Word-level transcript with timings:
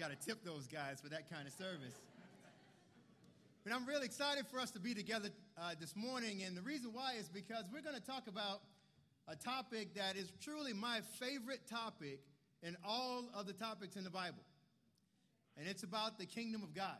Got 0.00 0.18
to 0.18 0.26
tip 0.26 0.42
those 0.46 0.66
guys 0.66 0.98
for 1.02 1.10
that 1.10 1.28
kind 1.28 1.46
of 1.46 1.52
service. 1.52 1.92
But 3.62 3.74
I'm 3.74 3.84
really 3.84 4.06
excited 4.06 4.46
for 4.50 4.58
us 4.58 4.70
to 4.70 4.80
be 4.80 4.94
together 4.94 5.28
uh, 5.60 5.72
this 5.78 5.94
morning, 5.94 6.42
and 6.42 6.56
the 6.56 6.62
reason 6.62 6.94
why 6.94 7.16
is 7.20 7.28
because 7.28 7.64
we're 7.70 7.82
going 7.82 8.00
to 8.00 8.06
talk 8.06 8.26
about 8.26 8.62
a 9.28 9.36
topic 9.36 9.92
that 9.96 10.16
is 10.16 10.32
truly 10.42 10.72
my 10.72 11.00
favorite 11.18 11.68
topic 11.68 12.20
in 12.62 12.78
all 12.82 13.28
of 13.34 13.46
the 13.46 13.52
topics 13.52 13.94
in 13.96 14.04
the 14.04 14.10
Bible. 14.10 14.40
And 15.58 15.68
it's 15.68 15.82
about 15.82 16.18
the 16.18 16.24
kingdom 16.24 16.62
of 16.62 16.72
God. 16.74 16.96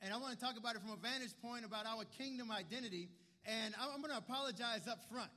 And 0.00 0.14
I 0.14 0.16
want 0.18 0.38
to 0.38 0.38
talk 0.38 0.56
about 0.56 0.76
it 0.76 0.80
from 0.80 0.92
a 0.92 1.02
vantage 1.02 1.34
point 1.42 1.64
about 1.64 1.86
our 1.86 2.04
kingdom 2.16 2.52
identity. 2.52 3.08
And 3.46 3.74
I'm 3.80 4.00
going 4.00 4.12
to 4.12 4.18
apologize 4.18 4.86
up 4.88 5.00
front 5.10 5.30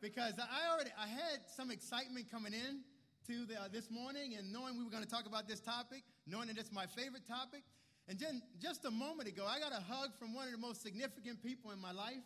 because 0.00 0.32
I 0.38 0.72
already 0.72 0.92
I 0.98 1.08
had 1.08 1.40
some 1.54 1.70
excitement 1.70 2.30
coming 2.30 2.54
in 2.54 2.80
to 3.26 3.46
the, 3.46 3.54
uh, 3.54 3.68
this 3.72 3.90
morning 3.90 4.34
and 4.36 4.52
knowing 4.52 4.76
we 4.76 4.84
were 4.84 4.90
going 4.90 5.04
to 5.04 5.08
talk 5.08 5.26
about 5.26 5.46
this 5.46 5.60
topic, 5.60 6.02
knowing 6.26 6.48
that 6.48 6.58
it's 6.58 6.72
my 6.72 6.86
favorite 6.86 7.26
topic. 7.28 7.62
And 8.08 8.18
then 8.18 8.42
just 8.60 8.84
a 8.84 8.90
moment 8.90 9.28
ago, 9.28 9.46
I 9.46 9.60
got 9.60 9.72
a 9.72 9.80
hug 9.80 10.10
from 10.18 10.34
one 10.34 10.46
of 10.46 10.52
the 10.52 10.58
most 10.58 10.82
significant 10.82 11.42
people 11.42 11.70
in 11.70 11.80
my 11.80 11.92
life. 11.92 12.24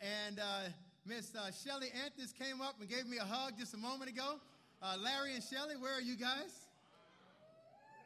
And 0.00 0.38
uh, 0.38 0.70
Miss 1.04 1.34
uh, 1.34 1.50
Shelly 1.50 1.88
Anthony 2.04 2.26
came 2.38 2.60
up 2.60 2.76
and 2.80 2.88
gave 2.88 3.06
me 3.06 3.16
a 3.18 3.24
hug 3.24 3.54
just 3.58 3.74
a 3.74 3.78
moment 3.78 4.10
ago. 4.10 4.38
Uh, 4.80 4.96
Larry 5.02 5.34
and 5.34 5.42
Shelly, 5.42 5.74
where 5.76 5.94
are 5.94 6.00
you 6.00 6.16
guys? 6.16 6.52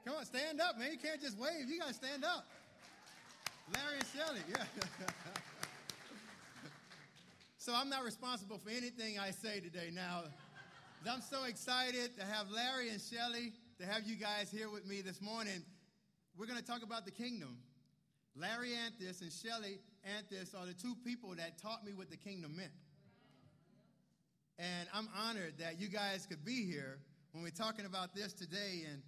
Come 0.04 0.14
on, 0.16 0.24
stand 0.24 0.60
up, 0.60 0.78
man. 0.78 0.92
You 0.92 0.98
can't 0.98 1.20
just 1.20 1.36
wave. 1.36 1.68
You 1.68 1.78
got 1.78 1.88
to 1.88 1.94
stand 1.94 2.24
up. 2.24 2.46
Larry 3.74 3.98
and 3.98 4.06
Shelly, 4.16 4.40
yeah. 4.48 4.64
so 7.58 7.74
I'm 7.74 7.90
not 7.90 8.04
responsible 8.04 8.58
for 8.58 8.70
anything 8.70 9.18
I 9.18 9.30
say 9.30 9.60
today 9.60 9.90
now. 9.92 10.24
I'm 11.08 11.22
so 11.22 11.44
excited 11.44 12.14
to 12.18 12.24
have 12.26 12.50
Larry 12.50 12.90
and 12.90 13.00
Shelly, 13.00 13.54
to 13.80 13.86
have 13.86 14.04
you 14.04 14.16
guys 14.16 14.50
here 14.50 14.68
with 14.68 14.86
me 14.86 15.00
this 15.00 15.22
morning. 15.22 15.64
We're 16.36 16.46
going 16.46 16.58
to 16.58 16.64
talk 16.64 16.82
about 16.82 17.06
the 17.06 17.10
kingdom. 17.10 17.56
Larry 18.36 18.72
Anthis 18.72 19.22
and 19.22 19.32
Shelly 19.32 19.78
Anthis 20.06 20.54
are 20.54 20.66
the 20.66 20.74
two 20.74 20.94
people 21.02 21.34
that 21.36 21.60
taught 21.60 21.86
me 21.86 21.94
what 21.94 22.10
the 22.10 22.18
kingdom 22.18 22.54
meant. 22.54 22.70
And 24.58 24.88
I'm 24.92 25.08
honored 25.16 25.54
that 25.58 25.80
you 25.80 25.88
guys 25.88 26.26
could 26.26 26.44
be 26.44 26.66
here 26.66 26.98
when 27.32 27.42
we're 27.42 27.50
talking 27.50 27.86
about 27.86 28.14
this 28.14 28.34
today. 28.34 28.84
And, 28.92 29.02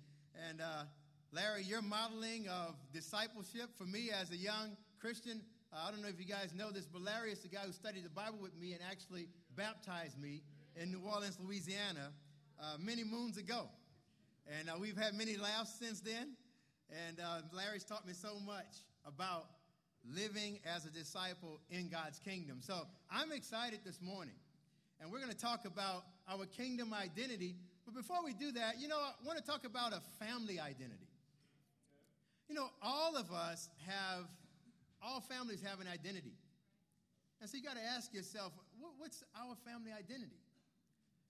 and 0.48 0.60
uh, 0.62 0.84
Larry, 1.30 1.62
your 1.62 1.82
modeling 1.82 2.48
of 2.48 2.74
discipleship 2.94 3.68
for 3.76 3.84
me 3.84 4.10
as 4.18 4.30
a 4.30 4.36
young 4.36 4.78
Christian, 4.98 5.42
uh, 5.70 5.84
I 5.86 5.90
don't 5.90 6.00
know 6.00 6.08
if 6.08 6.18
you 6.18 6.26
guys 6.26 6.54
know 6.54 6.70
this, 6.70 6.86
but 6.86 7.02
Larry 7.02 7.32
is 7.32 7.40
the 7.40 7.48
guy 7.48 7.60
who 7.66 7.72
studied 7.72 8.06
the 8.06 8.10
Bible 8.10 8.38
with 8.40 8.56
me 8.58 8.72
and 8.72 8.80
actually 8.90 9.28
baptized 9.54 10.18
me 10.18 10.40
in 10.80 10.90
New 10.90 11.00
Orleans, 11.00 11.38
Louisiana, 11.42 12.12
uh, 12.60 12.76
many 12.78 13.04
moons 13.04 13.36
ago. 13.36 13.68
And 14.58 14.68
uh, 14.68 14.74
we've 14.80 14.96
had 14.96 15.14
many 15.14 15.36
laughs 15.36 15.74
since 15.78 16.00
then. 16.00 16.34
And 17.08 17.20
uh, 17.20 17.40
Larry's 17.52 17.84
taught 17.84 18.06
me 18.06 18.12
so 18.12 18.38
much 18.44 18.84
about 19.06 19.46
living 20.04 20.58
as 20.64 20.84
a 20.84 20.90
disciple 20.90 21.60
in 21.70 21.88
God's 21.88 22.18
kingdom. 22.18 22.58
So 22.60 22.86
I'm 23.10 23.32
excited 23.32 23.80
this 23.84 24.00
morning. 24.00 24.34
And 25.00 25.10
we're 25.10 25.18
going 25.18 25.32
to 25.32 25.36
talk 25.38 25.64
about 25.64 26.04
our 26.28 26.46
kingdom 26.46 26.92
identity. 26.94 27.56
But 27.84 27.94
before 27.94 28.24
we 28.24 28.32
do 28.32 28.52
that, 28.52 28.80
you 28.80 28.88
know, 28.88 28.98
I 28.98 29.12
want 29.26 29.38
to 29.38 29.44
talk 29.44 29.64
about 29.64 29.92
a 29.92 30.00
family 30.24 30.60
identity. 30.60 31.08
You 32.48 32.54
know, 32.54 32.68
all 32.82 33.16
of 33.16 33.32
us 33.32 33.68
have, 33.86 34.26
all 35.02 35.20
families 35.20 35.62
have 35.64 35.80
an 35.80 35.86
identity. 35.88 36.34
And 37.40 37.48
so 37.48 37.56
you 37.56 37.62
got 37.64 37.76
to 37.76 37.82
ask 37.96 38.14
yourself, 38.14 38.52
what's 38.98 39.24
our 39.34 39.56
family 39.66 39.90
identity? 39.90 40.41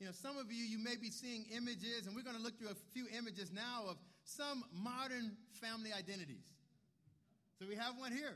You 0.03 0.11
know, 0.11 0.19
some 0.19 0.35
of 0.35 0.51
you, 0.51 0.67
you 0.67 0.83
may 0.83 0.99
be 0.99 1.15
seeing 1.15 1.47
images, 1.55 2.11
and 2.11 2.17
we're 2.19 2.27
going 2.27 2.35
to 2.35 2.43
look 2.43 2.59
through 2.59 2.75
a 2.75 2.81
few 2.91 3.07
images 3.15 3.55
now 3.55 3.87
of 3.87 3.95
some 4.27 4.67
modern 4.75 5.39
family 5.63 5.95
identities. 5.95 6.43
So 7.55 7.71
we 7.71 7.79
have 7.79 7.95
one 7.95 8.11
here, 8.11 8.35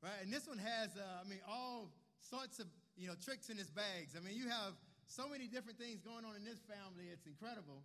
right? 0.00 0.16
And 0.24 0.32
this 0.32 0.48
one 0.48 0.56
has, 0.56 0.96
uh, 0.96 1.20
I 1.20 1.28
mean, 1.28 1.44
all 1.44 1.92
sorts 2.24 2.56
of, 2.56 2.72
you 2.96 3.04
know, 3.04 3.12
tricks 3.20 3.52
in 3.52 3.60
its 3.60 3.68
bags. 3.68 4.16
I 4.16 4.24
mean, 4.24 4.32
you 4.32 4.48
have 4.48 4.72
so 5.12 5.28
many 5.28 5.44
different 5.44 5.76
things 5.76 6.00
going 6.00 6.24
on 6.24 6.40
in 6.40 6.44
this 6.48 6.64
family. 6.64 7.12
It's 7.12 7.28
incredible. 7.28 7.84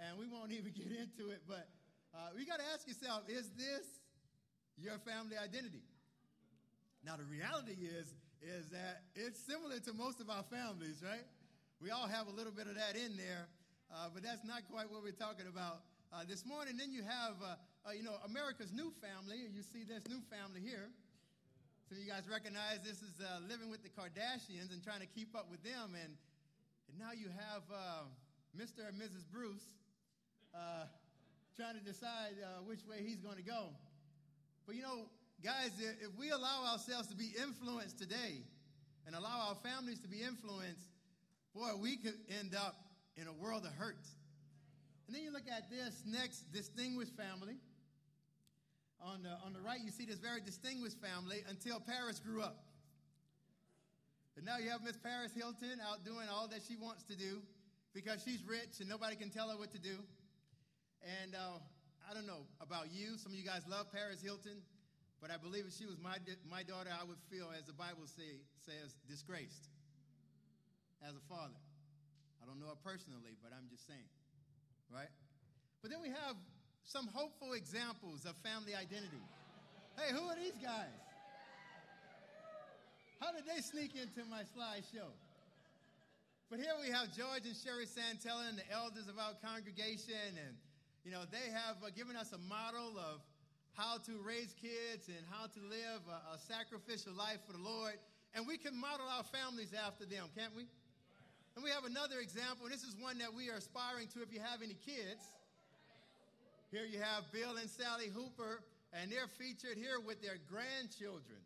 And 0.00 0.16
we 0.16 0.24
won't 0.24 0.52
even 0.56 0.72
get 0.72 0.88
into 0.88 1.36
it, 1.36 1.44
but 1.44 1.68
uh, 2.16 2.32
you 2.32 2.48
got 2.48 2.64
to 2.64 2.68
ask 2.72 2.88
yourself, 2.88 3.28
is 3.28 3.52
this 3.60 3.84
your 4.80 4.96
family 5.04 5.36
identity? 5.36 5.84
Now, 7.04 7.20
the 7.20 7.28
reality 7.28 7.76
is, 7.76 8.16
is 8.40 8.72
that 8.72 9.04
it's 9.20 9.36
similar 9.36 9.84
to 9.84 9.92
most 9.92 10.24
of 10.24 10.32
our 10.32 10.48
families, 10.48 11.04
right? 11.04 11.28
We 11.82 11.90
all 11.90 12.06
have 12.06 12.30
a 12.30 12.34
little 12.38 12.54
bit 12.54 12.70
of 12.70 12.78
that 12.78 12.94
in 12.94 13.18
there, 13.18 13.50
uh, 13.90 14.06
but 14.14 14.22
that's 14.22 14.46
not 14.46 14.62
quite 14.70 14.86
what 14.86 15.02
we're 15.02 15.18
talking 15.18 15.50
about 15.50 15.82
uh, 16.14 16.22
this 16.22 16.46
morning. 16.46 16.78
Then 16.78 16.94
you 16.94 17.02
have, 17.02 17.34
uh, 17.42 17.58
uh 17.82 17.90
you 17.90 18.06
know, 18.06 18.22
America's 18.22 18.70
new 18.70 18.94
family. 19.02 19.50
You 19.50 19.66
see 19.66 19.82
this 19.82 20.06
new 20.06 20.22
family 20.30 20.62
here. 20.62 20.94
Some 21.90 21.98
of 21.98 22.06
you 22.06 22.06
guys 22.06 22.30
recognize 22.30 22.86
this 22.86 23.02
is 23.02 23.18
uh, 23.18 23.42
living 23.50 23.66
with 23.66 23.82
the 23.82 23.90
Kardashians 23.90 24.70
and 24.70 24.78
trying 24.78 25.02
to 25.02 25.10
keep 25.10 25.34
up 25.34 25.50
with 25.50 25.58
them. 25.66 25.98
And, 25.98 26.14
and 26.86 26.94
now 27.02 27.18
you 27.18 27.26
have 27.34 27.66
uh, 27.66 28.06
Mr. 28.54 28.86
and 28.86 28.94
Mrs. 28.94 29.26
Bruce 29.26 29.66
trying 31.58 31.74
to 31.74 31.82
decide 31.82 32.38
which 32.62 32.86
way 32.86 33.02
he's 33.02 33.18
going 33.18 33.42
to 33.42 33.44
go. 33.44 33.74
But 34.70 34.78
you 34.78 34.86
know, 34.86 35.10
guys, 35.42 35.74
if 35.82 36.14
we 36.14 36.30
allow 36.30 36.62
ourselves 36.70 37.10
to 37.10 37.18
be 37.18 37.34
influenced 37.34 37.98
today 37.98 38.46
and 39.04 39.18
allow 39.18 39.50
our 39.50 39.58
families 39.66 39.98
to 40.06 40.08
be 40.08 40.22
influenced, 40.22 40.91
boy, 41.54 41.70
we 41.80 41.96
could 41.96 42.16
end 42.40 42.54
up 42.54 42.76
in 43.16 43.26
a 43.26 43.32
world 43.32 43.64
of 43.64 43.72
hurt. 43.72 44.06
And 45.06 45.16
then 45.16 45.22
you 45.22 45.32
look 45.32 45.48
at 45.50 45.68
this 45.70 46.02
next 46.06 46.52
distinguished 46.52 47.12
family. 47.16 47.56
On 49.02 49.22
the, 49.22 49.34
on 49.44 49.52
the 49.52 49.60
right, 49.60 49.80
you 49.82 49.90
see 49.90 50.04
this 50.04 50.18
very 50.18 50.40
distinguished 50.40 50.96
family 51.02 51.42
until 51.48 51.80
Paris 51.80 52.20
grew 52.20 52.40
up. 52.40 52.62
And 54.36 54.46
now 54.46 54.58
you 54.58 54.70
have 54.70 54.82
Miss 54.82 54.96
Paris 54.96 55.32
Hilton 55.34 55.82
out 55.82 56.04
doing 56.04 56.28
all 56.30 56.46
that 56.48 56.62
she 56.66 56.76
wants 56.76 57.02
to 57.04 57.16
do 57.16 57.42
because 57.92 58.22
she's 58.22 58.44
rich 58.46 58.80
and 58.80 58.88
nobody 58.88 59.16
can 59.16 59.28
tell 59.28 59.50
her 59.50 59.58
what 59.58 59.72
to 59.72 59.78
do. 59.78 59.98
And 61.02 61.34
uh, 61.34 61.58
I 62.08 62.14
don't 62.14 62.26
know 62.26 62.46
about 62.60 62.92
you. 62.94 63.18
Some 63.18 63.32
of 63.32 63.38
you 63.38 63.44
guys 63.44 63.62
love 63.68 63.92
Paris 63.92 64.22
Hilton, 64.22 64.62
but 65.20 65.30
I 65.30 65.36
believe 65.36 65.64
if 65.66 65.74
she 65.74 65.84
was 65.84 65.98
my, 65.98 66.16
my 66.48 66.62
daughter, 66.62 66.90
I 66.94 67.04
would 67.04 67.18
feel, 67.28 67.50
as 67.58 67.66
the 67.66 67.74
Bible 67.74 68.06
say, 68.06 68.38
says, 68.64 68.94
disgraced 69.10 69.68
as 71.06 71.14
a 71.14 71.24
father. 71.28 71.58
I 72.42 72.46
don't 72.46 72.58
know 72.58 72.70
her 72.70 72.82
personally, 72.82 73.38
but 73.42 73.54
I'm 73.54 73.66
just 73.70 73.86
saying, 73.86 74.10
right? 74.90 75.10
But 75.82 75.90
then 75.90 76.02
we 76.02 76.10
have 76.10 76.34
some 76.84 77.06
hopeful 77.10 77.54
examples 77.54 78.26
of 78.26 78.34
family 78.42 78.74
identity. 78.74 79.22
Hey, 79.98 80.10
who 80.10 80.26
are 80.26 80.36
these 80.36 80.58
guys? 80.58 80.98
How 83.22 83.30
did 83.30 83.46
they 83.46 83.62
sneak 83.62 83.94
into 83.94 84.26
my 84.26 84.42
slideshow? 84.42 85.14
But 86.50 86.58
here 86.58 86.74
we 86.82 86.90
have 86.90 87.14
George 87.14 87.46
and 87.46 87.54
Sherry 87.54 87.86
Santella 87.86 88.50
and 88.50 88.58
the 88.58 88.68
elders 88.68 89.06
of 89.08 89.16
our 89.16 89.32
congregation, 89.40 90.36
and 90.36 90.58
you 91.06 91.10
know 91.10 91.22
they 91.30 91.48
have 91.48 91.78
uh, 91.80 91.88
given 91.94 92.18
us 92.18 92.34
a 92.34 92.42
model 92.50 92.98
of 92.98 93.22
how 93.72 93.96
to 94.04 94.20
raise 94.20 94.52
kids 94.60 95.08
and 95.08 95.24
how 95.30 95.46
to 95.46 95.60
live 95.64 96.02
a, 96.10 96.34
a 96.34 96.38
sacrificial 96.38 97.14
life 97.14 97.40
for 97.46 97.54
the 97.54 97.62
Lord, 97.62 97.94
and 98.34 98.44
we 98.44 98.58
can 98.58 98.76
model 98.76 99.06
our 99.08 99.24
families 99.24 99.72
after 99.72 100.04
them, 100.04 100.28
can't 100.36 100.52
we? 100.54 100.66
And 101.54 101.64
we 101.64 101.70
have 101.70 101.84
another 101.84 102.20
example, 102.20 102.64
and 102.64 102.72
this 102.72 102.84
is 102.84 102.96
one 102.96 103.18
that 103.18 103.34
we 103.34 103.50
are 103.50 103.60
aspiring 103.60 104.08
to 104.16 104.22
if 104.22 104.32
you 104.32 104.40
have 104.40 104.62
any 104.64 104.76
kids. 104.80 105.20
Here 106.72 106.88
you 106.88 106.96
have 106.96 107.28
Bill 107.28 107.60
and 107.60 107.68
Sally 107.68 108.08
Hooper, 108.08 108.64
and 108.96 109.12
they're 109.12 109.28
featured 109.28 109.76
here 109.76 110.00
with 110.00 110.24
their 110.24 110.40
grandchildren. 110.48 111.44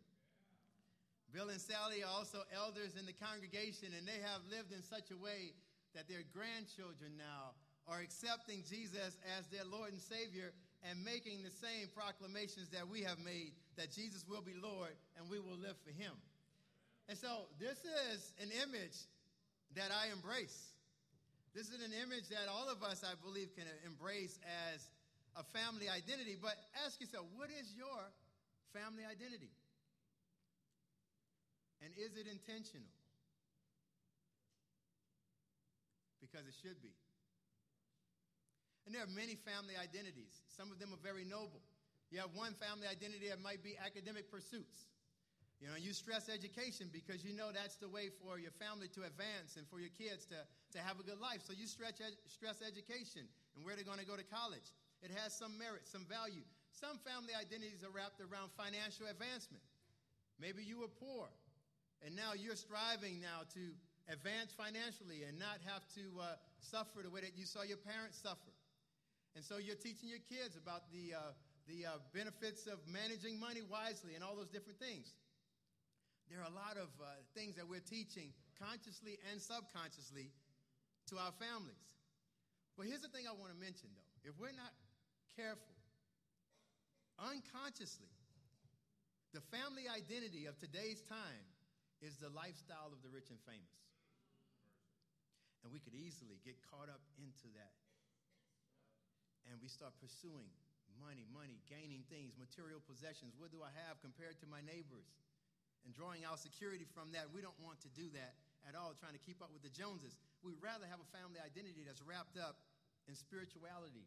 Bill 1.35 1.51
and 1.51 1.59
Sally 1.59 2.07
are 2.07 2.11
also 2.11 2.47
elders 2.55 2.95
in 2.95 3.03
the 3.03 3.11
congregation, 3.11 3.91
and 3.91 4.07
they 4.07 4.23
have 4.23 4.39
lived 4.47 4.71
in 4.71 4.79
such 4.79 5.11
a 5.11 5.19
way 5.19 5.51
that 5.91 6.07
their 6.07 6.23
grandchildren 6.31 7.19
now 7.19 7.51
are 7.83 7.99
accepting 7.99 8.63
Jesus 8.63 9.19
as 9.35 9.47
their 9.51 9.67
Lord 9.67 9.91
and 9.91 9.99
Savior 9.99 10.55
and 10.87 11.03
making 11.03 11.43
the 11.43 11.51
same 11.51 11.91
proclamations 11.91 12.71
that 12.71 12.87
we 12.87 13.03
have 13.03 13.19
made 13.19 13.51
that 13.75 13.91
Jesus 13.91 14.23
will 14.23 14.41
be 14.41 14.55
Lord 14.55 14.95
and 15.19 15.27
we 15.27 15.39
will 15.39 15.59
live 15.59 15.75
for 15.83 15.91
Him. 15.91 16.15
And 17.09 17.17
so, 17.17 17.51
this 17.59 17.83
is 17.83 18.31
an 18.39 18.51
image 18.63 19.07
that 19.75 19.91
I 19.91 20.13
embrace. 20.13 20.73
This 21.53 21.67
is 21.73 21.81
an 21.81 21.91
image 22.05 22.29
that 22.29 22.45
all 22.47 22.69
of 22.69 22.83
us, 22.83 23.01
I 23.01 23.17
believe, 23.25 23.49
can 23.57 23.65
embrace 23.85 24.37
as 24.71 24.85
a 25.33 25.43
family 25.43 25.89
identity. 25.89 26.37
But 26.37 26.55
ask 26.85 27.01
yourself, 27.01 27.25
what 27.33 27.49
is 27.49 27.73
your 27.73 28.01
family 28.73 29.03
identity? 29.03 29.49
And 31.81 31.93
is 31.97 32.17
it 32.17 32.25
intentional? 32.29 32.89
Because 36.21 36.45
it 36.45 36.53
should 36.61 36.81
be. 36.81 36.93
And 38.85 38.95
there 38.95 39.03
are 39.03 39.13
many 39.13 39.35
family 39.35 39.75
identities. 39.75 40.31
Some 40.55 40.71
of 40.71 40.79
them 40.79 40.93
are 40.93 41.01
very 41.03 41.25
noble. 41.25 41.61
You 42.09 42.23
have 42.23 42.31
one 42.33 42.55
family 42.55 42.87
identity 42.87 43.27
that 43.29 43.43
might 43.43 43.61
be 43.61 43.75
academic 43.77 44.31
pursuits. 44.31 44.87
You 45.57 45.67
know, 45.73 45.79
you 45.79 45.89
stress 45.93 46.29
education 46.29 46.93
because 46.93 47.25
you 47.25 47.33
know 47.33 47.49
that's 47.49 47.81
the 47.81 47.89
way 47.89 48.13
for 48.21 48.37
your 48.37 48.53
family 48.61 48.87
to 48.93 49.01
advance 49.09 49.57
and 49.57 49.65
for 49.65 49.81
your 49.81 49.89
kids 49.97 50.29
to, 50.29 50.37
to 50.77 50.79
have 50.85 51.01
a 51.01 51.03
good 51.03 51.17
life. 51.17 51.41
So 51.41 51.53
you 51.57 51.65
stretch 51.65 51.97
stress 52.29 52.61
education. 52.61 53.25
and 53.57 53.65
where 53.65 53.73
they're 53.73 53.87
going 53.89 53.97
to 53.97 54.05
go 54.05 54.13
to 54.13 54.29
college. 54.29 54.69
It 55.01 55.09
has 55.17 55.33
some 55.33 55.57
merit, 55.57 55.89
some 55.89 56.05
value. 56.05 56.45
Some 56.69 57.01
family 57.01 57.33
identities 57.33 57.81
are 57.81 57.89
wrapped 57.89 58.21
around 58.21 58.53
financial 58.53 59.09
advancement. 59.09 59.65
Maybe 60.37 60.61
you 60.61 60.85
were 60.85 60.93
poor, 60.93 61.25
and 62.05 62.13
now 62.13 62.37
you're 62.37 62.57
striving 62.57 63.17
now 63.17 63.49
to 63.57 63.73
advance 64.13 64.53
financially 64.53 65.25
and 65.25 65.41
not 65.41 65.57
have 65.65 65.81
to 65.97 66.05
uh, 66.21 66.37
suffer 66.61 67.01
the 67.01 67.09
way 67.09 67.25
that 67.25 67.33
you 67.33 67.49
saw 67.49 67.65
your 67.65 67.81
parents 67.81 68.21
suffer. 68.21 68.53
And 69.33 69.41
so 69.41 69.57
you're 69.57 69.77
teaching 69.77 70.05
your 70.09 70.21
kids 70.21 70.53
about 70.53 70.85
the, 70.93 71.17
uh, 71.17 71.33
the 71.65 71.89
uh, 71.89 71.97
benefits 72.13 72.69
of 72.69 72.77
managing 72.85 73.41
money 73.41 73.65
wisely 73.65 74.13
and 74.13 74.21
all 74.21 74.37
those 74.37 74.53
different 74.53 74.77
things. 74.77 75.17
There 76.27 76.43
are 76.43 76.49
a 76.49 76.57
lot 76.57 76.75
of 76.75 76.91
uh, 76.99 77.07
things 77.33 77.55
that 77.55 77.67
we're 77.67 77.83
teaching 77.83 78.35
consciously 78.59 79.15
and 79.31 79.39
subconsciously 79.39 80.31
to 81.11 81.15
our 81.17 81.31
families. 81.39 81.87
But 82.75 82.85
here's 82.85 83.01
the 83.01 83.09
thing 83.09 83.25
I 83.25 83.33
want 83.33 83.55
to 83.55 83.59
mention, 83.59 83.89
though. 83.95 84.11
If 84.27 84.35
we're 84.37 84.53
not 84.53 84.75
careful, 85.39 85.73
unconsciously, 87.17 88.11
the 89.31 89.41
family 89.49 89.87
identity 89.87 90.45
of 90.45 90.59
today's 90.59 91.01
time 91.07 91.45
is 92.03 92.19
the 92.19 92.29
lifestyle 92.29 92.91
of 92.91 92.99
the 93.01 93.09
rich 93.09 93.31
and 93.31 93.39
famous. 93.47 93.79
And 95.63 95.73
we 95.73 95.79
could 95.81 95.97
easily 95.97 96.37
get 96.45 96.59
caught 96.69 96.91
up 96.91 97.01
into 97.17 97.49
that 97.57 97.75
and 99.47 99.55
we 99.63 99.71
start 99.71 99.95
pursuing 100.03 100.51
money, 100.99 101.23
money, 101.31 101.63
gaining 101.71 102.03
things, 102.11 102.35
material 102.35 102.83
possessions. 102.83 103.35
What 103.39 103.51
do 103.51 103.63
I 103.63 103.71
have 103.87 103.99
compared 104.03 104.39
to 104.43 104.47
my 104.47 104.59
neighbors? 104.59 105.07
And 105.85 105.95
drawing 105.95 106.27
our 106.27 106.35
security 106.35 106.83
from 106.83 107.11
that. 107.15 107.31
We 107.31 107.39
don't 107.39 107.57
want 107.63 107.79
to 107.87 107.89
do 107.95 108.11
that 108.11 108.35
at 108.67 108.75
all, 108.75 108.91
trying 108.99 109.15
to 109.15 109.23
keep 109.23 109.39
up 109.39 109.55
with 109.55 109.63
the 109.63 109.71
Joneses. 109.71 110.19
We'd 110.43 110.59
rather 110.59 110.83
have 110.83 110.99
a 110.99 111.09
family 111.15 111.39
identity 111.39 111.87
that's 111.87 112.03
wrapped 112.03 112.35
up 112.35 112.59
in 113.07 113.15
spirituality 113.15 114.03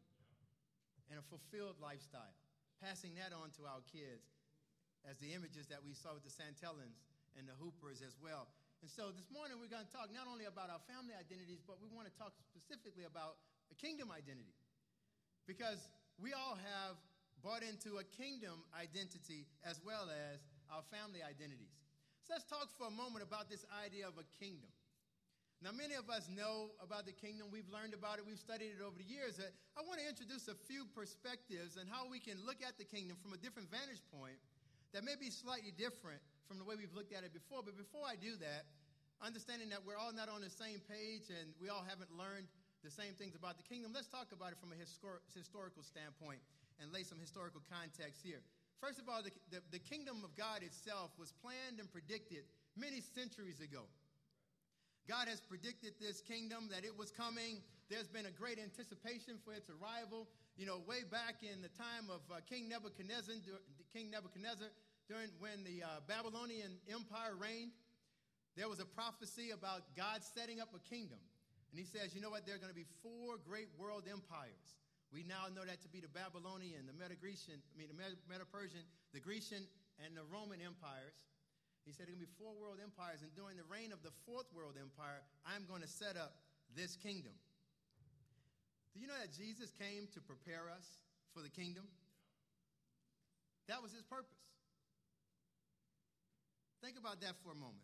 and 1.09 1.17
a 1.17 1.25
fulfilled 1.33 1.81
lifestyle, 1.81 2.37
passing 2.85 3.17
that 3.17 3.33
on 3.33 3.49
to 3.57 3.65
our 3.65 3.81
kids 3.89 4.29
as 5.09 5.17
the 5.19 5.33
images 5.33 5.65
that 5.73 5.81
we 5.81 5.97
saw 5.97 6.13
with 6.13 6.23
the 6.23 6.35
Santellas 6.35 7.01
and 7.41 7.49
the 7.49 7.57
Hoopers 7.57 8.05
as 8.05 8.21
well. 8.21 8.53
And 8.85 8.89
so 8.89 9.13
this 9.13 9.29
morning 9.33 9.57
we're 9.61 9.73
going 9.73 9.85
to 9.85 9.93
talk 9.93 10.13
not 10.13 10.29
only 10.29 10.49
about 10.49 10.69
our 10.69 10.81
family 10.89 11.17
identities, 11.17 11.65
but 11.65 11.81
we 11.81 11.89
want 11.89 12.09
to 12.09 12.15
talk 12.17 12.37
specifically 12.45 13.09
about 13.09 13.41
the 13.73 13.77
kingdom 13.77 14.13
identity. 14.13 14.57
Because 15.49 15.89
we 16.21 16.37
all 16.37 16.57
have 16.61 17.01
bought 17.41 17.65
into 17.65 17.97
a 18.01 18.05
kingdom 18.05 18.61
identity 18.77 19.49
as 19.65 19.81
well 19.81 20.13
as 20.13 20.45
our 20.71 20.87
family 20.89 21.21
identities. 21.21 21.75
So 22.25 22.39
let's 22.39 22.47
talk 22.47 22.71
for 22.79 22.87
a 22.87 22.95
moment 22.95 23.27
about 23.27 23.51
this 23.51 23.67
idea 23.83 24.07
of 24.07 24.15
a 24.17 24.27
kingdom. 24.39 24.71
Now, 25.61 25.77
many 25.77 25.93
of 25.93 26.09
us 26.09 26.25
know 26.33 26.73
about 26.81 27.05
the 27.05 27.13
kingdom. 27.13 27.53
We've 27.53 27.69
learned 27.69 27.93
about 27.93 28.17
it. 28.17 28.25
We've 28.25 28.41
studied 28.41 28.73
it 28.73 28.81
over 28.81 28.97
the 28.97 29.05
years. 29.05 29.37
Uh, 29.37 29.53
I 29.77 29.85
want 29.85 30.01
to 30.01 30.09
introduce 30.09 30.49
a 30.49 30.57
few 30.57 30.89
perspectives 30.97 31.77
and 31.77 31.85
how 31.85 32.09
we 32.09 32.17
can 32.17 32.41
look 32.49 32.65
at 32.65 32.81
the 32.81 32.89
kingdom 32.89 33.21
from 33.21 33.37
a 33.37 33.41
different 33.41 33.69
vantage 33.69 34.01
point 34.09 34.41
that 34.97 35.05
may 35.05 35.21
be 35.21 35.29
slightly 35.29 35.69
different 35.69 36.17
from 36.49 36.57
the 36.57 36.65
way 36.65 36.81
we've 36.81 36.97
looked 36.97 37.13
at 37.13 37.29
it 37.29 37.37
before. 37.37 37.61
But 37.61 37.77
before 37.77 38.09
I 38.09 38.17
do 38.17 38.41
that, 38.41 38.73
understanding 39.21 39.69
that 39.69 39.85
we're 39.85 40.01
all 40.01 40.17
not 40.17 40.33
on 40.33 40.41
the 40.41 40.49
same 40.49 40.81
page 40.89 41.29
and 41.29 41.53
we 41.61 41.69
all 41.69 41.85
haven't 41.85 42.09
learned 42.17 42.49
the 42.81 42.89
same 42.89 43.13
things 43.21 43.37
about 43.37 43.61
the 43.61 43.67
kingdom. 43.69 43.93
Let's 43.93 44.09
talk 44.09 44.33
about 44.33 44.57
it 44.57 44.59
from 44.65 44.73
a 44.73 44.79
historical 44.81 45.85
standpoint 45.85 46.41
and 46.81 46.89
lay 46.89 47.05
some 47.05 47.21
historical 47.21 47.61
context 47.69 48.25
here. 48.25 48.41
First 48.81 48.99
of 48.99 49.09
all, 49.09 49.23
the, 49.23 49.31
the, 49.53 49.61
the, 49.71 49.79
kingdom 49.79 50.25
of 50.25 50.35
God 50.37 50.63
itself 50.65 51.13
was 51.19 51.33
planned 51.45 51.79
and 51.79 51.91
predicted 51.93 52.49
many 52.77 53.01
centuries 53.01 53.61
ago. 53.61 53.85
God 55.09 55.29
has 55.29 55.41
predicted 55.41 55.93
this 56.01 56.21
kingdom 56.21 56.69
that 56.73 56.85
it 56.85 56.97
was 56.97 57.11
coming. 57.11 57.61
There's 57.89 58.09
been 58.09 58.27
a 58.27 58.33
great 58.33 58.59
anticipation 58.59 59.37
for 59.45 59.53
its 59.53 59.69
arrival. 59.69 60.29
You 60.57 60.65
know, 60.65 60.81
way 60.89 61.05
back 61.05 61.45
in 61.45 61.61
the 61.61 61.73
time 61.77 62.09
of 62.09 62.21
uh, 62.33 62.41
King 62.49 62.69
Nebuchadnezzar, 62.69 63.35
King 63.93 64.11
Nebuchadnezzar, 64.11 64.69
during 65.09 65.29
when 65.41 65.65
the 65.65 65.85
uh, 65.85 66.01
Babylonian 66.09 66.81
Empire 66.89 67.37
reigned, 67.37 67.73
there 68.57 68.69
was 68.69 68.81
a 68.81 68.87
prophecy 68.87 69.51
about 69.51 69.83
God 69.97 70.25
setting 70.25 70.61
up 70.61 70.73
a 70.73 70.81
kingdom 70.89 71.19
and 71.71 71.79
he 71.79 71.87
says, 71.87 72.15
you 72.15 72.21
know 72.21 72.31
what? 72.31 72.47
There 72.47 72.55
are 72.55 72.59
going 72.59 72.73
to 72.73 72.79
be 72.79 72.87
four 73.03 73.39
great 73.39 73.69
world 73.79 74.05
empires. 74.11 74.80
We 75.11 75.27
now 75.27 75.51
know 75.51 75.67
that 75.67 75.83
to 75.83 75.91
be 75.91 75.99
the 75.99 76.11
Babylonian, 76.11 76.87
the 76.87 76.95
Meta-Grecian, 76.95 77.59
I 77.59 77.75
mean, 77.75 77.91
the 77.91 77.99
Medo-Persian, 77.99 78.87
the 79.11 79.19
Grecian, 79.19 79.67
and 79.99 80.15
the 80.15 80.23
Roman 80.31 80.63
empires. 80.63 81.19
He 81.83 81.91
said 81.91 82.07
there 82.07 82.15
are 82.15 82.23
going 82.23 82.27
to 82.27 82.31
be 82.31 82.39
four 82.39 82.55
world 82.55 82.79
empires, 82.79 83.27
and 83.27 83.35
during 83.35 83.59
the 83.59 83.67
reign 83.67 83.91
of 83.91 84.07
the 84.07 84.15
fourth 84.23 84.47
world 84.55 84.79
empire, 84.79 85.19
I'm 85.43 85.67
going 85.67 85.83
to 85.83 85.91
set 85.91 86.15
up 86.15 86.39
this 86.79 86.95
kingdom. 86.95 87.35
Do 88.95 89.03
you 89.03 89.11
know 89.11 89.19
that 89.19 89.35
Jesus 89.35 89.75
came 89.75 90.07
to 90.15 90.21
prepare 90.23 90.71
us 90.71 90.87
for 91.35 91.43
the 91.43 91.51
kingdom? 91.51 91.91
That 93.67 93.83
was 93.83 93.91
his 93.91 94.07
purpose. 94.07 94.39
Think 96.83 96.99
about 96.99 97.21
that 97.23 97.35
for 97.43 97.51
a 97.51 97.59
moment. 97.59 97.83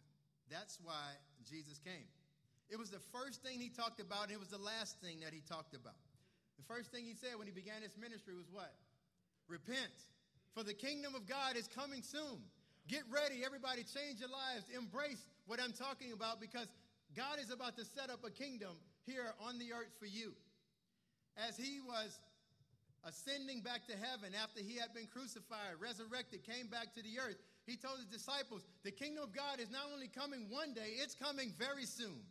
That's 0.51 0.79
why 0.83 1.19
Jesus 1.43 1.79
came. 1.83 2.07
It 2.71 2.79
was 2.79 2.91
the 2.91 3.03
first 3.11 3.43
thing 3.43 3.59
he 3.59 3.69
talked 3.69 3.99
about, 3.99 4.31
and 4.31 4.33
it 4.33 4.41
was 4.41 4.51
the 4.51 4.63
last 4.63 5.01
thing 5.01 5.21
that 5.23 5.35
he 5.35 5.43
talked 5.43 5.75
about. 5.75 5.99
The 6.57 6.65
first 6.65 6.91
thing 6.91 7.05
he 7.05 7.15
said 7.15 7.37
when 7.37 7.47
he 7.47 7.53
began 7.53 7.83
his 7.83 7.97
ministry 7.97 8.35
was 8.35 8.47
what? 8.51 8.75
Repent, 9.49 9.93
for 10.55 10.63
the 10.63 10.75
kingdom 10.75 11.15
of 11.15 11.27
God 11.27 11.57
is 11.57 11.69
coming 11.69 12.03
soon. 12.03 12.43
Get 12.89 13.03
ready, 13.11 13.45
everybody, 13.45 13.83
change 13.83 14.21
your 14.21 14.31
lives. 14.31 14.67
Embrace 14.75 15.27
what 15.47 15.61
I'm 15.61 15.73
talking 15.73 16.13
about 16.13 16.41
because 16.41 16.67
God 17.15 17.39
is 17.43 17.51
about 17.51 17.77
to 17.77 17.85
set 17.85 18.11
up 18.11 18.25
a 18.25 18.31
kingdom 18.31 18.79
here 19.07 19.35
on 19.41 19.59
the 19.59 19.73
earth 19.73 19.95
for 19.99 20.07
you. 20.07 20.35
As 21.37 21.57
he 21.57 21.81
was 21.81 22.19
ascending 23.05 23.61
back 23.61 23.87
to 23.87 23.95
heaven 23.95 24.35
after 24.35 24.61
he 24.61 24.77
had 24.77 24.95
been 24.95 25.07
crucified, 25.07 25.79
resurrected, 25.79 26.43
came 26.43 26.67
back 26.67 26.95
to 26.95 27.03
the 27.03 27.19
earth, 27.19 27.37
he 27.67 27.77
told 27.77 27.99
his 27.99 28.07
disciples, 28.07 28.63
The 28.85 28.91
kingdom 28.91 29.25
of 29.25 29.35
God 29.35 29.61
is 29.61 29.71
not 29.71 29.91
only 29.93 30.09
coming 30.09 30.47
one 30.49 30.73
day, 30.73 30.99
it's 31.03 31.15
coming 31.15 31.53
very 31.59 31.85
soon. 31.85 32.23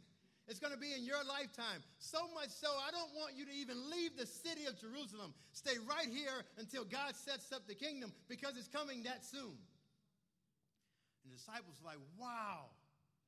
It's 0.47 0.59
going 0.59 0.73
to 0.73 0.79
be 0.79 0.93
in 0.93 1.03
your 1.03 1.23
lifetime. 1.25 1.81
So 1.97 2.21
much 2.37 2.49
so, 2.49 2.69
I 2.69 2.91
don't 2.93 3.09
want 3.17 3.33
you 3.33 3.45
to 3.45 3.55
even 3.55 3.81
leave 3.89 4.13
the 4.13 4.29
city 4.29 4.69
of 4.69 4.77
Jerusalem. 4.77 5.33
Stay 5.53 5.73
right 5.89 6.09
here 6.09 6.45
until 6.57 6.85
God 6.85 7.15
sets 7.15 7.51
up 7.51 7.65
the 7.67 7.73
kingdom 7.73 8.13
because 8.29 8.53
it's 8.57 8.69
coming 8.69 9.03
that 9.03 9.25
soon. 9.25 9.57
And 11.25 11.33
the 11.33 11.37
disciples 11.37 11.81
were 11.81 11.89
like, 11.89 12.03
wow, 12.21 12.69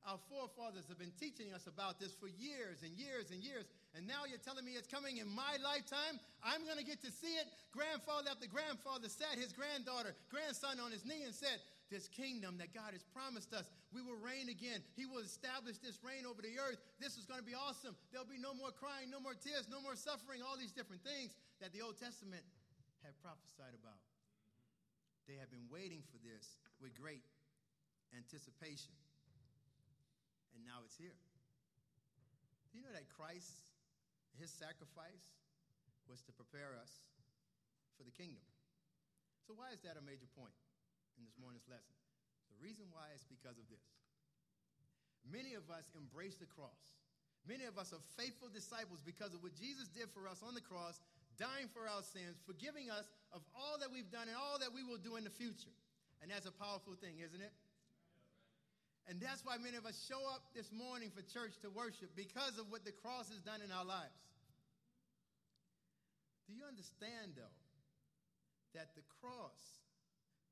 our 0.06 0.22
forefathers 0.30 0.86
have 0.86 1.02
been 1.02 1.12
teaching 1.18 1.50
us 1.50 1.66
about 1.66 1.98
this 1.98 2.14
for 2.14 2.30
years 2.30 2.86
and 2.86 2.94
years 2.94 3.34
and 3.34 3.42
years. 3.42 3.66
And 3.98 4.06
now 4.06 4.22
you're 4.30 4.38
telling 4.38 4.62
me 4.62 4.78
it's 4.78 4.86
coming 4.86 5.18
in 5.18 5.26
my 5.26 5.58
lifetime? 5.58 6.22
I'm 6.40 6.62
going 6.62 6.78
to 6.78 6.86
get 6.86 7.02
to 7.02 7.10
see 7.10 7.34
it. 7.34 7.50
Grandfather 7.74 8.30
after 8.30 8.46
grandfather 8.46 9.10
sat 9.10 9.34
his 9.34 9.50
granddaughter, 9.50 10.14
grandson 10.30 10.78
on 10.78 10.94
his 10.94 11.02
knee 11.02 11.26
and 11.26 11.34
said, 11.34 11.58
this 11.88 12.08
kingdom 12.08 12.60
that 12.60 12.76
God 12.76 12.92
has 12.92 13.04
promised 13.16 13.52
us. 13.56 13.68
We 13.92 14.04
will 14.04 14.20
reign 14.20 14.52
again. 14.52 14.84
He 14.96 15.08
will 15.08 15.24
establish 15.24 15.80
this 15.80 15.96
reign 16.04 16.28
over 16.28 16.44
the 16.44 16.60
earth. 16.60 16.80
This 17.00 17.16
is 17.16 17.24
going 17.24 17.40
to 17.40 17.46
be 17.46 17.56
awesome. 17.56 17.96
There'll 18.12 18.28
be 18.28 18.40
no 18.40 18.52
more 18.52 18.72
crying, 18.72 19.08
no 19.08 19.20
more 19.20 19.36
tears, 19.36 19.68
no 19.72 19.80
more 19.80 19.96
suffering, 19.96 20.44
all 20.44 20.56
these 20.60 20.72
different 20.72 21.00
things 21.00 21.32
that 21.64 21.72
the 21.72 21.80
Old 21.80 21.96
Testament 21.96 22.44
had 23.00 23.16
prophesied 23.24 23.72
about. 23.72 24.00
They 25.24 25.40
have 25.40 25.52
been 25.52 25.68
waiting 25.68 26.04
for 26.08 26.20
this 26.20 26.60
with 26.80 26.96
great 26.96 27.24
anticipation. 28.16 28.92
And 30.56 30.64
now 30.64 30.84
it's 30.84 30.96
here. 30.96 31.16
Do 32.72 32.80
you 32.80 32.84
know 32.84 32.92
that 32.92 33.08
Christ, 33.12 33.72
his 34.36 34.52
sacrifice, 34.52 35.36
was 36.08 36.24
to 36.24 36.32
prepare 36.32 36.76
us 36.80 36.92
for 37.96 38.04
the 38.04 38.12
kingdom? 38.12 38.44
So, 39.44 39.56
why 39.56 39.72
is 39.72 39.80
that 39.84 39.96
a 39.96 40.04
major 40.04 40.28
point? 40.36 40.52
In 41.18 41.26
this 41.26 41.34
morning's 41.42 41.66
lesson. 41.66 41.94
The 42.54 42.58
reason 42.62 42.86
why 42.94 43.10
is 43.12 43.26
because 43.26 43.58
of 43.58 43.66
this. 43.66 43.82
Many 45.26 45.58
of 45.58 45.66
us 45.68 45.84
embrace 45.98 46.38
the 46.38 46.48
cross. 46.48 46.96
Many 47.44 47.66
of 47.66 47.76
us 47.76 47.92
are 47.92 48.02
faithful 48.16 48.48
disciples 48.48 49.02
because 49.04 49.34
of 49.34 49.42
what 49.42 49.58
Jesus 49.58 49.90
did 49.90 50.08
for 50.14 50.30
us 50.30 50.40
on 50.40 50.54
the 50.54 50.64
cross, 50.64 51.02
dying 51.36 51.68
for 51.70 51.90
our 51.90 52.02
sins, 52.02 52.40
forgiving 52.46 52.88
us 52.88 53.10
of 53.34 53.42
all 53.52 53.76
that 53.82 53.90
we've 53.90 54.08
done 54.08 54.30
and 54.30 54.36
all 54.38 54.58
that 54.58 54.72
we 54.72 54.86
will 54.86 54.98
do 54.98 55.16
in 55.16 55.24
the 55.24 55.32
future. 55.32 55.74
And 56.22 56.30
that's 56.30 56.46
a 56.46 56.54
powerful 56.54 56.94
thing, 56.98 57.20
isn't 57.22 57.40
it? 57.40 57.54
And 59.08 59.16
that's 59.16 59.40
why 59.40 59.56
many 59.56 59.80
of 59.80 59.86
us 59.88 59.96
show 60.04 60.20
up 60.28 60.52
this 60.52 60.68
morning 60.68 61.08
for 61.08 61.24
church 61.24 61.56
to 61.64 61.70
worship 61.72 62.12
because 62.12 62.60
of 62.60 62.68
what 62.68 62.84
the 62.84 62.92
cross 62.92 63.32
has 63.32 63.40
done 63.40 63.64
in 63.64 63.72
our 63.72 63.86
lives. 63.86 64.20
Do 66.44 66.52
you 66.52 66.68
understand, 66.68 67.32
though, 67.36 67.56
that 68.76 68.92
the 68.92 69.04
cross 69.20 69.80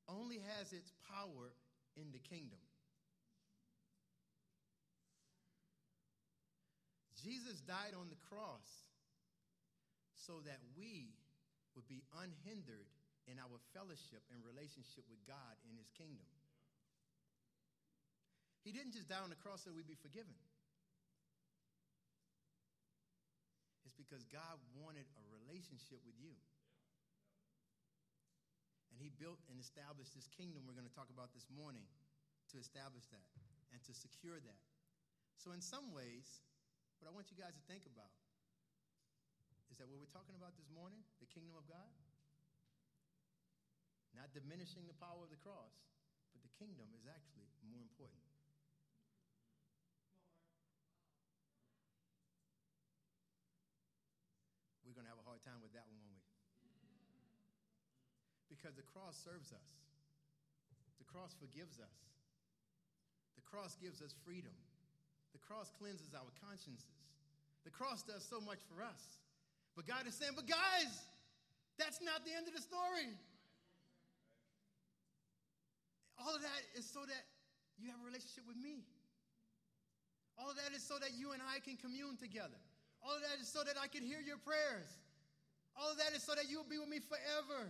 only 0.08 0.42
has 0.56 0.72
its 0.72 0.92
power 1.10 1.52
in 1.96 2.12
the 2.12 2.22
kingdom. 2.22 2.60
Jesus 7.22 7.58
died 7.66 7.96
on 7.98 8.06
the 8.06 8.20
cross 8.30 8.86
so 10.14 10.38
that 10.46 10.62
we 10.78 11.10
would 11.74 11.88
be 11.90 12.06
unhindered 12.22 12.86
in 13.26 13.42
our 13.42 13.58
fellowship 13.74 14.22
and 14.30 14.38
relationship 14.46 15.02
with 15.10 15.18
God 15.26 15.58
in 15.66 15.74
his 15.74 15.90
kingdom. 15.98 16.30
He 18.62 18.70
didn't 18.70 18.94
just 18.94 19.10
die 19.10 19.22
on 19.22 19.30
the 19.30 19.38
cross 19.38 19.66
so 19.66 19.74
we'd 19.74 19.86
be 19.86 19.98
forgiven. 19.98 20.34
It's 23.86 23.94
because 23.94 24.26
God 24.30 24.58
wanted 24.74 25.06
a 25.18 25.22
relationship 25.30 26.02
with 26.02 26.18
you. 26.18 26.34
And 28.96 29.04
He 29.04 29.12
built 29.20 29.44
and 29.52 29.60
established 29.60 30.16
this 30.16 30.24
kingdom 30.32 30.64
we're 30.64 30.72
going 30.72 30.88
to 30.88 30.96
talk 30.96 31.12
about 31.12 31.28
this 31.36 31.44
morning 31.52 31.84
to 32.48 32.56
establish 32.56 33.04
that 33.12 33.28
and 33.68 33.84
to 33.84 33.92
secure 33.92 34.40
that. 34.40 34.62
So, 35.36 35.52
in 35.52 35.60
some 35.60 35.92
ways, 35.92 36.40
what 36.96 37.04
I 37.04 37.12
want 37.12 37.28
you 37.28 37.36
guys 37.36 37.52
to 37.52 37.64
think 37.68 37.84
about 37.84 38.16
is 39.68 39.76
that 39.76 39.84
what 39.84 40.00
we're 40.00 40.16
talking 40.16 40.32
about 40.32 40.56
this 40.56 40.72
morning, 40.72 41.04
the 41.20 41.28
kingdom 41.28 41.52
of 41.60 41.68
God, 41.68 41.92
not 44.16 44.32
diminishing 44.32 44.88
the 44.88 44.96
power 44.96 45.20
of 45.20 45.28
the 45.28 45.36
cross, 45.44 45.76
but 46.32 46.40
the 46.40 46.48
kingdom 46.56 46.88
is 46.96 47.04
actually 47.04 47.52
more 47.68 47.84
important. 47.84 48.24
We're 54.88 54.96
going 54.96 55.04
to 55.04 55.12
have 55.12 55.20
a 55.20 55.28
hard 55.28 55.44
time 55.44 55.60
with 55.60 55.76
that 55.76 55.84
one? 55.92 56.05
Because 58.56 58.72
the 58.72 58.88
cross 58.88 59.20
serves 59.20 59.52
us, 59.52 59.68
the 60.96 61.04
cross 61.04 61.36
forgives 61.36 61.76
us, 61.76 61.96
the 63.36 63.44
cross 63.44 63.76
gives 63.76 64.00
us 64.00 64.16
freedom, 64.24 64.56
the 65.36 65.42
cross 65.44 65.68
cleanses 65.76 66.16
our 66.16 66.32
consciences, 66.40 67.04
the 67.68 67.70
cross 67.70 68.00
does 68.00 68.24
so 68.24 68.40
much 68.40 68.58
for 68.72 68.80
us. 68.80 69.20
But 69.76 69.84
God 69.84 70.08
is 70.08 70.16
saying, 70.16 70.32
but 70.32 70.48
guys, 70.48 70.88
that's 71.76 72.00
not 72.00 72.24
the 72.24 72.32
end 72.32 72.48
of 72.48 72.56
the 72.56 72.64
story. 72.64 73.12
All 76.16 76.32
of 76.32 76.40
that 76.40 76.62
is 76.72 76.88
so 76.88 77.04
that 77.04 77.24
you 77.76 77.92
have 77.92 78.00
a 78.00 78.06
relationship 78.08 78.48
with 78.48 78.56
me. 78.56 78.80
All 80.40 80.48
of 80.48 80.56
that 80.56 80.72
is 80.72 80.80
so 80.80 80.96
that 80.96 81.12
you 81.12 81.36
and 81.36 81.44
I 81.44 81.60
can 81.60 81.76
commune 81.76 82.16
together. 82.16 82.56
All 83.04 83.12
of 83.12 83.20
that 83.20 83.36
is 83.36 83.48
so 83.48 83.60
that 83.68 83.76
I 83.76 83.86
can 83.86 84.00
hear 84.00 84.24
your 84.24 84.40
prayers. 84.40 84.88
All 85.76 85.92
of 85.92 86.00
that 86.00 86.16
is 86.16 86.24
so 86.24 86.32
that 86.32 86.48
you 86.48 86.56
will 86.56 86.70
be 86.72 86.80
with 86.80 86.88
me 86.88 87.04
forever. 87.04 87.68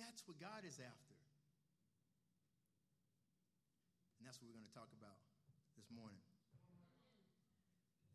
That's 0.00 0.24
what 0.24 0.40
God 0.40 0.64
is 0.64 0.80
after. 0.80 1.16
And 4.18 4.24
that's 4.24 4.40
what 4.40 4.48
we're 4.48 4.56
going 4.56 4.70
to 4.70 4.78
talk 4.78 4.88
about 4.96 5.18
this 5.76 5.90
morning. 5.92 6.22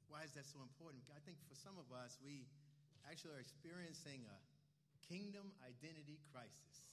Why 0.08 0.24
is 0.24 0.32
that 0.40 0.48
so 0.48 0.64
important? 0.64 1.04
I 1.14 1.22
think 1.28 1.38
for 1.46 1.54
some 1.54 1.76
of 1.76 1.92
us, 1.92 2.16
we 2.24 2.48
actually 3.06 3.36
are 3.36 3.44
experiencing 3.44 4.24
a 4.24 4.40
kingdom 5.06 5.52
identity 5.68 6.18
crisis. 6.32 6.88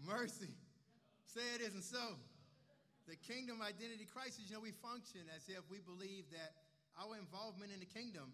Mercy. 0.00 0.56
Say 1.28 1.44
it 1.54 1.60
isn't 1.60 1.84
so. 1.84 2.16
The 3.06 3.16
kingdom 3.20 3.62
identity 3.62 4.08
crisis, 4.08 4.48
you 4.48 4.56
know, 4.56 4.64
we 4.64 4.74
function 4.82 5.28
as 5.30 5.46
if 5.46 5.62
we 5.70 5.78
believe 5.78 6.26
that 6.32 6.56
our 6.98 7.14
involvement 7.14 7.70
in 7.70 7.78
the 7.78 7.86
kingdom 7.86 8.32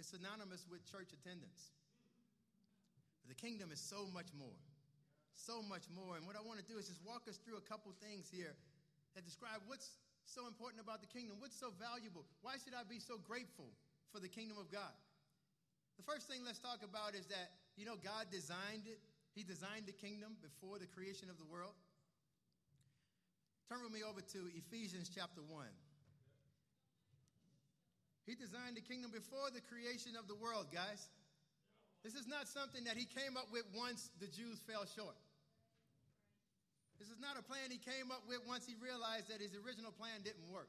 is 0.00 0.10
synonymous 0.10 0.66
with 0.66 0.82
church 0.88 1.14
attendance. 1.14 1.70
But 3.24 3.32
the 3.32 3.40
kingdom 3.40 3.72
is 3.72 3.80
so 3.80 4.04
much 4.12 4.28
more. 4.36 4.60
So 5.32 5.64
much 5.64 5.88
more. 5.88 6.20
And 6.20 6.28
what 6.28 6.36
I 6.36 6.44
want 6.44 6.60
to 6.60 6.66
do 6.68 6.76
is 6.76 6.92
just 6.92 7.00
walk 7.00 7.24
us 7.24 7.40
through 7.40 7.56
a 7.56 7.64
couple 7.64 7.88
things 8.04 8.28
here 8.28 8.52
that 9.16 9.24
describe 9.24 9.64
what's 9.64 9.96
so 10.28 10.44
important 10.44 10.84
about 10.84 11.00
the 11.00 11.08
kingdom? 11.08 11.40
What's 11.40 11.56
so 11.56 11.72
valuable? 11.80 12.28
Why 12.44 12.60
should 12.60 12.76
I 12.76 12.84
be 12.84 13.00
so 13.00 13.16
grateful 13.16 13.72
for 14.12 14.20
the 14.20 14.28
kingdom 14.28 14.60
of 14.60 14.68
God? 14.68 14.92
The 15.96 16.04
first 16.04 16.28
thing 16.28 16.44
let's 16.44 16.60
talk 16.60 16.84
about 16.84 17.16
is 17.16 17.24
that, 17.32 17.56
you 17.76 17.88
know, 17.88 17.96
God 17.96 18.28
designed 18.28 18.84
it. 18.84 19.00
He 19.32 19.42
designed 19.42 19.86
the 19.86 19.96
kingdom 19.96 20.36
before 20.44 20.78
the 20.78 20.86
creation 20.86 21.30
of 21.32 21.38
the 21.38 21.48
world. 21.48 21.74
Turn 23.68 23.80
with 23.82 23.92
me 23.92 24.04
over 24.04 24.20
to 24.20 24.40
Ephesians 24.52 25.08
chapter 25.08 25.40
1. 25.40 25.66
He 28.26 28.34
designed 28.34 28.76
the 28.76 28.84
kingdom 28.84 29.10
before 29.12 29.52
the 29.52 29.60
creation 29.60 30.16
of 30.16 30.28
the 30.28 30.34
world, 30.34 30.72
guys. 30.72 31.08
This 32.04 32.12
is 32.14 32.28
not 32.28 32.46
something 32.46 32.84
that 32.84 33.00
he 33.00 33.08
came 33.08 33.40
up 33.40 33.48
with 33.48 33.64
once 33.72 34.12
the 34.20 34.28
Jews 34.28 34.60
fell 34.68 34.84
short. 34.84 35.16
This 37.00 37.08
is 37.08 37.18
not 37.18 37.40
a 37.40 37.42
plan 37.42 37.72
he 37.72 37.80
came 37.80 38.12
up 38.12 38.22
with 38.28 38.44
once 38.46 38.68
he 38.68 38.76
realized 38.76 39.32
that 39.32 39.40
his 39.40 39.56
original 39.56 39.90
plan 39.90 40.20
didn't 40.22 40.46
work. 40.52 40.68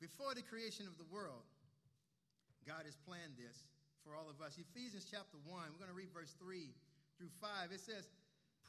Before 0.00 0.38
the 0.38 0.46
creation 0.46 0.86
of 0.86 0.94
the 0.96 1.08
world, 1.10 1.42
God 2.62 2.86
has 2.86 2.94
planned 3.02 3.34
this 3.34 3.66
for 4.06 4.14
all 4.14 4.30
of 4.30 4.38
us. 4.38 4.54
Ephesians 4.54 5.02
chapter 5.02 5.36
1, 5.42 5.50
we're 5.50 5.82
going 5.82 5.90
to 5.90 5.96
read 5.96 6.14
verse 6.14 6.34
3 6.38 6.70
through 7.18 7.32
5. 7.42 7.74
It 7.74 7.82
says, 7.82 8.06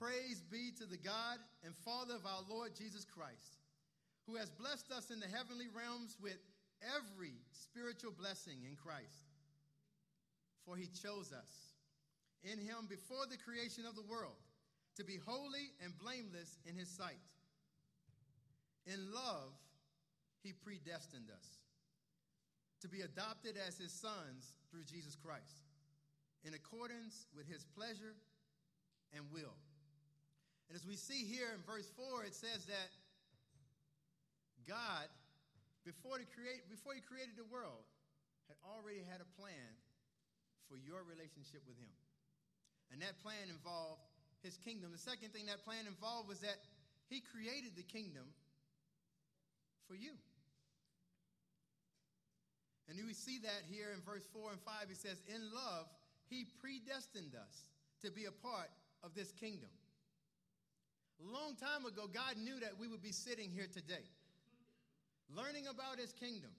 Praise 0.02 0.42
be 0.42 0.74
to 0.82 0.86
the 0.86 0.98
God 0.98 1.38
and 1.66 1.78
Father 1.86 2.16
of 2.16 2.26
our 2.26 2.42
Lord 2.50 2.74
Jesus 2.74 3.06
Christ, 3.06 3.62
who 4.26 4.36
has 4.36 4.50
blessed 4.50 4.92
us 4.92 5.10
in 5.10 5.20
the 5.20 5.30
heavenly 5.30 5.68
realms 5.70 6.18
with 6.22 6.38
every 6.82 7.42
spiritual 7.52 8.14
blessing 8.14 8.66
in 8.66 8.76
Christ. 8.76 9.27
For 10.68 10.76
he 10.76 10.92
chose 10.92 11.32
us 11.32 11.72
in 12.44 12.60
him 12.60 12.92
before 12.92 13.24
the 13.32 13.40
creation 13.40 13.88
of 13.88 13.96
the 13.96 14.04
world 14.04 14.36
to 14.98 15.06
be 15.06 15.16
holy 15.16 15.72
and 15.82 15.96
blameless 15.98 16.60
in 16.68 16.76
his 16.76 16.92
sight. 16.92 17.24
In 18.86 19.00
love, 19.16 19.56
he 20.44 20.52
predestined 20.52 21.32
us 21.32 21.64
to 22.82 22.90
be 22.92 23.02
adopted 23.02 23.56
as 23.56 23.80
his 23.80 23.96
sons 23.96 24.60
through 24.70 24.84
Jesus 24.84 25.16
Christ, 25.16 25.64
in 26.44 26.54
accordance 26.54 27.28
with 27.32 27.48
his 27.48 27.64
pleasure 27.64 28.20
and 29.16 29.24
will. 29.32 29.56
And 30.68 30.76
as 30.76 30.86
we 30.86 31.00
see 31.00 31.24
here 31.24 31.48
in 31.56 31.64
verse 31.64 31.88
4, 31.96 32.28
it 32.28 32.36
says 32.36 32.68
that 32.68 32.92
God, 34.68 35.08
before, 35.88 36.20
create, 36.36 36.68
before 36.70 36.92
he 36.94 37.00
created 37.00 37.40
the 37.40 37.48
world, 37.48 37.88
had 38.52 38.60
already 38.68 39.00
had 39.08 39.24
a 39.24 39.30
plan 39.40 39.80
for 40.68 40.78
your 40.78 41.04
relationship 41.04 41.64
with 41.68 41.80
him. 41.80 41.92
And 42.92 43.02
that 43.02 43.20
plan 43.20 43.52
involved 43.52 44.04
his 44.44 44.56
kingdom. 44.60 44.92
The 44.92 45.02
second 45.02 45.34
thing 45.34 45.48
that 45.48 45.64
plan 45.64 45.88
involved 45.88 46.30
was 46.30 46.40
that 46.40 46.60
he 47.10 47.20
created 47.20 47.76
the 47.76 47.84
kingdom 47.84 48.28
for 49.88 49.96
you. 49.96 50.16
And 52.88 52.96
we 53.06 53.14
see 53.14 53.40
that 53.44 53.68
here 53.68 53.92
in 53.92 54.00
verse 54.04 54.24
4 54.32 54.52
and 54.52 54.62
5. 54.62 54.88
He 54.88 54.96
says, 54.96 55.20
In 55.28 55.44
love, 55.52 55.88
he 56.30 56.48
predestined 56.60 57.36
us 57.36 57.68
to 58.02 58.12
be 58.12 58.26
a 58.26 58.32
part 58.32 58.72
of 59.04 59.14
this 59.16 59.32
kingdom. 59.32 59.70
A 61.20 61.28
long 61.28 61.56
time 61.56 61.84
ago, 61.86 62.08
God 62.08 62.38
knew 62.38 62.60
that 62.60 62.78
we 62.80 62.88
would 62.88 63.02
be 63.02 63.12
sitting 63.12 63.50
here 63.50 63.68
today, 63.68 64.06
learning 65.36 65.68
about 65.68 66.00
his 66.00 66.14
kingdom. 66.14 66.52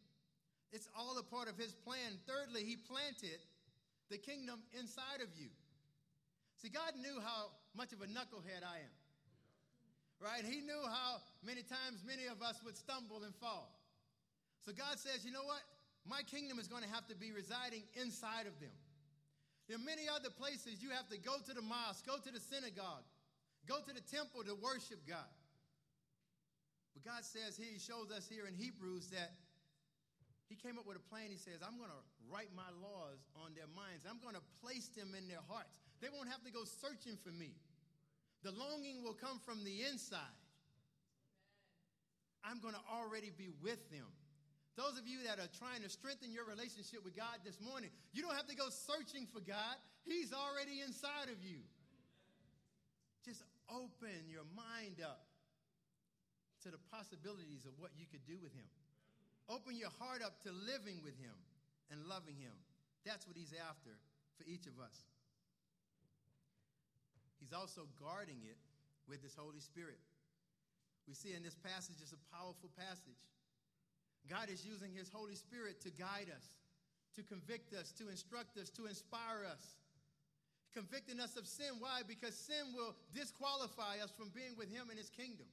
It's 0.73 0.89
all 0.99 1.17
a 1.17 1.23
part 1.23 1.49
of 1.49 1.57
his 1.57 1.73
plan. 1.73 2.19
Thirdly, 2.27 2.65
he 2.65 2.77
planted 2.77 3.41
the 4.11 4.19
kingdom 4.19 4.61
inside 4.73 5.21
of 5.21 5.29
you. 5.37 5.49
See, 6.61 6.69
God 6.69 6.97
knew 6.99 7.21
how 7.21 7.55
much 7.77 7.93
of 7.93 8.03
a 8.03 8.07
knucklehead 8.07 8.67
I 8.67 8.83
am. 8.83 8.95
Right? 10.19 10.43
He 10.43 10.61
knew 10.61 10.83
how 10.83 11.23
many 11.47 11.63
times 11.63 12.03
many 12.03 12.27
of 12.27 12.43
us 12.43 12.59
would 12.65 12.77
stumble 12.77 13.23
and 13.23 13.35
fall. 13.37 13.71
So 14.67 14.73
God 14.73 14.99
says, 14.99 15.25
you 15.25 15.31
know 15.31 15.47
what? 15.47 15.63
My 16.03 16.23
kingdom 16.27 16.59
is 16.59 16.67
going 16.67 16.83
to 16.83 16.91
have 16.91 17.07
to 17.09 17.15
be 17.15 17.31
residing 17.31 17.85
inside 17.95 18.51
of 18.51 18.59
them. 18.59 18.75
There 19.69 19.77
are 19.77 19.85
many 19.85 20.09
other 20.09 20.33
places 20.33 20.83
you 20.83 20.91
have 20.91 21.07
to 21.13 21.19
go 21.21 21.37
to 21.45 21.53
the 21.55 21.63
mosque, 21.63 22.07
go 22.07 22.17
to 22.17 22.31
the 22.33 22.41
synagogue, 22.41 23.05
go 23.69 23.79
to 23.85 23.93
the 23.93 24.01
temple 24.01 24.43
to 24.43 24.57
worship 24.57 25.05
God. 25.07 25.31
But 26.97 27.05
God 27.05 27.23
says 27.23 27.55
here, 27.55 27.69
He 27.71 27.79
shows 27.79 28.11
us 28.11 28.27
here 28.27 28.49
in 28.49 28.55
Hebrews 28.57 29.13
that 29.13 29.37
He 30.49 30.57
came 30.57 30.81
up 30.81 30.89
with 30.89 30.97
a 30.97 31.05
plan. 31.13 31.29
He 31.29 31.37
says, 31.37 31.61
I'm 31.61 31.77
going 31.77 31.93
to 31.93 32.03
write 32.33 32.49
my 32.57 32.69
laws 32.81 33.21
on 33.45 33.53
their 33.53 33.69
minds, 33.77 34.09
I'm 34.09 34.21
going 34.21 34.37
to 34.37 34.45
place 34.65 34.89
them 34.97 35.13
in 35.17 35.29
their 35.29 35.45
hearts. 35.49 35.77
They 36.01 36.09
won't 36.09 36.29
have 36.29 36.45
to 36.45 36.53
go 36.53 36.65
searching 36.65 37.21
for 37.21 37.33
me. 37.33 37.53
The 38.43 38.53
longing 38.53 39.03
will 39.03 39.17
come 39.19 39.41
from 39.45 39.65
the 39.65 39.83
inside. 39.85 40.39
I'm 42.45 42.61
going 42.61 42.75
to 42.75 42.85
already 42.89 43.33
be 43.35 43.51
with 43.61 43.83
them. 43.91 44.07
Those 44.79 44.95
of 44.95 45.11
you 45.11 45.27
that 45.27 45.43
are 45.43 45.51
trying 45.59 45.83
to 45.83 45.91
strengthen 45.91 46.31
your 46.31 46.47
relationship 46.47 47.03
with 47.03 47.19
God 47.19 47.43
this 47.43 47.59
morning, 47.59 47.91
you 48.15 48.23
don't 48.23 48.39
have 48.39 48.47
to 48.47 48.55
go 48.55 48.71
searching 48.71 49.27
for 49.27 49.43
God. 49.43 49.75
He's 50.07 50.31
already 50.31 50.79
inside 50.87 51.35
of 51.35 51.43
you. 51.43 51.67
Just 53.27 53.43
open 53.67 54.31
your 54.31 54.47
mind 54.55 55.03
up 55.03 55.27
to 56.63 56.71
the 56.71 56.79
possibilities 56.95 57.67
of 57.67 57.75
what 57.83 57.91
you 57.99 58.07
could 58.07 58.23
do 58.23 58.39
with 58.39 58.55
Him. 58.55 58.71
Open 59.49 59.77
your 59.77 59.93
heart 59.99 60.21
up 60.21 60.41
to 60.45 60.53
living 60.53 61.01
with 61.03 61.17
Him 61.17 61.35
and 61.91 62.05
loving 62.05 62.37
Him. 62.37 62.53
That's 63.05 63.27
what 63.27 63.37
He's 63.37 63.57
after 63.57 63.97
for 64.37 64.45
each 64.45 64.69
of 64.69 64.77
us. 64.77 65.09
He's 67.41 67.57
also 67.57 67.89
guarding 67.97 68.45
it 68.45 68.61
with 69.09 69.23
His 69.23 69.35
Holy 69.35 69.61
Spirit. 69.61 69.99
We 71.09 71.15
see 71.15 71.33
in 71.33 71.43
this 71.43 71.57
passage, 71.57 71.97
it's 72.03 72.13
a 72.13 72.21
powerful 72.37 72.69
passage. 72.77 73.25
God 74.29 74.53
is 74.53 74.67
using 74.67 74.93
His 74.93 75.09
Holy 75.09 75.35
Spirit 75.35 75.81
to 75.81 75.91
guide 75.91 76.29
us, 76.29 76.45
to 77.17 77.23
convict 77.25 77.73
us, 77.73 77.91
to 77.97 78.13
instruct 78.13 78.59
us, 78.59 78.69
to 78.77 78.85
inspire 78.85 79.49
us, 79.49 79.81
convicting 80.75 81.19
us 81.19 81.41
of 81.41 81.47
sin. 81.47 81.81
Why? 81.81 82.05
Because 82.07 82.37
sin 82.37 82.77
will 82.77 82.95
disqualify 83.15 84.05
us 84.05 84.13
from 84.13 84.29
being 84.37 84.53
with 84.59 84.69
Him 84.69 84.93
in 84.93 84.99
His 85.01 85.09
kingdom. 85.09 85.49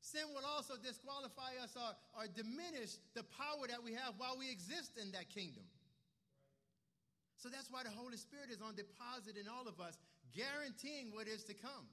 Sin 0.00 0.24
will 0.30 0.46
also 0.46 0.74
disqualify 0.78 1.58
us 1.62 1.74
or, 1.74 1.90
or 2.14 2.24
diminish 2.30 2.96
the 3.14 3.26
power 3.34 3.66
that 3.68 3.82
we 3.82 3.92
have 3.92 4.14
while 4.16 4.38
we 4.38 4.50
exist 4.50 4.96
in 4.96 5.10
that 5.12 5.28
kingdom. 5.28 5.66
So 7.38 7.48
that's 7.48 7.70
why 7.70 7.82
the 7.82 7.94
Holy 7.94 8.18
Spirit 8.18 8.50
is 8.50 8.62
on 8.62 8.74
deposit 8.74 9.38
in 9.38 9.46
all 9.46 9.66
of 9.70 9.78
us, 9.78 9.98
guaranteeing 10.34 11.14
what 11.14 11.26
is 11.30 11.44
to 11.46 11.54
come. 11.54 11.86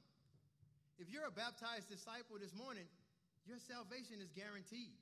If 0.97 1.09
you're 1.11 1.27
a 1.27 1.33
baptized 1.33 1.89
disciple 1.89 2.37
this 2.39 2.55
morning, 2.55 2.89
your 3.45 3.61
salvation 3.61 4.21
is 4.21 4.33
guaranteed. 4.33 4.97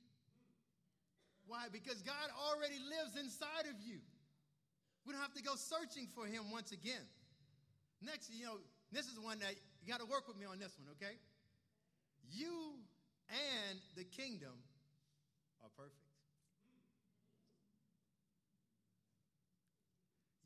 Why? 1.48 1.68
Because 1.72 2.02
God 2.02 2.28
already 2.36 2.80
lives 2.80 3.16
inside 3.20 3.68
of 3.72 3.80
you. 3.80 4.00
We 5.06 5.12
don't 5.12 5.22
have 5.22 5.36
to 5.36 5.44
go 5.44 5.56
searching 5.56 6.08
for 6.08 6.26
him 6.26 6.52
once 6.52 6.72
again. 6.72 7.04
Next, 8.02 8.32
you 8.32 8.46
know, 8.48 8.60
this 8.92 9.08
is 9.08 9.20
one 9.20 9.40
that 9.40 9.56
you 9.84 9.88
got 9.88 10.00
to 10.00 10.08
work 10.08 10.28
with 10.28 10.40
me 10.40 10.46
on 10.48 10.60
this 10.60 10.76
one, 10.80 10.88
okay? 10.96 11.16
You 12.32 12.80
and 13.30 13.80
the 13.96 14.04
kingdom 14.04 14.54
are 15.64 15.70
perfect. 15.76 15.98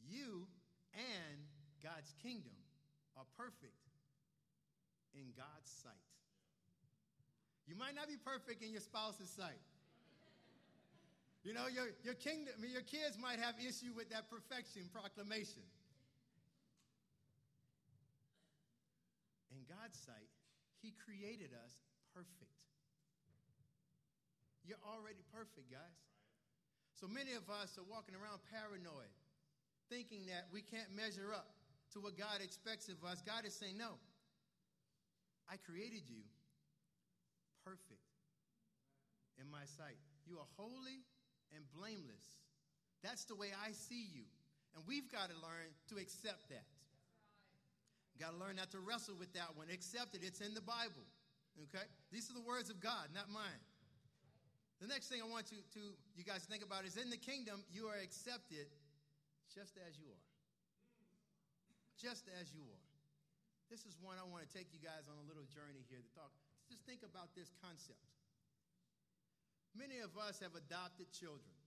You 0.10 0.48
and 0.94 1.38
God's 1.84 2.14
kingdom 2.22 2.56
are 3.18 3.26
perfect 3.36 3.82
in 5.14 5.34
God's 5.36 5.70
sight. 5.84 5.92
You 7.68 7.76
might 7.76 7.96
not 7.96 8.08
be 8.08 8.16
perfect 8.16 8.64
in 8.64 8.72
your 8.72 8.82
spouse's 8.82 9.30
sight. 9.30 9.60
You 11.44 11.54
know, 11.54 11.68
your, 11.68 11.96
your 12.04 12.16
kingdom, 12.16 12.56
your 12.60 12.82
kids 12.82 13.18
might 13.20 13.40
have 13.40 13.56
issue 13.60 13.92
with 13.96 14.10
that 14.10 14.30
perfection 14.30 14.84
proclamation. 14.92 15.64
In 19.52 19.64
God's 19.68 20.00
sight, 20.00 20.28
He 20.82 20.92
created 20.92 21.52
us 21.64 21.72
perfect. 22.14 22.52
You're 24.68 24.84
already 24.84 25.24
perfect, 25.32 25.72
guys. 25.72 25.98
So 27.00 27.08
many 27.08 27.34
of 27.40 27.48
us 27.48 27.80
are 27.80 27.88
walking 27.88 28.14
around 28.20 28.44
paranoid 28.52 29.16
thinking 29.88 30.28
that 30.28 30.52
we 30.52 30.60
can't 30.60 30.92
measure 30.92 31.32
up 31.32 31.56
to 31.96 32.04
what 32.04 32.20
God 32.20 32.44
expects 32.44 32.92
of 32.92 33.00
us. 33.08 33.24
God 33.24 33.48
is 33.48 33.56
saying, 33.56 33.80
No, 33.80 33.96
I 35.48 35.56
created 35.56 36.04
you 36.12 36.28
perfect 37.64 38.04
in 39.40 39.48
my 39.48 39.64
sight. 39.64 39.96
You 40.28 40.36
are 40.44 40.50
holy 40.60 41.08
and 41.56 41.64
blameless. 41.72 42.44
That's 43.04 43.24
the 43.24 43.36
way 43.36 43.56
I 43.56 43.72
see 43.72 44.04
you. 44.12 44.28
And 44.76 44.84
we've 44.84 45.08
got 45.08 45.32
to 45.32 45.38
learn 45.40 45.72
to 45.90 45.96
accept 45.96 46.50
that. 46.50 46.68
Got 48.20 48.34
to 48.34 48.38
learn 48.38 48.58
not 48.58 48.72
to 48.72 48.80
wrestle 48.80 49.16
with 49.16 49.32
that 49.34 49.56
one. 49.56 49.68
Accept 49.72 50.16
it. 50.16 50.22
It's 50.26 50.42
in 50.42 50.54
the 50.54 50.66
Bible. 50.66 51.06
Okay? 51.70 51.86
These 52.12 52.30
are 52.30 52.34
the 52.34 52.42
words 52.42 52.70
of 52.70 52.82
God, 52.82 53.14
not 53.14 53.30
mine. 53.30 53.62
The 54.78 54.88
next 54.88 55.10
thing 55.10 55.22
I 55.22 55.30
want 55.30 55.50
you 55.50 55.58
to 55.74 55.84
you 56.14 56.24
guys 56.24 56.46
think 56.46 56.62
about 56.62 56.86
is 56.86 56.98
in 56.98 57.10
the 57.10 57.18
kingdom 57.18 57.66
you 57.74 57.90
are 57.90 57.98
accepted 57.98 58.70
just 59.50 59.74
as 59.90 59.98
you 59.98 60.06
are. 60.06 60.26
Just 61.98 62.30
as 62.38 62.54
you 62.54 62.62
are. 62.62 62.86
This 63.74 63.90
is 63.90 63.98
one 63.98 64.22
I 64.22 64.26
want 64.30 64.46
to 64.46 64.52
take 64.54 64.70
you 64.70 64.80
guys 64.80 65.10
on 65.10 65.18
a 65.18 65.26
little 65.26 65.50
journey 65.50 65.82
here 65.90 66.00
to 66.00 66.12
talk. 66.14 66.30
Just 66.70 66.86
think 66.86 67.02
about 67.02 67.34
this 67.34 67.50
concept. 67.60 68.00
Many 69.74 70.00
of 70.00 70.14
us 70.16 70.40
have 70.46 70.54
adopted 70.54 71.10
children. 71.10 71.58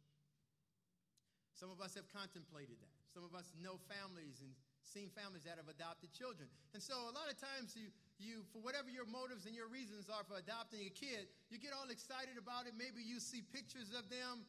Some 1.52 1.68
of 1.68 1.82
us 1.82 1.92
have 1.98 2.08
contemplated 2.08 2.78
that. 2.80 2.94
Some 3.12 3.26
of 3.26 3.34
us 3.34 3.52
know 3.58 3.76
families 3.90 4.40
and 4.40 4.54
seen 4.80 5.12
families 5.12 5.44
that 5.44 5.60
have 5.60 5.68
adopted 5.68 6.14
children. 6.16 6.48
And 6.72 6.80
so 6.80 6.94
a 7.10 7.12
lot 7.12 7.28
of 7.28 7.36
times 7.36 7.76
you, 7.76 7.92
you, 8.20 8.44
for 8.52 8.60
whatever 8.60 8.92
your 8.92 9.08
motives 9.08 9.48
and 9.48 9.56
your 9.56 9.66
reasons 9.66 10.12
are 10.12 10.22
for 10.28 10.36
adopting 10.36 10.84
a 10.84 10.92
kid, 10.92 11.26
you 11.48 11.58
get 11.58 11.72
all 11.72 11.88
excited 11.88 12.36
about 12.36 12.68
it. 12.68 12.76
Maybe 12.76 13.00
you 13.00 13.18
see 13.18 13.40
pictures 13.40 13.90
of 13.96 14.06
them 14.12 14.44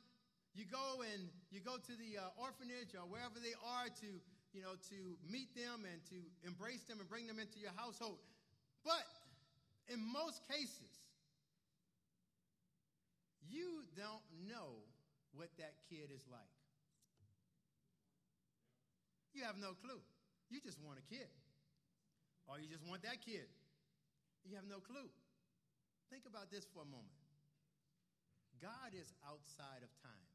you 0.53 0.67
go 0.67 0.99
and 0.99 1.31
you 1.49 1.63
go 1.63 1.79
to 1.79 1.93
the 1.95 2.19
uh, 2.19 2.35
orphanage 2.35 2.91
or 2.91 3.07
wherever 3.07 3.39
they 3.39 3.55
are 3.63 3.87
to, 4.03 4.09
you 4.51 4.61
know, 4.61 4.75
to 4.91 4.99
meet 5.23 5.55
them 5.55 5.87
and 5.87 6.03
to 6.11 6.19
embrace 6.43 6.83
them 6.83 6.99
and 6.99 7.07
bring 7.07 7.27
them 7.27 7.39
into 7.39 7.59
your 7.59 7.71
household. 7.79 8.19
But 8.83 9.07
in 9.87 10.03
most 10.03 10.43
cases, 10.51 10.91
you 13.47 13.87
don't 13.95 14.23
know 14.43 14.83
what 15.31 15.47
that 15.55 15.79
kid 15.87 16.11
is 16.11 16.27
like. 16.27 16.55
You 19.31 19.47
have 19.47 19.55
no 19.55 19.71
clue. 19.79 20.03
You 20.51 20.59
just 20.59 20.83
want 20.83 20.99
a 20.99 21.05
kid. 21.07 21.31
Or 22.47 22.59
you 22.59 22.67
just 22.67 22.83
want 22.83 23.03
that 23.07 23.23
kid. 23.23 23.47
You 24.45 24.57
have 24.57 24.67
no 24.67 24.81
clue. 24.81 25.09
Think 26.09 26.27
about 26.27 26.51
this 26.51 26.67
for 26.73 26.83
a 26.83 26.89
moment. 26.89 27.21
God 28.59 28.93
is 28.93 29.09
outside 29.25 29.81
of 29.81 29.91
time. 30.03 30.29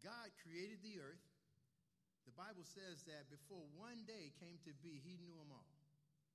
God 0.00 0.32
created 0.42 0.82
the 0.82 0.98
earth. 0.98 1.22
The 2.26 2.34
Bible 2.34 2.66
says 2.66 3.02
that 3.10 3.30
before 3.30 3.62
one 3.78 4.06
day 4.06 4.34
came 4.38 4.58
to 4.66 4.72
be, 4.82 5.02
he 5.02 5.18
knew 5.22 5.34
them 5.34 5.50
all. 5.50 5.70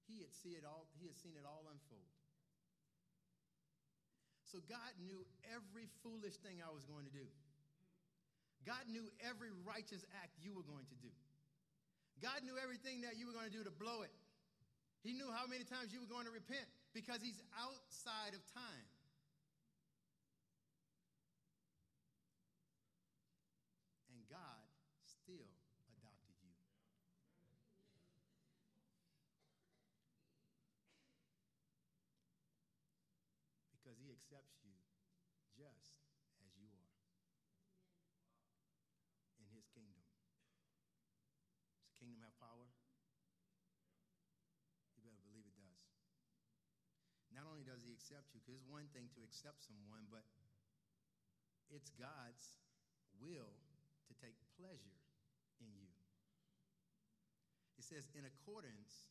He 0.08 0.24
had 0.24 0.32
seen 0.32 0.56
it 0.56 0.64
all, 0.64 0.88
he 1.00 1.08
had 1.08 1.20
seen 1.20 1.36
it 1.36 1.44
all 1.44 1.68
unfold. 1.68 2.12
So 4.48 4.64
God 4.72 4.96
knew 5.04 5.28
every 5.52 5.92
foolish 6.00 6.40
thing 6.40 6.64
I 6.64 6.72
was 6.72 6.88
going 6.88 7.04
to 7.04 7.12
do. 7.12 7.28
God 8.64 8.88
knew 8.88 9.08
every 9.20 9.52
righteous 9.68 10.08
act 10.24 10.36
you 10.40 10.56
were 10.56 10.64
going 10.64 10.88
to 10.88 10.98
do. 11.04 11.12
God 12.24 12.44
knew 12.48 12.56
everything 12.56 13.04
that 13.04 13.20
you 13.20 13.28
were 13.28 13.36
going 13.36 13.52
to 13.52 13.56
do 13.56 13.64
to 13.68 13.72
blow 13.72 14.08
it. 14.08 14.12
He 15.08 15.16
knew 15.16 15.32
how 15.32 15.48
many 15.48 15.64
times 15.64 15.96
you 15.96 16.04
were 16.04 16.12
going 16.12 16.28
to 16.28 16.36
repent 16.36 16.68
because 16.92 17.24
he's 17.24 17.40
outside 17.56 18.36
of 18.36 18.44
time. 18.52 18.88
And 24.12 24.20
God 24.28 24.68
still 25.08 25.48
adopted 25.96 26.36
you. 26.44 26.52
Because 33.80 33.96
he 34.04 34.12
accepts 34.12 34.60
you 34.68 34.76
just 35.56 35.88
as 36.44 36.52
you 36.60 36.68
are 36.68 36.92
in 39.40 39.48
his 39.56 39.64
kingdom. 39.72 40.04
Does 41.80 41.88
the 41.88 41.96
kingdom 41.96 42.20
have 42.28 42.36
power? 42.44 42.68
You 44.98 45.06
better 45.06 45.24
believe 45.30 45.46
it 45.46 45.56
does. 45.56 45.78
Not 47.32 47.47
only 47.58 47.66
does 47.66 47.82
he 47.82 47.90
accept 47.90 48.30
you, 48.38 48.40
because 48.46 48.54
it's 48.54 48.70
one 48.70 48.86
thing 48.94 49.10
to 49.18 49.26
accept 49.26 49.66
someone, 49.66 50.06
but 50.14 50.22
it's 51.74 51.90
God's 51.98 52.62
will 53.18 53.50
to 54.06 54.14
take 54.22 54.38
pleasure 54.62 55.02
in 55.58 55.74
you. 55.74 55.90
It 57.82 57.86
says, 57.90 58.14
in 58.14 58.30
accordance 58.30 59.10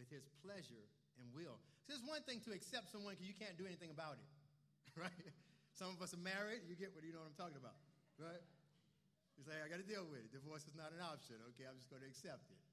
with 0.00 0.08
his 0.08 0.24
pleasure 0.40 0.88
and 1.20 1.28
will. 1.36 1.60
So 1.84 1.92
it's 1.92 2.08
one 2.08 2.24
thing 2.24 2.40
to 2.48 2.56
accept 2.56 2.88
someone 2.88 3.20
because 3.20 3.28
you 3.28 3.36
can't 3.36 3.60
do 3.60 3.68
anything 3.68 3.92
about 3.92 4.16
it, 4.16 4.30
right? 5.04 5.28
Some 5.76 5.92
of 5.92 6.00
us 6.00 6.16
are 6.16 6.24
married. 6.24 6.64
You 6.64 6.72
get 6.72 6.96
what 6.96 7.04
you 7.04 7.12
know 7.12 7.20
what 7.20 7.36
I'm 7.36 7.36
talking 7.36 7.60
about, 7.60 7.76
right? 8.16 8.40
You 9.36 9.44
say, 9.44 9.60
I 9.60 9.68
got 9.68 9.76
to 9.76 9.84
deal 9.84 10.08
with 10.08 10.24
it. 10.24 10.32
Divorce 10.32 10.64
is 10.64 10.72
not 10.72 10.96
an 10.96 11.04
option. 11.04 11.36
Okay, 11.52 11.68
I'm 11.68 11.76
just 11.76 11.92
going 11.92 12.00
to 12.00 12.08
accept 12.08 12.48
it. 12.48 12.64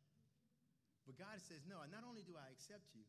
But 1.03 1.19
God 1.19 1.35
says, 1.43 1.67
no, 1.67 1.83
not 1.91 2.07
only 2.07 2.23
do 2.23 2.35
I 2.39 2.47
accept 2.51 2.95
you, 2.95 3.03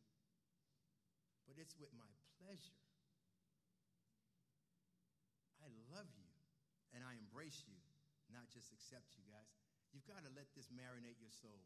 but 1.49 1.57
it's 1.57 1.73
with 1.81 1.89
my 1.97 2.05
pleasure. 2.37 2.77
I 5.65 5.67
love 5.89 6.05
you 6.13 6.29
and 6.93 7.01
I 7.01 7.17
embrace 7.17 7.65
you, 7.65 7.73
not 8.29 8.45
just 8.53 8.69
accept 8.69 9.17
you, 9.17 9.25
guys. 9.33 9.49
You've 9.89 10.05
got 10.05 10.21
to 10.21 10.29
let 10.37 10.45
this 10.53 10.69
marinate 10.69 11.17
your 11.17 11.33
soul. 11.33 11.65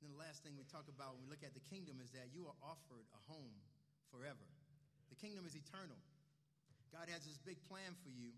then 0.00 0.16
the 0.16 0.18
last 0.18 0.42
thing 0.42 0.56
we 0.56 0.64
talk 0.66 0.88
about 0.88 1.14
when 1.14 1.28
we 1.28 1.30
look 1.30 1.44
at 1.44 1.52
the 1.52 1.62
kingdom 1.68 2.00
is 2.00 2.10
that 2.16 2.32
you 2.32 2.48
are 2.48 2.58
offered 2.64 3.06
a 3.12 3.20
home 3.28 3.54
forever. 4.10 4.48
The 5.12 5.18
kingdom 5.20 5.44
is 5.44 5.54
eternal. 5.54 6.00
God 6.90 7.06
has 7.12 7.22
this 7.22 7.38
big 7.38 7.60
plan 7.68 7.94
for 8.00 8.10
you. 8.10 8.34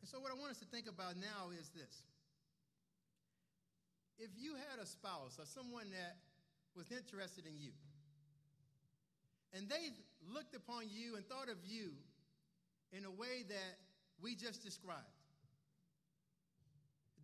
And 0.00 0.08
so, 0.08 0.18
what 0.18 0.32
I 0.32 0.36
want 0.36 0.50
us 0.50 0.60
to 0.64 0.68
think 0.72 0.88
about 0.88 1.14
now 1.14 1.52
is 1.54 1.70
this. 1.76 2.02
If 4.18 4.32
you 4.34 4.56
had 4.56 4.82
a 4.82 4.88
spouse 4.88 5.38
or 5.38 5.46
someone 5.46 5.92
that 5.94 6.18
was 6.76 6.90
interested 6.90 7.46
in 7.46 7.58
you, 7.58 7.72
and 9.52 9.68
they 9.68 9.90
looked 10.32 10.54
upon 10.54 10.84
you 10.88 11.16
and 11.16 11.26
thought 11.26 11.48
of 11.48 11.58
you 11.64 11.90
in 12.92 13.04
a 13.04 13.10
way 13.10 13.44
that 13.48 13.74
we 14.22 14.34
just 14.34 14.62
described, 14.62 15.16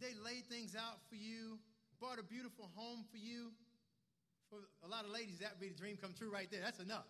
they 0.01 0.13
laid 0.25 0.45
things 0.47 0.75
out 0.77 0.99
for 1.09 1.17
you 1.17 1.59
bought 2.01 2.21
a 2.21 2.27
beautiful 2.27 2.69
home 2.77 3.05
for 3.11 3.17
you. 3.17 3.53
For 4.53 4.63
a 4.85 4.89
lot 4.89 5.05
of 5.05 5.11
ladies, 5.11 5.43
that 5.43 5.57
would 5.57 5.63
be 5.63 5.73
the 5.73 5.79
dream 5.79 5.99
come 5.99 6.15
true 6.15 6.31
right 6.31 6.47
there. 6.51 6.61
That's 6.63 6.79
enough. 6.79 7.09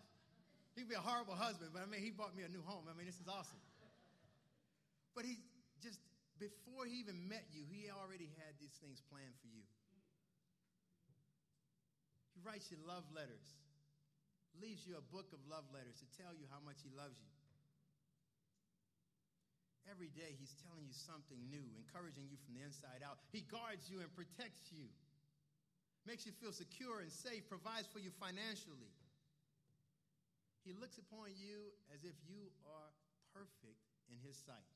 He'd 0.74 0.88
be 0.88 0.96
a 0.96 1.02
horrible 1.02 1.34
husband, 1.34 1.72
but 1.72 1.82
I 1.82 1.86
mean, 1.88 2.00
he 2.00 2.12
bought 2.12 2.36
me 2.36 2.44
a 2.44 2.52
new 2.52 2.62
home. 2.64 2.84
I 2.88 2.96
mean, 2.96 3.04
this 3.04 3.20
is 3.20 3.28
awesome. 3.28 3.60
But 5.16 5.24
he 5.24 5.40
just, 5.80 6.00
before 6.36 6.84
he 6.84 7.00
even 7.00 7.28
met 7.28 7.48
you, 7.52 7.64
he 7.64 7.88
already 7.88 8.28
had 8.40 8.56
these 8.60 8.76
things 8.80 9.00
planned 9.08 9.36
for 9.40 9.48
you. 9.48 9.64
Writes 12.46 12.70
you 12.70 12.78
love 12.86 13.02
letters, 13.10 13.58
leaves 14.62 14.86
you 14.86 14.94
a 14.94 15.02
book 15.10 15.34
of 15.34 15.42
love 15.50 15.66
letters 15.74 15.98
to 15.98 16.06
tell 16.14 16.30
you 16.30 16.46
how 16.46 16.62
much 16.62 16.78
he 16.78 16.94
loves 16.94 17.18
you. 17.18 17.34
Every 19.90 20.14
day, 20.14 20.38
he's 20.38 20.54
telling 20.62 20.86
you 20.86 20.94
something 20.94 21.42
new, 21.50 21.66
encouraging 21.74 22.30
you 22.30 22.38
from 22.46 22.54
the 22.54 22.62
inside 22.62 23.02
out. 23.02 23.18
He 23.34 23.42
guards 23.50 23.90
you 23.90 23.98
and 23.98 24.06
protects 24.14 24.70
you, 24.70 24.86
makes 26.06 26.22
you 26.22 26.30
feel 26.38 26.54
secure 26.54 27.02
and 27.02 27.10
safe, 27.10 27.42
provides 27.50 27.90
for 27.90 27.98
you 27.98 28.14
financially. 28.14 28.94
He 30.62 30.70
looks 30.70 31.02
upon 31.02 31.34
you 31.34 31.74
as 31.90 32.06
if 32.06 32.14
you 32.30 32.54
are 32.62 32.90
perfect 33.34 33.82
in 34.06 34.22
his 34.22 34.38
sight. 34.38 34.70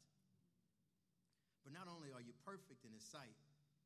But 1.63 1.71
not 1.71 1.87
only 1.87 2.11
are 2.11 2.23
you 2.23 2.35
perfect 2.43 2.83
in 2.83 2.91
his 2.91 3.07
sight, 3.07 3.39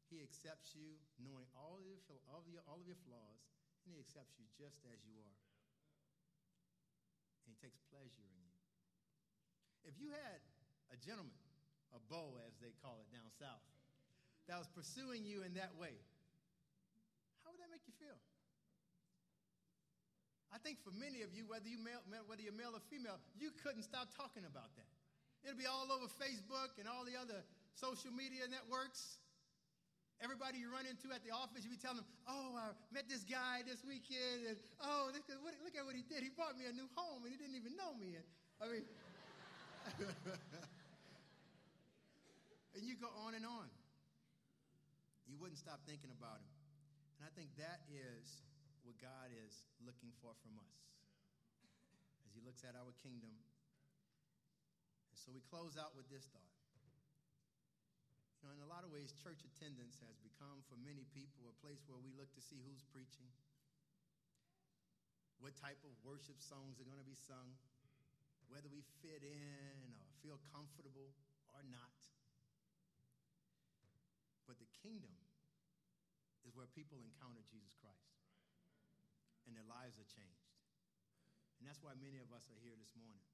he 0.09 0.25
accepts 0.25 0.73
you 0.73 0.97
knowing 1.21 1.49
all 1.53 1.77
of 1.77 1.85
your, 1.85 2.01
all 2.33 2.41
of 2.41 2.49
your, 2.49 2.65
all 2.65 2.81
of 2.81 2.89
your 2.89 3.01
flaws, 3.05 3.41
and 3.85 3.93
he 3.93 4.01
accepts 4.01 4.41
you 4.41 4.49
just 4.57 4.81
as 4.89 4.99
you 5.05 5.17
are. 5.21 5.39
And 7.45 7.53
he 7.53 7.57
takes 7.61 7.77
pleasure 7.93 8.25
in 8.25 8.37
you. 8.41 8.53
If 9.85 10.01
you 10.01 10.09
had 10.11 10.41
a 10.93 10.97
gentleman, 10.97 11.37
a 11.93 12.01
beau, 12.09 12.41
as 12.49 12.57
they 12.65 12.73
call 12.81 12.97
it 13.05 13.09
down 13.13 13.29
south, 13.37 13.65
that 14.49 14.57
was 14.57 14.69
pursuing 14.73 15.29
you 15.29 15.45
in 15.45 15.53
that 15.61 15.77
way, 15.77 15.93
how 17.45 17.53
would 17.53 17.61
that 17.61 17.69
make 17.69 17.85
you 17.85 17.93
feel? 18.01 18.17
I 20.49 20.63
think 20.63 20.81
for 20.81 20.95
many 20.97 21.27
of 21.27 21.35
you, 21.35 21.45
whether, 21.51 21.67
you 21.67 21.77
male, 21.83 22.01
whether 22.31 22.41
you're 22.41 22.57
male 22.57 22.73
or 22.73 22.85
female, 22.87 23.19
you 23.37 23.51
couldn't 23.61 23.85
stop 23.85 24.15
talking 24.15 24.47
about 24.47 24.73
that. 24.79 24.89
It'll 25.43 25.61
be 25.61 25.69
all 25.69 25.91
over 25.93 26.09
Facebook 26.17 26.81
and 26.81 26.89
all 26.89 27.05
the 27.05 27.19
other 27.19 27.45
social 27.77 28.15
media 28.15 28.49
networks. 28.49 29.21
Everybody 30.25 30.57
you 30.57 30.73
run 30.73 30.89
into 30.89 31.13
at 31.13 31.21
the 31.21 31.37
office, 31.37 31.69
you 31.69 31.71
be 31.71 31.77
telling 31.77 32.01
them, 32.01 32.09
"Oh, 32.25 32.57
I 32.57 32.73
met 32.89 33.05
this 33.13 33.29
guy 33.29 33.61
this 33.69 33.85
weekend, 33.85 34.49
and 34.49 34.57
oh, 34.81 35.13
look, 35.13 35.29
look 35.29 35.77
at 35.77 35.85
what 35.85 35.93
he 35.93 36.01
did. 36.01 36.25
He 36.25 36.33
brought 36.33 36.57
me 36.57 36.65
a 36.65 36.73
new 36.73 36.89
home, 36.97 37.29
and 37.29 37.31
he 37.31 37.37
didn't 37.37 37.61
even 37.61 37.77
know 37.77 37.93
me." 37.93 38.17
And, 38.17 38.25
I 38.57 38.65
mean, 38.73 38.89
and 42.73 42.89
you 42.89 42.97
go 42.97 43.13
on 43.21 43.37
and 43.37 43.45
on. 43.45 43.69
You 45.29 45.37
wouldn't 45.37 45.61
stop 45.61 45.85
thinking 45.85 46.09
about 46.09 46.41
him. 46.41 46.49
And 47.21 47.29
I 47.29 47.31
think 47.37 47.53
that 47.61 47.85
is 47.93 48.25
what 48.81 48.97
God 49.05 49.29
is 49.29 49.61
looking 49.85 50.09
for 50.25 50.33
from 50.41 50.57
us 50.57 50.73
as 52.25 52.33
he 52.33 52.41
looks 52.41 52.65
at 52.65 52.73
our 52.77 52.93
kingdom. 53.05 53.33
And 55.13 55.21
so 55.21 55.37
we 55.37 55.45
close 55.53 55.77
out 55.77 55.93
with 55.93 56.09
this 56.09 56.25
thought. 56.33 56.54
Know, 58.45 58.53
in 58.53 58.61
a 58.61 58.69
lot 58.69 58.85
of 58.85 58.93
ways, 58.93 59.09
church 59.25 59.41
attendance 59.41 59.97
has 60.05 60.21
become 60.21 60.61
for 60.69 60.77
many 60.77 61.09
people 61.17 61.49
a 61.49 61.57
place 61.65 61.81
where 61.89 61.97
we 61.97 62.13
look 62.13 62.29
to 62.37 62.45
see 62.45 62.61
who's 62.61 62.85
preaching, 62.93 63.33
what 65.41 65.57
type 65.57 65.81
of 65.81 65.97
worship 66.05 66.37
songs 66.45 66.77
are 66.77 66.85
going 66.85 67.01
to 67.01 67.09
be 67.09 67.17
sung, 67.17 67.57
whether 68.53 68.69
we 68.69 68.85
fit 69.01 69.25
in 69.25 69.97
or 69.97 70.13
feel 70.21 70.37
comfortable 70.53 71.17
or 71.57 71.65
not. 71.73 71.97
But 74.45 74.61
the 74.61 74.69
kingdom 74.85 75.17
is 76.45 76.53
where 76.53 76.69
people 76.77 77.01
encounter 77.01 77.41
Jesus 77.49 77.73
Christ 77.81 78.13
and 79.49 79.57
their 79.57 79.65
lives 79.65 79.97
are 79.97 80.05
changed. 80.05 80.53
And 81.57 81.65
that's 81.65 81.81
why 81.81 81.97
many 81.97 82.21
of 82.21 82.29
us 82.29 82.45
are 82.53 82.61
here 82.61 82.77
this 82.77 82.93
morning. 82.93 83.25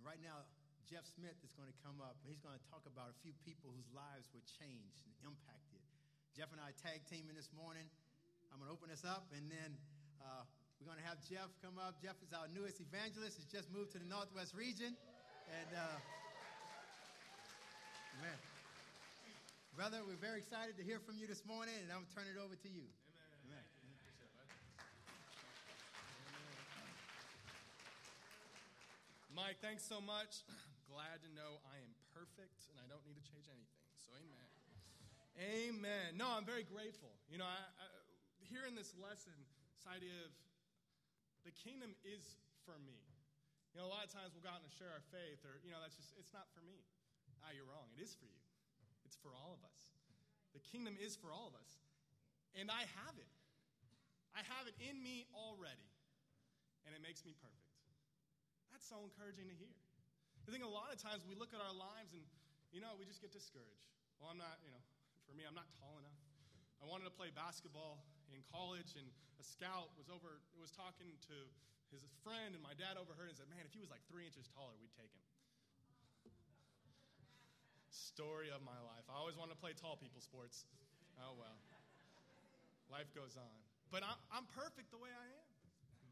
And 0.00 0.02
right 0.08 0.20
now, 0.24 0.48
Jeff 0.84 1.08
Smith 1.16 1.36
is 1.40 1.56
going 1.56 1.68
to 1.68 1.78
come 1.80 1.96
up 2.04 2.20
and 2.20 2.28
he's 2.28 2.44
going 2.44 2.56
to 2.56 2.64
talk 2.68 2.84
about 2.84 3.08
a 3.08 3.16
few 3.24 3.32
people 3.48 3.72
whose 3.72 3.88
lives 3.96 4.28
were 4.36 4.44
changed 4.44 5.00
and 5.08 5.14
impacted. 5.24 5.80
Jeff 6.36 6.52
and 6.52 6.60
I 6.60 6.76
tag 6.76 7.00
teaming 7.08 7.32
this 7.32 7.48
morning. 7.56 7.88
I'm 8.52 8.60
going 8.60 8.68
to 8.68 8.76
open 8.76 8.92
this 8.92 9.02
up 9.02 9.24
and 9.32 9.48
then 9.48 9.70
uh, 10.20 10.44
we're 10.76 10.92
going 10.92 11.00
to 11.00 11.08
have 11.08 11.24
Jeff 11.24 11.48
come 11.64 11.80
up. 11.80 11.96
Jeff 12.04 12.20
is 12.20 12.36
our 12.36 12.44
newest 12.52 12.84
evangelist. 12.84 13.40
He's 13.40 13.48
just 13.48 13.72
moved 13.72 13.96
to 13.96 13.98
the 13.98 14.04
Northwest 14.04 14.52
region. 14.52 14.92
And, 15.48 15.70
uh, 15.72 15.96
man, 18.20 18.36
brother, 19.72 20.04
we're 20.04 20.20
very 20.20 20.44
excited 20.44 20.76
to 20.76 20.84
hear 20.84 21.00
from 21.00 21.16
you 21.16 21.24
this 21.24 21.44
morning, 21.48 21.74
and 21.80 21.88
I'm 21.88 22.04
going 22.04 22.12
to 22.12 22.16
turn 22.16 22.28
it 22.28 22.36
over 22.36 22.56
to 22.56 22.68
you. 22.68 22.84
Amen. 23.48 23.56
Amen. 23.56 23.96
Mike, 29.32 29.56
thanks 29.64 29.88
so 29.88 30.00
much. 30.00 30.44
Glad 30.94 31.26
to 31.26 31.30
know 31.34 31.58
I 31.66 31.82
am 31.82 31.90
perfect 32.14 32.70
and 32.70 32.78
I 32.78 32.86
don't 32.86 33.02
need 33.02 33.18
to 33.18 33.26
change 33.26 33.50
anything. 33.50 33.82
So, 33.98 34.14
amen. 34.14 34.46
Amen. 35.34 36.14
No, 36.14 36.30
I'm 36.30 36.46
very 36.46 36.62
grateful. 36.62 37.10
You 37.26 37.42
know, 37.42 37.50
I, 37.50 37.58
I, 37.58 37.86
hearing 38.46 38.78
this 38.78 38.94
lesson, 38.94 39.34
this 39.74 39.90
idea 39.90 40.14
of 40.22 40.30
the 41.42 41.50
kingdom 41.50 41.98
is 42.06 42.38
for 42.62 42.78
me. 42.86 42.94
You 43.74 43.82
know, 43.82 43.90
a 43.90 43.92
lot 43.92 44.06
of 44.06 44.14
times 44.14 44.38
we'll 44.38 44.46
go 44.46 44.54
out 44.54 44.62
and 44.62 44.70
share 44.70 44.86
our 44.94 45.02
faith, 45.10 45.42
or, 45.42 45.58
you 45.66 45.74
know, 45.74 45.82
that's 45.82 45.98
just, 45.98 46.14
it's 46.14 46.30
not 46.30 46.46
for 46.54 46.62
me. 46.62 46.78
Ah, 47.42 47.50
you're 47.50 47.66
wrong. 47.66 47.90
It 47.98 48.00
is 48.06 48.14
for 48.14 48.30
you, 48.30 48.42
it's 49.02 49.18
for 49.18 49.34
all 49.34 49.50
of 49.50 49.66
us. 49.66 49.98
The 50.54 50.62
kingdom 50.62 50.94
is 51.02 51.18
for 51.18 51.34
all 51.34 51.50
of 51.50 51.58
us. 51.58 51.82
And 52.54 52.70
I 52.70 52.86
have 53.02 53.18
it. 53.18 53.34
I 54.30 54.46
have 54.46 54.70
it 54.70 54.78
in 54.78 55.02
me 55.02 55.26
already. 55.34 55.90
And 56.86 56.94
it 56.94 57.02
makes 57.02 57.26
me 57.26 57.34
perfect. 57.42 57.82
That's 58.70 58.86
so 58.86 59.02
encouraging 59.02 59.50
to 59.50 59.58
hear. 59.58 59.74
I 60.44 60.52
think 60.52 60.60
a 60.60 60.68
lot 60.68 60.92
of 60.92 61.00
times 61.00 61.24
we 61.24 61.32
look 61.32 61.56
at 61.56 61.60
our 61.64 61.72
lives 61.72 62.12
and, 62.12 62.20
you 62.68 62.84
know, 62.84 62.92
we 63.00 63.08
just 63.08 63.24
get 63.24 63.32
discouraged. 63.32 63.88
Well, 64.20 64.28
I'm 64.28 64.40
not, 64.40 64.60
you 64.60 64.68
know, 64.68 64.82
for 65.24 65.32
me, 65.32 65.48
I'm 65.48 65.56
not 65.56 65.68
tall 65.80 65.96
enough. 65.96 66.20
I 66.80 66.84
wanted 66.84 67.08
to 67.08 67.14
play 67.16 67.32
basketball 67.32 68.04
in 68.28 68.44
college, 68.52 68.92
and 69.00 69.08
a 69.40 69.44
scout 69.44 69.88
was 69.96 70.12
over, 70.12 70.44
was 70.60 70.68
talking 70.76 71.08
to 71.32 71.36
his 71.88 72.04
friend, 72.20 72.52
and 72.52 72.60
my 72.60 72.76
dad 72.76 73.00
overheard 73.00 73.32
and 73.32 73.36
said, 73.38 73.48
Man, 73.48 73.64
if 73.64 73.72
he 73.72 73.80
was 73.80 73.88
like 73.88 74.04
three 74.10 74.28
inches 74.28 74.44
taller, 74.52 74.76
we'd 74.76 74.92
take 74.92 75.08
him. 75.08 75.24
Story 77.88 78.52
of 78.52 78.60
my 78.60 78.76
life. 78.84 79.06
I 79.08 79.16
always 79.16 79.38
wanted 79.38 79.56
to 79.56 79.60
play 79.64 79.72
tall 79.72 79.96
people 79.96 80.20
sports. 80.20 80.68
Oh, 81.16 81.32
well. 81.40 81.56
Life 82.92 83.08
goes 83.16 83.38
on. 83.40 83.58
But 83.88 84.04
I'm, 84.04 84.18
I'm 84.28 84.46
perfect 84.52 84.92
the 84.92 85.00
way 85.00 85.08
I 85.08 85.26
am. 85.30 85.48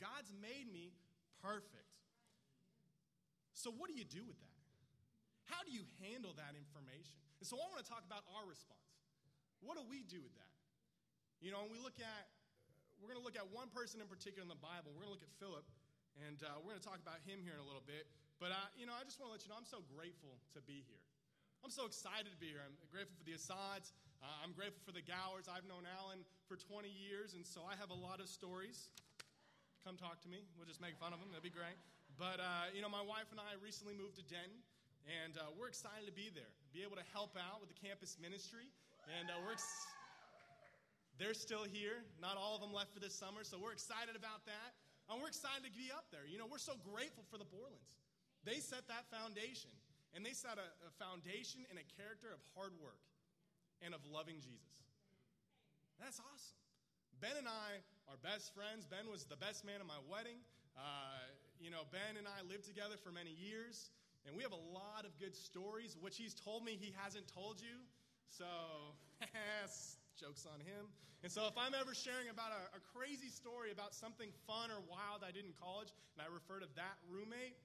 God's 0.00 0.32
made 0.40 0.70
me 0.72 0.94
perfect. 1.42 2.01
So, 3.54 3.70
what 3.72 3.92
do 3.92 3.94
you 3.96 4.04
do 4.04 4.24
with 4.24 4.38
that? 4.40 4.58
How 5.48 5.60
do 5.66 5.70
you 5.70 5.84
handle 6.00 6.32
that 6.40 6.56
information? 6.56 7.20
And 7.38 7.46
so, 7.46 7.60
I 7.60 7.66
want 7.68 7.84
to 7.84 7.88
talk 7.88 8.02
about 8.06 8.24
our 8.32 8.44
response. 8.48 8.80
What 9.60 9.78
do 9.78 9.84
we 9.86 10.02
do 10.08 10.18
with 10.18 10.34
that? 10.34 10.52
You 11.38 11.50
know, 11.54 11.62
when 11.66 11.74
we 11.74 11.82
look 11.82 11.98
at, 11.98 12.24
we're 12.98 13.10
going 13.10 13.18
to 13.18 13.26
look 13.26 13.38
at 13.38 13.46
one 13.50 13.70
person 13.70 13.98
in 13.98 14.06
particular 14.06 14.42
in 14.42 14.50
the 14.50 14.58
Bible. 14.58 14.94
We're 14.94 15.06
going 15.06 15.14
to 15.14 15.18
look 15.18 15.26
at 15.26 15.34
Philip, 15.42 15.66
and 16.22 16.38
uh, 16.42 16.58
we're 16.62 16.74
going 16.74 16.82
to 16.82 16.86
talk 16.86 17.02
about 17.02 17.18
him 17.26 17.42
here 17.42 17.54
in 17.54 17.62
a 17.62 17.66
little 17.66 17.82
bit. 17.82 18.06
But, 18.38 18.54
uh, 18.54 18.70
you 18.74 18.86
know, 18.86 18.94
I 18.94 19.06
just 19.06 19.22
want 19.22 19.30
to 19.30 19.34
let 19.38 19.42
you 19.46 19.50
know 19.54 19.58
I'm 19.58 19.66
so 19.66 19.82
grateful 19.90 20.38
to 20.54 20.60
be 20.66 20.82
here. 20.86 21.02
I'm 21.62 21.70
so 21.70 21.86
excited 21.86 22.26
to 22.26 22.40
be 22.42 22.50
here. 22.50 22.62
I'm 22.62 22.74
grateful 22.90 23.14
for 23.14 23.22
the 23.22 23.38
Assads. 23.38 23.94
Uh, 24.18 24.26
I'm 24.42 24.50
grateful 24.50 24.82
for 24.82 24.90
the 24.90 25.02
Gowers. 25.02 25.46
I've 25.46 25.66
known 25.66 25.86
Alan 25.86 26.26
for 26.50 26.58
20 26.58 26.90
years, 26.90 27.38
and 27.38 27.46
so 27.46 27.62
I 27.62 27.78
have 27.78 27.94
a 27.94 27.98
lot 27.98 28.18
of 28.18 28.26
stories. 28.26 28.90
Come 29.86 29.94
talk 29.94 30.18
to 30.26 30.28
me. 30.30 30.42
We'll 30.58 30.66
just 30.66 30.82
make 30.82 30.98
fun 30.98 31.14
of 31.14 31.22
them. 31.22 31.30
That'd 31.30 31.46
be 31.46 31.54
great. 31.54 31.78
But, 32.18 32.40
uh, 32.40 32.68
you 32.76 32.84
know, 32.84 32.92
my 32.92 33.02
wife 33.02 33.32
and 33.32 33.40
I 33.40 33.56
recently 33.64 33.96
moved 33.96 34.20
to 34.20 34.26
Denton, 34.28 34.60
and 35.08 35.34
uh, 35.40 35.48
we're 35.56 35.72
excited 35.72 36.04
to 36.06 36.14
be 36.14 36.28
there, 36.28 36.52
be 36.70 36.84
able 36.84 36.96
to 37.00 37.06
help 37.10 37.34
out 37.40 37.58
with 37.58 37.72
the 37.72 37.78
campus 37.80 38.20
ministry. 38.20 38.68
And 39.18 39.32
uh, 39.32 39.40
we're 39.42 39.56
ex- 39.56 39.88
they're 41.18 41.34
still 41.34 41.64
here. 41.64 42.04
Not 42.20 42.36
all 42.36 42.54
of 42.54 42.62
them 42.62 42.70
left 42.70 42.92
for 42.94 43.00
this 43.00 43.16
summer, 43.16 43.42
so 43.42 43.58
we're 43.58 43.74
excited 43.74 44.14
about 44.14 44.44
that. 44.44 44.70
And 45.10 45.18
we're 45.18 45.32
excited 45.32 45.66
to 45.66 45.74
be 45.74 45.90
up 45.90 46.06
there. 46.14 46.28
You 46.28 46.38
know, 46.38 46.46
we're 46.46 46.62
so 46.62 46.78
grateful 46.84 47.26
for 47.26 47.36
the 47.40 47.48
Borlands. 47.48 47.96
They 48.46 48.62
set 48.62 48.86
that 48.86 49.08
foundation, 49.10 49.72
and 50.14 50.22
they 50.22 50.36
set 50.36 50.60
a, 50.60 50.68
a 50.86 50.92
foundation 51.00 51.66
and 51.72 51.80
a 51.80 51.86
character 51.98 52.30
of 52.30 52.40
hard 52.54 52.76
work 52.78 53.02
and 53.82 53.96
of 53.96 54.04
loving 54.06 54.38
Jesus. 54.38 54.76
That's 55.98 56.18
awesome. 56.22 56.58
Ben 57.18 57.38
and 57.38 57.46
I 57.46 57.82
are 58.10 58.18
best 58.18 58.50
friends. 58.54 58.86
Ben 58.86 59.06
was 59.10 59.26
the 59.26 59.38
best 59.38 59.62
man 59.62 59.78
at 59.78 59.86
my 59.86 59.98
wedding. 60.10 60.42
Know, 61.72 61.88
Ben 61.88 62.20
and 62.20 62.28
I 62.28 62.44
lived 62.44 62.68
together 62.68 63.00
for 63.00 63.08
many 63.08 63.32
years, 63.32 63.88
and 64.28 64.36
we 64.36 64.44
have 64.44 64.52
a 64.52 64.64
lot 64.76 65.08
of 65.08 65.16
good 65.16 65.32
stories, 65.32 65.96
which 65.96 66.20
he's 66.20 66.36
told 66.36 66.68
me 66.68 66.76
he 66.76 66.92
hasn't 67.00 67.24
told 67.32 67.64
you. 67.64 67.80
So, 68.28 68.44
Joke's 70.20 70.44
on 70.44 70.60
him. 70.60 70.92
And 71.24 71.32
so, 71.32 71.48
if 71.48 71.56
I'm 71.56 71.72
ever 71.72 71.96
sharing 71.96 72.28
about 72.28 72.52
a, 72.52 72.76
a 72.76 72.80
crazy 72.92 73.32
story 73.32 73.72
about 73.72 73.96
something 73.96 74.28
fun 74.44 74.68
or 74.68 74.84
wild 74.84 75.24
I 75.24 75.32
did 75.32 75.48
in 75.48 75.56
college, 75.56 75.96
and 76.12 76.20
I 76.20 76.28
refer 76.28 76.60
to 76.60 76.68
that 76.76 77.00
roommate, 77.08 77.56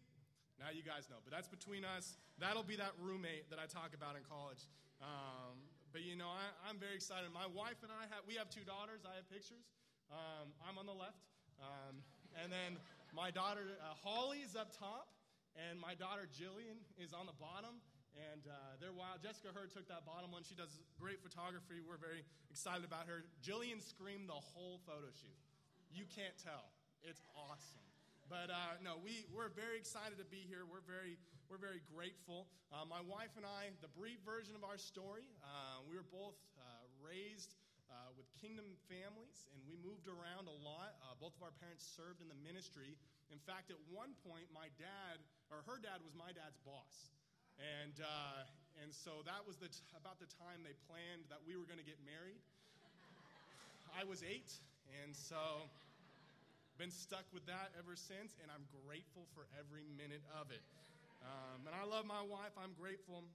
now 0.55 0.71
you 0.71 0.87
guys 0.87 1.11
know. 1.11 1.19
But 1.27 1.35
that's 1.35 1.51
between 1.51 1.83
us. 1.83 2.15
That'll 2.39 2.63
be 2.63 2.79
that 2.79 2.95
roommate 3.03 3.51
that 3.51 3.59
I 3.59 3.67
talk 3.67 3.91
about 3.91 4.15
in 4.15 4.23
college. 4.23 4.71
Um, 5.03 5.59
but 5.91 5.99
you 6.07 6.15
know, 6.15 6.31
I, 6.31 6.71
am 6.71 6.79
very 6.79 6.95
excited. 6.95 7.27
My 7.35 7.51
wife 7.51 7.83
and 7.83 7.91
I 7.91 8.07
have 8.07 8.23
we 8.23 8.39
have 8.39 8.47
two 8.47 8.63
daughters. 8.63 9.03
I 9.03 9.19
have 9.19 9.27
pictures. 9.27 9.67
Um, 10.07 10.55
I'm 10.63 10.79
on 10.79 10.87
the 10.87 10.95
left, 10.95 11.27
um, 11.59 11.99
and 12.39 12.47
then 12.47 12.79
my 13.13 13.31
daughter 13.31 13.77
uh, 13.81 13.93
Holly 14.03 14.39
is 14.45 14.55
up 14.55 14.71
top, 14.77 15.07
and 15.55 15.79
my 15.79 15.95
daughter 15.95 16.27
Jillian 16.29 16.77
is 17.01 17.13
on 17.13 17.25
the 17.25 17.37
bottom. 17.39 17.81
and 18.33 18.49
uh, 18.49 18.77
they're 18.81 18.95
wild. 18.95 19.21
Jessica 19.21 19.53
Hurd 19.53 19.69
took 19.69 19.85
that 19.93 20.01
bottom 20.05 20.33
one. 20.33 20.41
She 20.41 20.57
does 20.57 20.81
great 20.97 21.21
photography. 21.21 21.77
We're 21.85 22.01
very 22.01 22.25
excited 22.49 22.81
about 22.81 23.05
her. 23.05 23.25
Jillian 23.45 23.77
screamed 23.81 24.29
the 24.29 24.37
whole 24.37 24.81
photo 24.89 25.05
shoot. 25.13 25.37
You 25.93 26.09
can't 26.09 26.33
tell. 26.41 26.73
It's 27.05 27.21
awesome. 27.37 27.85
But 28.27 28.49
uh, 28.51 28.81
no, 28.83 28.99
we, 28.99 29.23
we're 29.31 29.53
very 29.53 29.77
excited 29.79 30.17
to 30.19 30.27
be 30.27 30.43
here. 30.49 30.67
We're 30.67 30.83
very, 30.83 31.15
we're 31.47 31.61
very 31.61 31.79
grateful. 31.87 32.49
Uh, 32.73 32.83
my 32.89 32.99
wife 33.05 33.31
and 33.39 33.45
I, 33.47 33.71
the 33.79 33.93
brief 33.95 34.19
version 34.27 34.51
of 34.57 34.67
our 34.67 34.75
story, 34.75 35.29
uh, 35.45 35.79
we 35.87 35.95
were 35.95 36.09
both 36.09 36.35
uh, 36.59 36.83
raised 36.99 37.55
uh, 37.89 38.11
with 38.15 38.27
kingdom 38.39 38.65
families, 38.87 39.47
and 39.51 39.59
we 39.67 39.75
moved 39.79 40.07
around 40.07 40.47
a 40.47 40.57
lot. 40.63 40.95
Uh, 41.03 41.15
both 41.19 41.35
of 41.35 41.43
our 41.43 41.55
parents 41.59 41.83
served 41.83 42.19
in 42.19 42.27
the 42.27 42.39
ministry. 42.43 42.95
In 43.31 43.39
fact, 43.43 43.71
at 43.71 43.79
one 43.91 44.15
point, 44.23 44.47
my 44.51 44.71
dad, 44.79 45.19
or 45.51 45.63
her 45.67 45.79
dad, 45.79 46.03
was 46.03 46.15
my 46.15 46.31
dad's 46.31 46.59
boss. 46.63 47.11
And, 47.57 47.97
and 48.77 48.93
so 48.93 49.25
that 49.25 49.41
was 49.41 49.57
the 49.57 49.67
t- 49.67 49.81
about 49.97 50.21
the 50.21 50.29
time 50.37 50.61
they 50.61 50.77
planned 50.85 51.25
that 51.33 51.41
we 51.41 51.57
were 51.57 51.65
going 51.65 51.81
to 51.81 51.87
get 51.87 51.97
married. 52.05 52.37
I 53.97 54.05
was 54.05 54.21
eight, 54.21 54.53
and 55.01 55.09
so 55.15 55.65
been 56.77 56.93
stuck 56.93 57.25
with 57.33 57.41
that 57.49 57.73
ever 57.73 57.97
since, 57.97 58.37
and 58.37 58.53
I'm 58.53 58.61
grateful 58.85 59.25
for 59.33 59.49
every 59.57 59.89
minute 59.97 60.21
of 60.37 60.53
it. 60.53 60.61
Um, 61.25 61.65
and 61.65 61.73
I 61.73 61.81
love 61.81 62.05
my 62.05 62.21
wife. 62.21 62.53
I'm 62.53 62.77
grateful. 62.77 63.25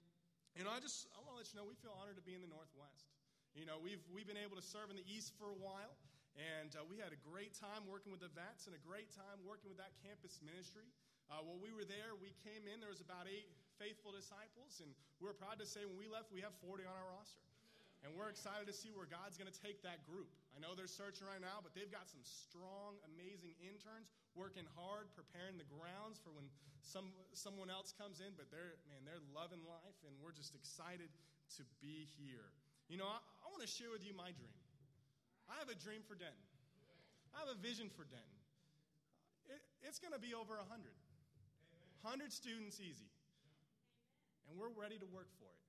You 0.54 0.62
know, 0.62 0.70
I 0.70 0.78
just 0.78 1.10
I 1.10 1.18
want 1.26 1.34
to 1.34 1.38
let 1.42 1.50
you 1.50 1.58
know 1.58 1.66
we 1.66 1.74
feel 1.82 1.90
honored 1.98 2.14
to 2.14 2.22
be 2.22 2.38
in 2.38 2.42
the 2.44 2.52
Northwest. 2.52 3.10
You 3.52 3.68
know, 3.68 3.76
we've 3.76 4.00
we've 4.08 4.28
been 4.28 4.40
able 4.40 4.56
to 4.56 4.64
serve 4.64 4.88
in 4.88 4.96
the 4.96 5.04
East 5.04 5.36
for 5.36 5.52
a 5.52 5.58
while, 5.60 5.92
and 6.40 6.72
uh, 6.72 6.84
we 6.88 6.96
had 6.96 7.12
a 7.12 7.20
great 7.20 7.52
time 7.52 7.84
working 7.84 8.08
with 8.08 8.24
the 8.24 8.32
vets 8.32 8.64
and 8.64 8.72
a 8.72 8.80
great 8.80 9.12
time 9.12 9.44
working 9.44 9.68
with 9.68 9.76
that 9.76 9.92
campus 10.00 10.40
ministry. 10.40 10.88
Uh, 11.28 11.44
while 11.44 11.60
we 11.60 11.72
were 11.72 11.84
there, 11.84 12.16
we 12.16 12.32
came 12.44 12.64
in. 12.64 12.80
There 12.80 12.92
was 12.92 13.04
about 13.04 13.28
eight 13.28 13.48
faithful 13.76 14.12
disciples, 14.12 14.80
and 14.80 14.88
we're 15.20 15.36
proud 15.36 15.60
to 15.60 15.68
say 15.68 15.84
when 15.84 16.00
we 16.00 16.08
left, 16.08 16.32
we 16.32 16.40
have 16.40 16.54
40 16.64 16.86
on 16.86 16.92
our 16.92 17.08
roster. 17.12 17.44
And 18.02 18.10
we're 18.18 18.34
excited 18.34 18.66
to 18.66 18.74
see 18.74 18.90
where 18.90 19.06
God's 19.06 19.38
going 19.38 19.46
to 19.46 19.60
take 19.62 19.78
that 19.86 20.02
group. 20.02 20.26
I 20.50 20.58
know 20.58 20.74
they're 20.74 20.90
searching 20.90 21.22
right 21.22 21.38
now, 21.38 21.62
but 21.62 21.70
they've 21.70 21.90
got 21.90 22.10
some 22.10 22.22
strong, 22.26 22.98
amazing 23.14 23.54
interns 23.62 24.10
working 24.34 24.66
hard, 24.74 25.06
preparing 25.14 25.54
the 25.54 25.68
grounds 25.70 26.18
for 26.18 26.34
when 26.34 26.50
some, 26.82 27.14
someone 27.30 27.70
else 27.70 27.94
comes 27.94 28.18
in. 28.18 28.34
But 28.34 28.50
they're, 28.50 28.74
man, 28.90 29.06
they're 29.06 29.22
loving 29.30 29.62
life, 29.62 29.98
and 30.02 30.10
we're 30.18 30.34
just 30.34 30.58
excited 30.58 31.14
to 31.58 31.62
be 31.78 32.10
here. 32.18 32.50
You 32.90 32.98
know, 32.98 33.22
want 33.52 33.62
to 33.62 33.70
share 33.70 33.92
with 33.92 34.02
you 34.02 34.16
my 34.16 34.32
dream. 34.32 34.56
I 35.46 35.60
have 35.60 35.68
a 35.68 35.76
dream 35.76 36.00
for 36.08 36.16
Denton, 36.16 36.48
I 37.36 37.44
have 37.44 37.52
a 37.52 37.58
vision 37.60 37.92
for 37.92 38.08
Denton. 38.08 38.40
It, 39.52 39.60
it's 39.84 40.00
going 40.00 40.16
to 40.16 40.22
be 40.22 40.32
over 40.32 40.56
100. 40.56 40.70
100 42.02 42.32
students 42.32 42.80
easy. 42.82 43.10
And 44.48 44.58
we're 44.58 44.72
ready 44.74 44.98
to 44.98 45.08
work 45.10 45.30
for 45.38 45.50
it. 45.50 45.62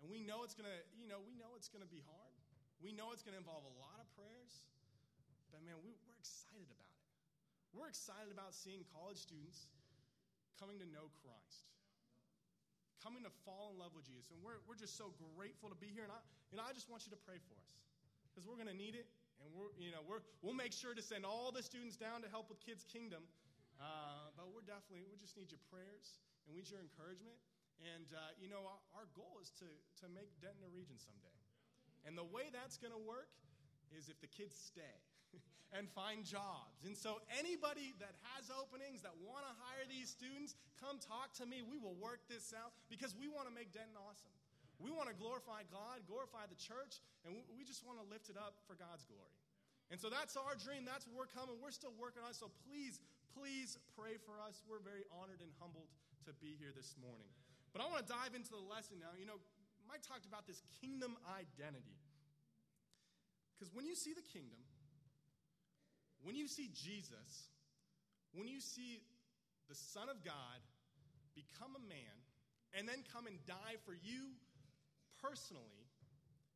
And 0.00 0.12
we 0.12 0.20
know 0.20 0.44
it's 0.44 0.56
going 0.56 0.68
to, 0.68 0.80
you 0.96 1.08
know, 1.08 1.20
we 1.24 1.34
know 1.36 1.56
it's 1.56 1.72
going 1.72 1.84
to 1.84 1.88
be 1.88 2.04
hard. 2.04 2.36
We 2.84 2.92
know 2.92 3.12
it's 3.16 3.24
going 3.24 3.32
to 3.36 3.40
involve 3.40 3.64
a 3.64 3.74
lot 3.80 3.96
of 3.96 4.06
prayers. 4.16 4.64
But 5.52 5.64
man, 5.64 5.80
we, 5.80 5.96
we're 6.04 6.20
excited 6.20 6.68
about 6.68 6.92
it. 6.92 7.04
We're 7.72 7.88
excited 7.88 8.32
about 8.32 8.52
seeing 8.52 8.84
college 8.92 9.20
students 9.20 9.68
coming 10.56 10.80
to 10.80 10.88
know 10.88 11.12
Christ, 11.20 11.68
coming 13.06 13.22
to 13.22 13.30
fall 13.46 13.70
in 13.70 13.78
love 13.78 13.94
with 13.94 14.02
Jesus. 14.02 14.34
And 14.34 14.42
we're, 14.42 14.58
we're 14.66 14.74
just 14.74 14.98
so 14.98 15.14
grateful 15.38 15.70
to 15.70 15.78
be 15.78 15.86
here. 15.94 16.02
And 16.02 16.10
I, 16.10 16.18
you 16.50 16.58
know, 16.58 16.66
I 16.66 16.74
just 16.74 16.90
want 16.90 17.06
you 17.06 17.14
to 17.14 17.22
pray 17.22 17.38
for 17.38 17.54
us 17.54 17.70
because 18.26 18.42
we're 18.42 18.58
going 18.58 18.66
to 18.66 18.74
need 18.74 18.98
it. 18.98 19.06
And 19.38 19.46
we're, 19.54 19.70
you 19.78 19.94
know, 19.94 20.02
we're, 20.02 20.26
we'll 20.42 20.58
make 20.58 20.74
sure 20.74 20.90
to 20.90 20.98
send 20.98 21.22
all 21.22 21.54
the 21.54 21.62
students 21.62 21.94
down 21.94 22.26
to 22.26 22.28
help 22.34 22.50
with 22.50 22.58
Kids 22.58 22.82
Kingdom. 22.82 23.22
Uh, 23.78 24.34
but 24.34 24.50
we're 24.50 24.66
definitely, 24.66 25.06
we 25.06 25.14
just 25.22 25.38
need 25.38 25.54
your 25.54 25.62
prayers 25.70 26.18
and 26.42 26.50
we 26.50 26.66
need 26.66 26.66
your 26.66 26.82
encouragement. 26.82 27.38
And, 27.78 28.10
uh, 28.10 28.34
you 28.42 28.50
know, 28.50 28.66
our, 28.66 28.82
our, 28.98 29.06
goal 29.14 29.38
is 29.38 29.54
to, 29.62 29.68
to 30.02 30.10
make 30.10 30.34
Denton 30.42 30.66
a 30.66 30.72
region 30.74 30.98
someday. 30.98 31.38
And 32.08 32.18
the 32.18 32.26
way 32.26 32.50
that's 32.50 32.74
going 32.74 32.96
to 32.96 33.04
work 33.06 33.30
is 33.94 34.10
if 34.10 34.18
the 34.18 34.26
kids 34.26 34.58
stay 34.58 34.96
and 35.76 35.90
find 35.92 36.24
jobs. 36.24 36.86
And 36.86 36.96
so, 36.96 37.20
anybody 37.36 37.92
that 37.98 38.14
has 38.32 38.48
openings 38.48 39.02
that 39.02 39.12
want 39.20 39.44
to 39.44 39.52
hire 39.66 39.84
these 39.90 40.08
students, 40.08 40.54
come 40.78 40.96
talk 41.02 41.34
to 41.42 41.44
me. 41.44 41.60
We 41.60 41.76
will 41.76 41.98
work 41.98 42.24
this 42.30 42.54
out 42.54 42.72
because 42.86 43.12
we 43.18 43.26
want 43.26 43.50
to 43.50 43.54
make 43.54 43.74
Denton 43.74 43.98
awesome. 43.98 44.32
We 44.76 44.92
want 44.92 45.08
to 45.08 45.16
glorify 45.16 45.64
God, 45.72 46.04
glorify 46.04 46.44
the 46.52 46.58
church, 46.60 47.00
and 47.24 47.32
we 47.56 47.64
just 47.64 47.80
want 47.82 47.96
to 47.96 48.06
lift 48.06 48.28
it 48.28 48.36
up 48.36 48.60
for 48.68 48.76
God's 48.76 49.08
glory. 49.08 49.36
And 49.88 49.96
so 49.96 50.12
that's 50.12 50.36
our 50.36 50.58
dream. 50.58 50.84
That's 50.84 51.06
where 51.08 51.24
we're 51.24 51.32
coming. 51.32 51.56
We're 51.62 51.72
still 51.72 51.94
working 51.96 52.20
on 52.26 52.34
it. 52.34 52.38
So 52.38 52.52
please, 52.66 53.00
please 53.32 53.78
pray 53.96 54.18
for 54.20 54.36
us. 54.42 54.60
We're 54.66 54.82
very 54.82 55.06
honored 55.14 55.40
and 55.40 55.48
humbled 55.62 55.88
to 56.28 56.34
be 56.42 56.58
here 56.58 56.74
this 56.74 56.98
morning. 56.98 57.30
But 57.70 57.80
I 57.80 57.88
want 57.88 58.04
to 58.04 58.08
dive 58.10 58.34
into 58.34 58.50
the 58.52 58.64
lesson 58.66 58.98
now. 58.98 59.14
You 59.14 59.24
know, 59.24 59.38
Mike 59.86 60.02
talked 60.02 60.26
about 60.26 60.44
this 60.44 60.60
kingdom 60.82 61.14
identity. 61.30 61.96
Because 63.54 63.72
when 63.72 63.86
you 63.86 63.94
see 63.94 64.12
the 64.12 64.26
kingdom, 64.26 64.58
when 66.22 66.34
you 66.34 66.48
see 66.48 66.70
Jesus, 66.72 67.50
when 68.32 68.48
you 68.48 68.60
see 68.60 69.02
the 69.68 69.74
Son 69.74 70.08
of 70.08 70.22
God 70.24 70.58
become 71.34 71.74
a 71.76 71.84
man 71.88 72.16
and 72.76 72.88
then 72.88 73.04
come 73.12 73.26
and 73.26 73.36
die 73.46 73.80
for 73.84 73.92
you 73.92 74.36
personally, 75.20 75.88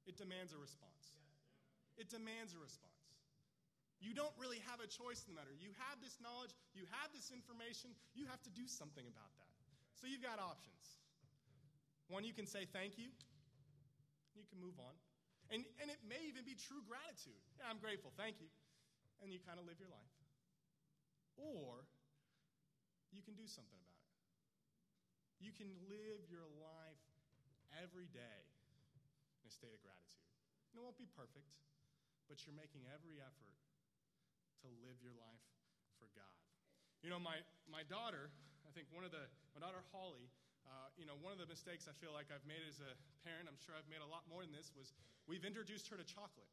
it 0.07 0.17
demands 0.17 0.53
a 0.53 0.61
response. 0.61 1.21
It 1.97 2.09
demands 2.09 2.57
a 2.57 2.61
response. 2.61 2.91
You 4.01 4.17
don't 4.17 4.33
really 4.41 4.65
have 4.65 4.81
a 4.81 4.89
choice 4.89 5.21
in 5.29 5.37
the 5.37 5.37
matter. 5.37 5.53
You 5.53 5.77
have 5.77 6.01
this 6.01 6.17
knowledge, 6.25 6.57
you 6.73 6.89
have 6.89 7.13
this 7.13 7.29
information, 7.29 7.93
you 8.17 8.25
have 8.33 8.41
to 8.49 8.53
do 8.57 8.65
something 8.65 9.05
about 9.05 9.29
that. 9.37 9.53
So 10.01 10.09
you've 10.09 10.25
got 10.25 10.41
options. 10.41 11.05
One, 12.09 12.25
you 12.25 12.33
can 12.33 12.49
say 12.49 12.65
thank 12.65 12.97
you, 12.97 13.13
you 14.33 14.49
can 14.49 14.57
move 14.57 14.81
on. 14.81 14.97
And, 15.53 15.69
and 15.83 15.93
it 15.93 16.01
may 16.09 16.19
even 16.33 16.49
be 16.49 16.57
true 16.57 16.81
gratitude. 16.89 17.37
Yeah, 17.61 17.69
I'm 17.69 17.77
grateful, 17.77 18.11
thank 18.17 18.41
you. 18.41 18.49
And 19.21 19.29
you 19.29 19.39
kind 19.45 19.61
of 19.61 19.69
live 19.69 19.77
your 19.77 19.93
life. 19.93 20.17
Or 21.37 21.85
you 23.13 23.21
can 23.21 23.37
do 23.37 23.49
something 23.49 23.81
about 23.81 24.05
it. 24.05 24.17
You 25.41 25.53
can 25.57 25.73
live 25.89 26.25
your 26.29 26.47
life 26.61 27.05
every 27.81 28.09
day 28.13 28.41
in 29.41 29.49
a 29.49 29.53
state 29.53 29.73
of 29.73 29.81
gratitude. 29.81 30.29
And 30.73 30.81
it 30.81 30.83
won't 30.85 31.01
be 31.01 31.09
perfect, 31.17 31.49
but 32.29 32.45
you're 32.45 32.57
making 32.57 32.85
every 32.93 33.19
effort 33.19 33.57
to 34.63 34.69
live 34.85 35.01
your 35.01 35.17
life 35.17 35.45
for 35.97 36.13
God. 36.13 36.41
You 37.01 37.09
know, 37.09 37.19
my, 37.19 37.41
my 37.65 37.81
daughter, 37.89 38.29
I 38.69 38.71
think 38.77 38.93
one 38.93 39.09
of 39.09 39.11
the, 39.11 39.25
my 39.57 39.61
daughter 39.65 39.81
Holly, 39.91 40.29
uh, 40.69 40.93
you 41.01 41.09
know, 41.09 41.17
one 41.19 41.33
of 41.33 41.41
the 41.41 41.49
mistakes 41.49 41.89
I 41.89 41.97
feel 41.97 42.13
like 42.13 42.29
I've 42.29 42.45
made 42.45 42.61
as 42.69 42.79
a 42.85 42.93
parent, 43.25 43.49
I'm 43.49 43.59
sure 43.59 43.73
I've 43.73 43.89
made 43.89 44.05
a 44.05 44.11
lot 44.11 44.29
more 44.29 44.45
than 44.45 44.53
this, 44.53 44.71
was 44.77 44.93
we've 45.25 45.49
introduced 45.49 45.89
her 45.89 45.97
to 45.97 46.05
chocolate. 46.05 46.53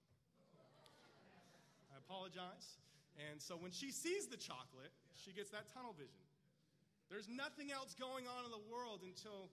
I 1.98 2.06
apologize. 2.06 2.78
And 3.18 3.42
so 3.42 3.58
when 3.58 3.74
she 3.74 3.90
sees 3.90 4.30
the 4.30 4.38
chocolate, 4.38 4.94
she 5.18 5.34
gets 5.34 5.50
that 5.50 5.66
tunnel 5.74 5.98
vision. 5.98 6.22
There's 7.10 7.26
nothing 7.26 7.74
else 7.74 7.98
going 7.98 8.30
on 8.30 8.46
in 8.46 8.54
the 8.54 8.62
world 8.70 9.02
until 9.02 9.50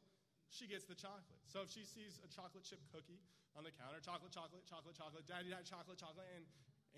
she 0.52 0.68
gets 0.68 0.84
the 0.84 0.92
chocolate. 0.92 1.40
So 1.48 1.64
if 1.64 1.72
she 1.72 1.88
sees 1.88 2.20
a 2.20 2.28
chocolate 2.28 2.68
chip 2.68 2.84
cookie 2.92 3.16
on 3.56 3.64
the 3.64 3.72
counter, 3.72 3.96
chocolate, 4.04 4.36
chocolate, 4.36 4.68
chocolate, 4.68 4.92
chocolate, 4.92 5.24
daddy, 5.24 5.48
daddy, 5.48 5.64
chocolate, 5.64 5.96
chocolate, 5.96 6.28
and, 6.36 6.44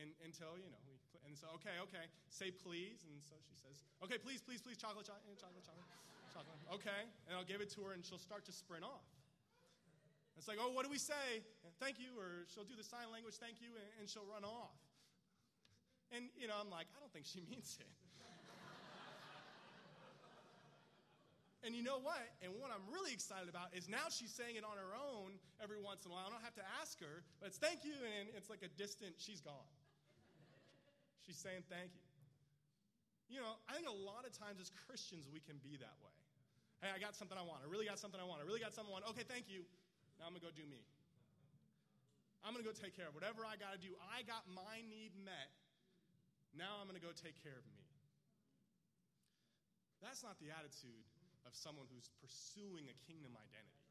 and 0.02 0.10
until, 0.26 0.58
you 0.58 0.66
know, 0.66 0.82
we, 0.90 0.98
and 1.22 1.38
so, 1.38 1.46
okay, 1.62 1.78
okay, 1.86 2.10
say 2.26 2.50
please. 2.50 3.06
And 3.06 3.22
so 3.22 3.38
she 3.46 3.54
says, 3.54 3.86
okay, 4.02 4.18
please, 4.18 4.42
please, 4.42 4.58
please, 4.58 4.74
chocolate, 4.74 5.06
chocolate, 5.06 5.38
chocolate, 5.38 5.62
chocolate. 5.62 5.86
Chocolate. 6.34 6.58
Okay. 6.74 7.02
And 7.30 7.38
I'll 7.38 7.46
give 7.46 7.62
it 7.62 7.70
to 7.78 7.86
her, 7.86 7.94
and 7.94 8.02
she'll 8.02 8.18
start 8.18 8.42
to 8.50 8.52
sprint 8.52 8.82
off. 8.82 9.06
It's 10.34 10.50
like, 10.50 10.58
oh, 10.60 10.74
what 10.74 10.84
do 10.84 10.90
we 10.90 11.00
say? 11.00 11.46
Thank 11.80 11.96
you. 11.96 12.12
Or 12.18 12.44
she'll 12.52 12.68
do 12.68 12.76
the 12.76 12.84
sign 12.84 13.08
language, 13.08 13.40
thank 13.40 13.62
you, 13.62 13.72
and, 13.76 13.88
and 14.00 14.04
she'll 14.04 14.28
run 14.28 14.44
off. 14.44 14.76
And, 16.14 16.30
you 16.38 16.46
know, 16.46 16.54
I'm 16.58 16.70
like, 16.70 16.86
I 16.94 17.00
don't 17.00 17.12
think 17.12 17.26
she 17.26 17.42
means 17.50 17.78
it. 17.80 17.90
And 21.66 21.74
you 21.74 21.82
know 21.82 21.98
what? 21.98 22.22
And 22.46 22.54
what 22.62 22.70
I'm 22.70 22.86
really 22.94 23.10
excited 23.10 23.50
about 23.50 23.74
is 23.74 23.90
now 23.90 24.06
she's 24.06 24.30
saying 24.30 24.54
it 24.54 24.62
on 24.62 24.78
her 24.78 24.94
own 24.94 25.34
every 25.58 25.82
once 25.82 26.06
in 26.06 26.12
a 26.12 26.14
while. 26.14 26.22
I 26.22 26.30
don't 26.30 26.46
have 26.46 26.54
to 26.62 26.66
ask 26.78 26.94
her, 27.02 27.26
but 27.42 27.50
it's 27.50 27.58
thank 27.58 27.82
you, 27.82 27.98
and 27.98 28.30
it's 28.38 28.46
like 28.46 28.62
a 28.62 28.70
distant, 28.78 29.18
she's 29.18 29.42
gone. 29.42 29.66
She's 31.26 31.34
saying 31.34 31.66
thank 31.66 31.90
you. 31.98 32.06
You 33.26 33.42
know, 33.42 33.58
I 33.66 33.74
think 33.74 33.90
a 33.90 33.98
lot 33.98 34.22
of 34.22 34.30
times 34.30 34.62
as 34.62 34.70
Christians 34.86 35.26
we 35.26 35.42
can 35.42 35.58
be 35.58 35.74
that 35.82 35.98
way. 36.06 36.14
Hey, 36.78 36.94
I 36.94 37.02
got 37.02 37.18
something 37.18 37.34
I 37.34 37.42
want. 37.42 37.66
I 37.66 37.68
really 37.68 37.90
got 37.90 37.98
something 37.98 38.22
I 38.22 38.26
want. 38.28 38.38
I 38.38 38.46
really 38.46 38.62
got 38.62 38.70
something 38.70 38.94
I 38.94 39.02
want. 39.02 39.10
Okay, 39.10 39.26
thank 39.26 39.50
you. 39.50 39.66
Now 40.22 40.30
I'm 40.30 40.38
going 40.38 40.46
to 40.46 40.46
go 40.46 40.54
do 40.54 40.62
me. 40.70 40.86
I'm 42.46 42.54
going 42.54 42.62
to 42.62 42.68
go 42.70 42.76
take 42.76 42.94
care 42.94 43.10
of 43.10 43.14
whatever 43.18 43.42
I 43.42 43.58
got 43.58 43.74
to 43.74 43.80
do. 43.82 43.90
I 44.06 44.22
got 44.22 44.46
my 44.46 44.86
need 44.86 45.18
met. 45.18 45.50
Now 46.56 46.80
I'm 46.80 46.88
going 46.88 46.96
to 46.96 47.04
go 47.04 47.12
take 47.12 47.36
care 47.44 47.54
of 47.54 47.66
me. 47.68 47.84
That's 50.00 50.24
not 50.24 50.40
the 50.40 50.48
attitude 50.52 51.04
of 51.44 51.52
someone 51.52 51.84
who's 51.92 52.08
pursuing 52.20 52.88
a 52.88 52.96
kingdom 53.04 53.36
identity. 53.36 53.86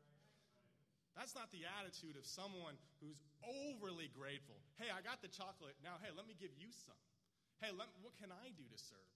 That's 1.16 1.32
not 1.32 1.48
the 1.56 1.64
attitude 1.64 2.20
of 2.20 2.28
someone 2.28 2.76
who's 3.00 3.24
overly 3.46 4.12
grateful. 4.12 4.60
Hey, 4.76 4.92
I 4.92 5.00
got 5.00 5.24
the 5.24 5.32
chocolate. 5.32 5.80
Now, 5.80 5.96
hey, 6.04 6.12
let 6.12 6.28
me 6.28 6.36
give 6.36 6.52
you 6.60 6.68
some. 6.76 7.00
Hey, 7.64 7.72
what 7.72 8.14
can 8.20 8.36
I 8.36 8.52
do 8.52 8.68
to 8.68 8.78
serve? 8.78 9.16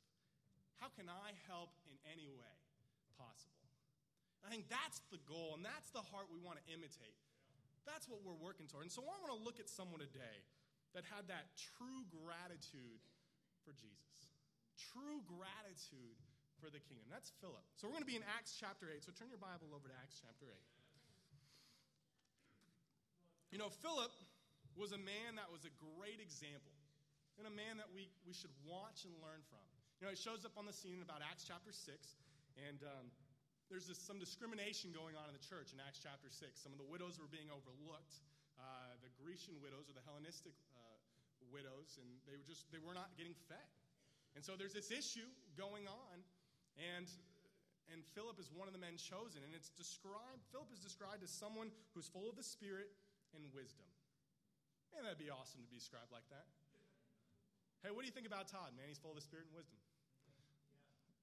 How 0.80 0.88
can 0.96 1.12
I 1.12 1.36
help 1.52 1.76
in 1.92 2.00
any 2.08 2.32
way 2.32 2.56
possible? 3.20 3.68
I 4.40 4.48
think 4.48 4.72
that's 4.72 5.04
the 5.12 5.20
goal, 5.28 5.60
and 5.60 5.64
that's 5.68 5.92
the 5.92 6.00
heart 6.00 6.32
we 6.32 6.40
want 6.40 6.56
to 6.64 6.66
imitate. 6.72 7.20
That's 7.84 8.08
what 8.08 8.24
we're 8.24 8.40
working 8.40 8.72
toward. 8.72 8.88
And 8.88 8.94
so 8.96 9.04
I 9.04 9.20
want 9.20 9.36
to 9.36 9.42
look 9.44 9.60
at 9.60 9.68
someone 9.68 10.00
today 10.00 10.40
that 10.96 11.04
had 11.04 11.28
that 11.28 11.52
true 11.76 12.08
gratitude 12.08 13.04
for 13.70 13.78
Jesus, 13.78 14.34
true 14.90 15.22
gratitude 15.30 16.18
for 16.58 16.74
the 16.74 16.82
kingdom. 16.82 17.06
That's 17.14 17.30
Philip. 17.38 17.62
So 17.78 17.86
we're 17.86 17.94
going 17.94 18.02
to 18.02 18.10
be 18.10 18.18
in 18.18 18.26
Acts 18.26 18.58
chapter 18.58 18.90
8. 18.90 19.06
So 19.06 19.14
turn 19.14 19.30
your 19.30 19.38
Bible 19.38 19.70
over 19.78 19.86
to 19.86 19.94
Acts 20.02 20.18
chapter 20.18 20.50
8. 20.50 20.58
You 23.54 23.62
know, 23.62 23.70
Philip 23.70 24.10
was 24.74 24.90
a 24.90 24.98
man 24.98 25.38
that 25.38 25.54
was 25.54 25.70
a 25.70 25.74
great 25.78 26.18
example 26.18 26.74
and 27.38 27.46
a 27.46 27.54
man 27.54 27.78
that 27.78 27.94
we, 27.94 28.10
we 28.26 28.34
should 28.34 28.52
watch 28.66 29.06
and 29.06 29.14
learn 29.22 29.46
from. 29.54 29.62
You 30.02 30.10
know, 30.10 30.12
he 30.14 30.18
shows 30.18 30.50
up 30.50 30.58
on 30.58 30.66
the 30.66 30.74
scene 30.74 30.98
in 30.98 31.06
about 31.06 31.22
Acts 31.22 31.46
chapter 31.46 31.70
6, 31.70 31.86
and 32.58 32.82
um, 32.82 33.06
there's 33.70 33.86
this, 33.86 34.02
some 34.02 34.18
discrimination 34.18 34.90
going 34.96 35.14
on 35.14 35.30
in 35.30 35.36
the 35.38 35.46
church 35.46 35.76
in 35.76 35.80
Acts 35.84 36.02
chapter 36.02 36.32
6. 36.32 36.42
Some 36.58 36.74
of 36.74 36.82
the 36.82 36.90
widows 36.90 37.22
were 37.22 37.30
being 37.30 37.54
overlooked. 37.54 38.18
Uh, 38.60 38.98
the 39.00 39.12
Grecian 39.16 39.56
widows 39.64 39.88
or 39.88 39.96
the 39.96 40.04
Hellenistic 40.04 40.56
uh, 40.76 40.79
widows, 41.50 41.98
and 42.00 42.08
they 42.30 42.38
were 42.38 42.48
just 42.48 42.70
they 42.72 42.82
were 42.82 42.96
not 42.96 43.14
getting 43.18 43.36
fed. 43.50 43.70
And 44.38 44.46
so 44.46 44.54
there's 44.54 44.78
this 44.78 44.94
issue 44.94 45.28
going 45.58 45.90
on, 45.90 46.16
and 46.78 47.10
and 47.90 48.06
Philip 48.14 48.38
is 48.38 48.54
one 48.54 48.70
of 48.70 48.74
the 48.78 48.82
men 48.82 49.02
chosen, 49.02 49.42
and 49.42 49.52
it's 49.58 49.74
described. 49.74 50.46
Philip 50.54 50.70
is 50.70 50.80
described 50.80 51.26
as 51.26 51.34
someone 51.34 51.74
who's 51.98 52.06
full 52.06 52.30
of 52.30 52.38
the 52.38 52.46
Spirit 52.46 52.94
and 53.34 53.42
wisdom. 53.50 53.90
Man, 54.94 55.06
that'd 55.06 55.22
be 55.22 55.34
awesome 55.34 55.66
to 55.66 55.70
be 55.70 55.78
described 55.78 56.14
like 56.14 56.26
that. 56.30 56.46
Hey, 57.82 57.90
what 57.90 58.06
do 58.06 58.08
you 58.10 58.14
think 58.14 58.30
about 58.30 58.46
Todd? 58.46 58.78
Man, 58.78 58.86
he's 58.90 59.02
full 59.02 59.14
of 59.14 59.18
the 59.18 59.26
Spirit 59.26 59.50
and 59.50 59.56
wisdom. 59.58 59.82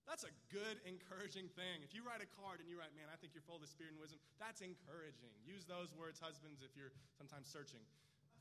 That's 0.06 0.22
a 0.22 0.30
good, 0.54 0.78
encouraging 0.86 1.50
thing. 1.58 1.82
If 1.82 1.90
you 1.90 2.06
write 2.06 2.22
a 2.22 2.30
card 2.38 2.62
and 2.62 2.70
you 2.70 2.78
write, 2.78 2.94
man, 2.94 3.10
I 3.10 3.18
think 3.18 3.34
you're 3.34 3.42
full 3.42 3.58
of 3.58 3.64
the 3.66 3.70
Spirit 3.70 3.98
and 3.98 4.00
wisdom, 4.00 4.22
that's 4.38 4.62
encouraging. 4.62 5.34
Use 5.42 5.66
those 5.66 5.90
words, 5.98 6.22
husbands, 6.22 6.62
if 6.62 6.78
you're 6.78 6.94
sometimes 7.18 7.50
searching. 7.50 7.82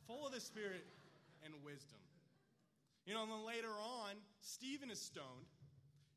Full 0.06 0.30
of 0.30 0.32
the 0.34 0.42
Spirit 0.42 0.86
and 1.46 1.54
wisdom. 1.64 2.02
You 3.06 3.14
know, 3.14 3.22
and 3.22 3.30
then 3.30 3.46
later 3.46 3.72
on, 3.78 4.18
Stephen 4.42 4.90
is 4.90 4.98
stoned, 4.98 5.46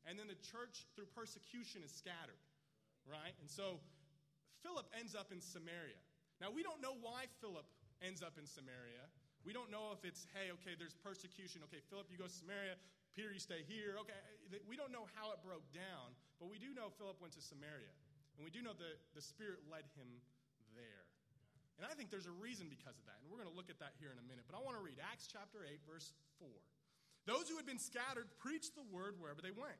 and 0.08 0.16
then 0.16 0.24
the 0.24 0.40
church, 0.40 0.88
through 0.96 1.12
persecution, 1.12 1.84
is 1.84 1.92
scattered, 1.92 2.40
right? 3.04 3.36
And 3.44 3.48
so 3.48 3.76
Philip 4.64 4.88
ends 4.96 5.12
up 5.12 5.28
in 5.28 5.44
Samaria. 5.44 6.00
Now, 6.40 6.48
we 6.48 6.64
don't 6.64 6.80
know 6.80 6.96
why 7.04 7.28
Philip 7.44 7.68
ends 8.00 8.24
up 8.24 8.40
in 8.40 8.48
Samaria. 8.48 9.04
We 9.44 9.52
don't 9.52 9.68
know 9.68 9.92
if 9.92 10.00
it's, 10.06 10.24
hey, 10.32 10.48
okay, 10.60 10.78
there's 10.78 10.96
persecution. 10.96 11.60
Okay, 11.68 11.82
Philip, 11.92 12.08
you 12.08 12.16
go 12.16 12.26
to 12.26 12.32
Samaria. 12.32 12.80
Peter, 13.12 13.34
you 13.34 13.42
stay 13.42 13.66
here. 13.66 13.98
Okay, 14.00 14.16
we 14.64 14.78
don't 14.78 14.94
know 14.94 15.10
how 15.18 15.34
it 15.34 15.42
broke 15.42 15.66
down, 15.74 16.14
but 16.38 16.46
we 16.48 16.56
do 16.56 16.70
know 16.72 16.88
Philip 16.94 17.18
went 17.18 17.34
to 17.34 17.42
Samaria. 17.42 17.92
And 18.38 18.46
we 18.46 18.54
do 18.54 18.62
know 18.62 18.76
that 18.76 18.96
the 19.18 19.24
Spirit 19.24 19.66
led 19.66 19.82
him 19.98 20.06
there. 20.78 21.08
And 21.78 21.86
I 21.86 21.94
think 21.94 22.10
there's 22.10 22.26
a 22.26 22.34
reason 22.34 22.66
because 22.66 22.98
of 22.98 23.06
that. 23.06 23.22
And 23.22 23.30
we're 23.30 23.38
going 23.38 23.50
to 23.50 23.54
look 23.54 23.70
at 23.70 23.78
that 23.78 23.94
here 24.02 24.10
in 24.10 24.18
a 24.18 24.26
minute. 24.26 24.42
But 24.50 24.58
I 24.58 24.60
want 24.66 24.74
to 24.74 24.82
read 24.82 24.98
Acts 24.98 25.30
chapter 25.30 25.62
8, 25.62 25.78
verse 25.86 26.10
4. 26.42 26.50
Those 27.30 27.46
who 27.46 27.54
had 27.54 27.70
been 27.70 27.78
scattered 27.78 28.26
preached 28.42 28.74
the 28.74 28.82
word 28.90 29.14
wherever 29.22 29.38
they 29.38 29.54
went. 29.54 29.78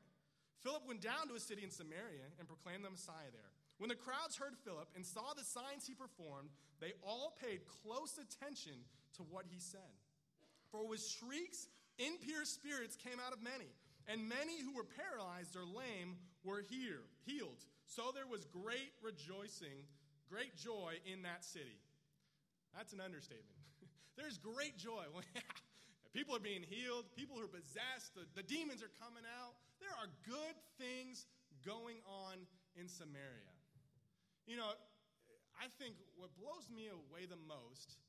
Philip 0.63 0.87
went 0.87 1.03
down 1.03 1.27
to 1.27 1.35
a 1.35 1.43
city 1.43 1.63
in 1.63 1.71
Samaria 1.71 2.27
and 2.39 2.47
proclaimed 2.47 2.87
the 2.87 2.91
Messiah 2.91 3.31
there. 3.31 3.51
When 3.79 3.87
the 3.87 3.99
crowds 3.99 4.35
heard 4.35 4.59
Philip 4.63 4.91
and 4.95 5.03
saw 5.03 5.31
the 5.35 5.43
signs 5.43 5.87
he 5.87 5.95
performed, 5.95 6.51
they 6.79 6.95
all 7.03 7.35
paid 7.39 7.63
close 7.83 8.19
attention 8.19 8.75
to 9.15 9.23
what 9.23 9.47
he 9.47 9.59
said. 9.59 9.95
For 10.71 10.85
with 10.85 11.03
shrieks 11.03 11.67
impure 11.97 12.45
spirits 12.45 12.95
came 12.95 13.19
out 13.19 13.33
of 13.33 13.41
many, 13.41 13.71
and 14.07 14.27
many 14.27 14.59
who 14.59 14.75
were 14.75 14.87
paralyzed 14.87 15.55
or 15.55 15.63
lame 15.63 16.19
were 16.43 16.63
here, 16.69 17.03
healed. 17.25 17.63
So 17.87 18.11
there 18.13 18.27
was 18.27 18.45
great 18.45 18.91
rejoicing, 19.01 19.87
great 20.29 20.55
joy 20.55 20.99
in 21.07 21.23
that 21.23 21.43
city. 21.43 21.79
That's 22.75 22.93
an 22.93 23.01
understatement. 23.01 23.59
There's 24.17 24.37
great 24.37 24.77
joy. 24.77 25.05
people 26.13 26.35
are 26.35 26.43
being 26.43 26.63
healed, 26.63 27.05
people 27.15 27.39
are 27.39 27.49
possessed, 27.49 28.15
the, 28.15 28.25
the 28.35 28.43
demons 28.43 28.81
are 28.81 28.93
coming 28.99 29.23
out. 29.25 29.55
There 29.79 29.93
are 29.95 30.09
good 30.27 30.57
things 30.77 31.25
going 31.65 32.03
on 32.05 32.43
in 32.75 32.87
Samaria. 32.87 33.53
You 34.47 34.57
know, 34.57 34.73
I 35.59 35.67
think 35.77 35.95
what 36.15 36.31
blows 36.39 36.67
me 36.71 36.89
away 36.89 37.27
the 37.27 37.39
most 37.47 37.99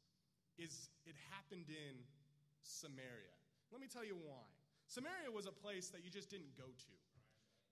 is 0.57 0.89
it 1.07 1.15
happened 1.35 1.69
in 1.69 1.99
Samaria. 2.63 3.35
Let 3.73 3.81
me 3.81 3.89
tell 3.89 4.05
you 4.05 4.17
why. 4.19 4.47
Samaria 4.87 5.31
was 5.31 5.47
a 5.47 5.55
place 5.55 5.91
that 5.95 6.03
you 6.03 6.11
just 6.11 6.31
didn't 6.31 6.51
go 6.59 6.67
to. 6.67 6.95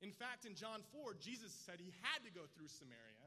In 0.01 0.15
fact, 0.15 0.47
in 0.47 0.55
John 0.55 0.87
4, 0.95 1.19
Jesus 1.19 1.51
said 1.51 1.83
he 1.83 1.91
had 2.07 2.23
to 2.23 2.31
go 2.31 2.47
through 2.55 2.71
Samaria 2.71 3.27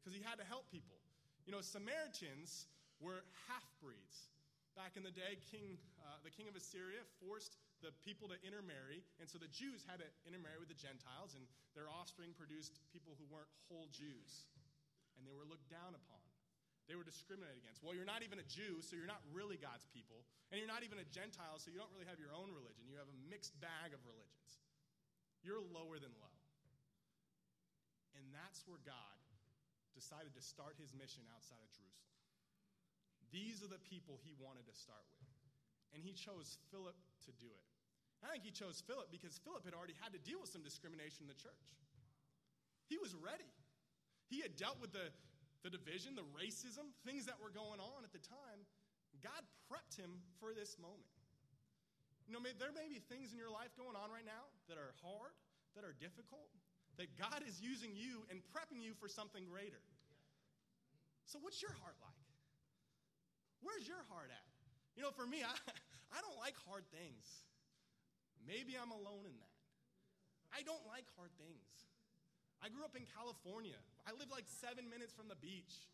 because 0.00 0.16
he 0.16 0.24
had 0.24 0.40
to 0.40 0.46
help 0.48 0.64
people. 0.72 0.96
You 1.44 1.52
know, 1.52 1.60
Samaritans 1.60 2.66
were 3.00 3.24
half 3.48 3.66
breeds. 3.80 4.32
Back 4.76 4.96
in 4.96 5.04
the 5.04 5.12
day, 5.12 5.40
King, 5.48 5.80
uh, 6.04 6.20
the 6.20 6.32
king 6.32 6.52
of 6.52 6.56
Assyria 6.56 7.00
forced 7.16 7.56
the 7.80 7.92
people 8.04 8.28
to 8.28 8.36
intermarry, 8.44 9.00
and 9.16 9.24
so 9.24 9.40
the 9.40 9.48
Jews 9.48 9.84
had 9.88 10.04
to 10.04 10.08
intermarry 10.28 10.60
with 10.60 10.68
the 10.68 10.76
Gentiles, 10.76 11.32
and 11.32 11.44
their 11.72 11.88
offspring 11.88 12.36
produced 12.36 12.80
people 12.92 13.16
who 13.16 13.24
weren't 13.32 13.48
whole 13.68 13.88
Jews, 13.88 14.48
and 15.16 15.24
they 15.24 15.32
were 15.32 15.48
looked 15.48 15.68
down 15.72 15.96
upon. 15.96 16.20
They 16.86 16.94
were 16.94 17.08
discriminated 17.08 17.58
against. 17.58 17.82
Well, 17.82 17.98
you're 17.98 18.06
not 18.06 18.22
even 18.22 18.38
a 18.38 18.46
Jew, 18.46 18.78
so 18.78 18.94
you're 18.94 19.10
not 19.10 19.24
really 19.34 19.58
God's 19.58 19.88
people. 19.90 20.22
And 20.54 20.62
you're 20.62 20.70
not 20.70 20.86
even 20.86 21.02
a 21.02 21.08
Gentile, 21.10 21.58
so 21.58 21.74
you 21.74 21.82
don't 21.82 21.90
really 21.90 22.06
have 22.06 22.22
your 22.22 22.30
own 22.30 22.54
religion. 22.54 22.86
You 22.86 22.94
have 23.02 23.10
a 23.10 23.18
mixed 23.26 23.58
bag 23.58 23.90
of 23.90 23.98
religions. 24.06 24.62
You're 25.42 25.58
lower 25.74 25.98
than 25.98 26.14
low. 26.22 26.36
And 28.14 28.30
that's 28.30 28.62
where 28.70 28.78
God 28.86 29.18
decided 29.98 30.30
to 30.38 30.42
start 30.42 30.78
his 30.78 30.94
mission 30.94 31.26
outside 31.34 31.58
of 31.58 31.70
Jerusalem. 31.74 32.15
These 33.32 33.62
are 33.62 33.70
the 33.70 33.82
people 33.82 34.18
he 34.22 34.34
wanted 34.38 34.66
to 34.66 34.74
start 34.74 35.02
with. 35.18 35.28
And 35.94 36.02
he 36.02 36.12
chose 36.12 36.58
Philip 36.70 36.96
to 37.26 37.32
do 37.40 37.48
it. 37.48 37.64
I 38.24 38.32
think 38.32 38.44
he 38.44 38.50
chose 38.50 38.82
Philip 38.82 39.12
because 39.12 39.38
Philip 39.44 39.64
had 39.64 39.74
already 39.76 39.94
had 40.02 40.12
to 40.16 40.20
deal 40.20 40.40
with 40.40 40.50
some 40.50 40.64
discrimination 40.64 41.24
in 41.24 41.30
the 41.30 41.38
church. 41.38 41.66
He 42.88 42.98
was 42.98 43.14
ready. 43.14 43.50
He 44.26 44.42
had 44.42 44.56
dealt 44.58 44.80
with 44.82 44.90
the, 44.90 45.12
the 45.62 45.70
division, 45.70 46.18
the 46.18 46.26
racism, 46.34 46.90
things 47.06 47.26
that 47.26 47.38
were 47.38 47.54
going 47.54 47.78
on 47.78 48.02
at 48.02 48.10
the 48.10 48.22
time, 48.22 48.66
God 49.22 49.42
prepped 49.70 49.96
him 49.96 50.22
for 50.42 50.52
this 50.52 50.76
moment. 50.78 51.06
You 52.26 52.34
know, 52.34 52.42
there 52.42 52.74
may 52.74 52.90
be 52.90 52.98
things 52.98 53.30
in 53.30 53.38
your 53.38 53.52
life 53.52 53.70
going 53.78 53.94
on 53.94 54.10
right 54.10 54.26
now 54.26 54.50
that 54.66 54.78
are 54.78 54.90
hard, 54.98 55.30
that 55.78 55.86
are 55.86 55.94
difficult, 55.94 56.50
that 56.98 57.14
God 57.14 57.46
is 57.46 57.62
using 57.62 57.94
you 57.94 58.26
and 58.30 58.42
prepping 58.50 58.82
you 58.82 58.98
for 58.98 59.06
something 59.06 59.46
greater. 59.46 59.78
So, 61.26 61.38
what's 61.38 61.62
your 61.62 61.74
heart 61.82 61.94
like? 62.02 62.25
Where's 63.64 63.86
your 63.86 64.02
heart 64.12 64.32
at? 64.32 64.48
You 64.96 65.04
know, 65.04 65.12
for 65.12 65.28
me, 65.28 65.44
I, 65.46 65.54
I 66.12 66.18
don't 66.20 66.38
like 66.40 66.56
hard 66.68 66.84
things. 66.92 67.44
Maybe 68.44 68.78
I'm 68.78 68.92
alone 68.94 69.26
in 69.26 69.36
that. 69.36 69.56
I 70.54 70.62
don't 70.62 70.84
like 70.86 71.04
hard 71.18 71.34
things. 71.36 71.66
I 72.64 72.72
grew 72.72 72.86
up 72.86 72.96
in 72.96 73.04
California. 73.04 73.76
I 74.08 74.16
lived 74.16 74.32
like 74.32 74.48
seven 74.48 74.88
minutes 74.88 75.12
from 75.12 75.28
the 75.28 75.36
beach. 75.36 75.84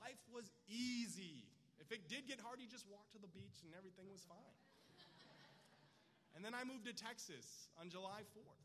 Life 0.00 0.22
was 0.32 0.48
easy. 0.70 1.44
If 1.82 1.92
it 1.92 2.08
did 2.08 2.24
get 2.30 2.40
hard, 2.40 2.62
you 2.62 2.70
just 2.70 2.88
walked 2.88 3.12
to 3.12 3.20
the 3.20 3.28
beach 3.34 3.60
and 3.66 3.74
everything 3.76 4.08
was 4.08 4.24
fine. 4.24 4.56
And 6.32 6.40
then 6.40 6.56
I 6.56 6.64
moved 6.64 6.88
to 6.88 6.96
Texas 6.96 7.68
on 7.76 7.92
July 7.92 8.24
4th. 8.32 8.62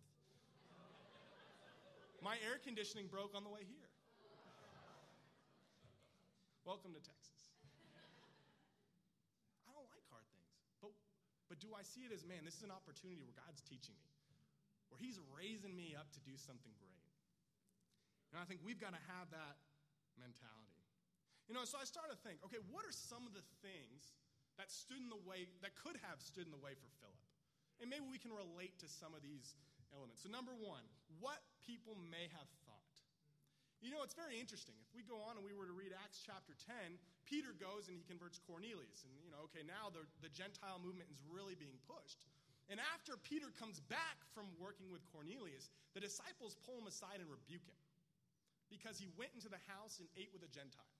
My 2.23 2.39
air 2.41 2.57
conditioning 2.57 3.07
broke 3.07 3.35
on 3.35 3.43
the 3.43 3.51
way 3.51 3.61
here. 3.67 3.91
Welcome 6.67 6.91
to 6.91 6.99
Texas. 6.99 7.55
I 9.63 9.71
don't 9.71 9.87
like 9.87 10.03
hard 10.11 10.27
things. 10.35 10.51
But, 11.46 11.46
but 11.57 11.65
do 11.65 11.73
I 11.73 11.81
see 11.81 12.05
it 12.05 12.13
as, 12.13 12.21
man, 12.21 12.45
this 12.45 12.61
is 12.61 12.65
an 12.69 12.69
opportunity 12.69 13.17
where 13.17 13.33
God's 13.33 13.65
teaching 13.65 13.97
me, 13.97 14.13
where 14.93 15.01
He's 15.01 15.17
raising 15.33 15.73
me 15.73 15.97
up 15.97 16.05
to 16.13 16.21
do 16.21 16.37
something 16.37 16.69
great? 16.77 17.01
And 18.29 18.37
I 18.37 18.45
think 18.45 18.61
we've 18.61 18.77
got 18.77 18.93
to 18.93 19.01
have 19.17 19.33
that 19.33 19.57
mentality. 20.21 20.77
You 21.49 21.57
know, 21.57 21.65
so 21.65 21.81
I 21.81 21.89
started 21.89 22.13
to 22.13 22.21
think 22.21 22.45
okay, 22.45 22.61
what 22.69 22.85
are 22.85 22.93
some 22.93 23.25
of 23.25 23.33
the 23.33 23.41
things 23.65 24.13
that 24.61 24.69
stood 24.69 25.01
in 25.01 25.09
the 25.09 25.17
way, 25.25 25.49
that 25.65 25.73
could 25.73 25.97
have 26.05 26.21
stood 26.21 26.45
in 26.45 26.53
the 26.53 26.61
way 26.61 26.77
for 26.77 26.89
Philip? 27.01 27.25
And 27.81 27.89
maybe 27.89 28.05
we 28.05 28.21
can 28.21 28.37
relate 28.37 28.77
to 28.85 28.87
some 28.89 29.17
of 29.17 29.25
these 29.25 29.57
elements. 29.95 30.21
So, 30.21 30.29
number 30.29 30.53
one, 30.53 30.85
what 31.17 31.41
people 31.65 31.97
may 31.97 32.29
have. 32.37 32.45
You 33.77 33.93
know, 33.93 34.01
it's 34.01 34.17
very 34.17 34.41
interesting. 34.41 34.73
If 34.81 34.89
we 34.97 35.05
go 35.05 35.21
on 35.21 35.37
and 35.37 35.45
we 35.45 35.53
were 35.53 35.69
to 35.69 35.75
read 35.75 35.93
Acts 35.93 36.25
chapter 36.25 36.57
10, 36.65 36.97
Peter 37.29 37.53
goes 37.61 37.85
and 37.85 37.93
he 37.93 38.01
converts 38.09 38.41
Cornelius. 38.41 39.05
And, 39.05 39.13
you 39.21 39.29
know, 39.29 39.45
okay, 39.53 39.61
now 39.61 39.93
the, 39.93 40.01
the 40.25 40.33
Gentile 40.33 40.81
movement 40.81 41.13
is 41.13 41.21
really 41.29 41.53
being 41.53 41.77
pushed. 41.85 42.25
And 42.67 42.81
after 42.91 43.15
Peter 43.21 43.53
comes 43.55 43.79
back 43.85 44.17
from 44.33 44.49
working 44.57 44.89
with 44.89 45.05
Cornelius, 45.13 45.69
the 45.93 46.01
disciples 46.01 46.57
pull 46.65 46.75
him 46.81 46.89
aside 46.89 47.21
and 47.21 47.29
rebuke 47.29 47.63
him 47.63 47.79
because 48.67 48.97
he 48.97 49.07
went 49.15 49.31
into 49.37 49.47
the 49.47 49.61
house 49.69 50.01
and 50.01 50.09
ate 50.17 50.33
with 50.33 50.41
a 50.43 50.51
Gentile. 50.51 50.93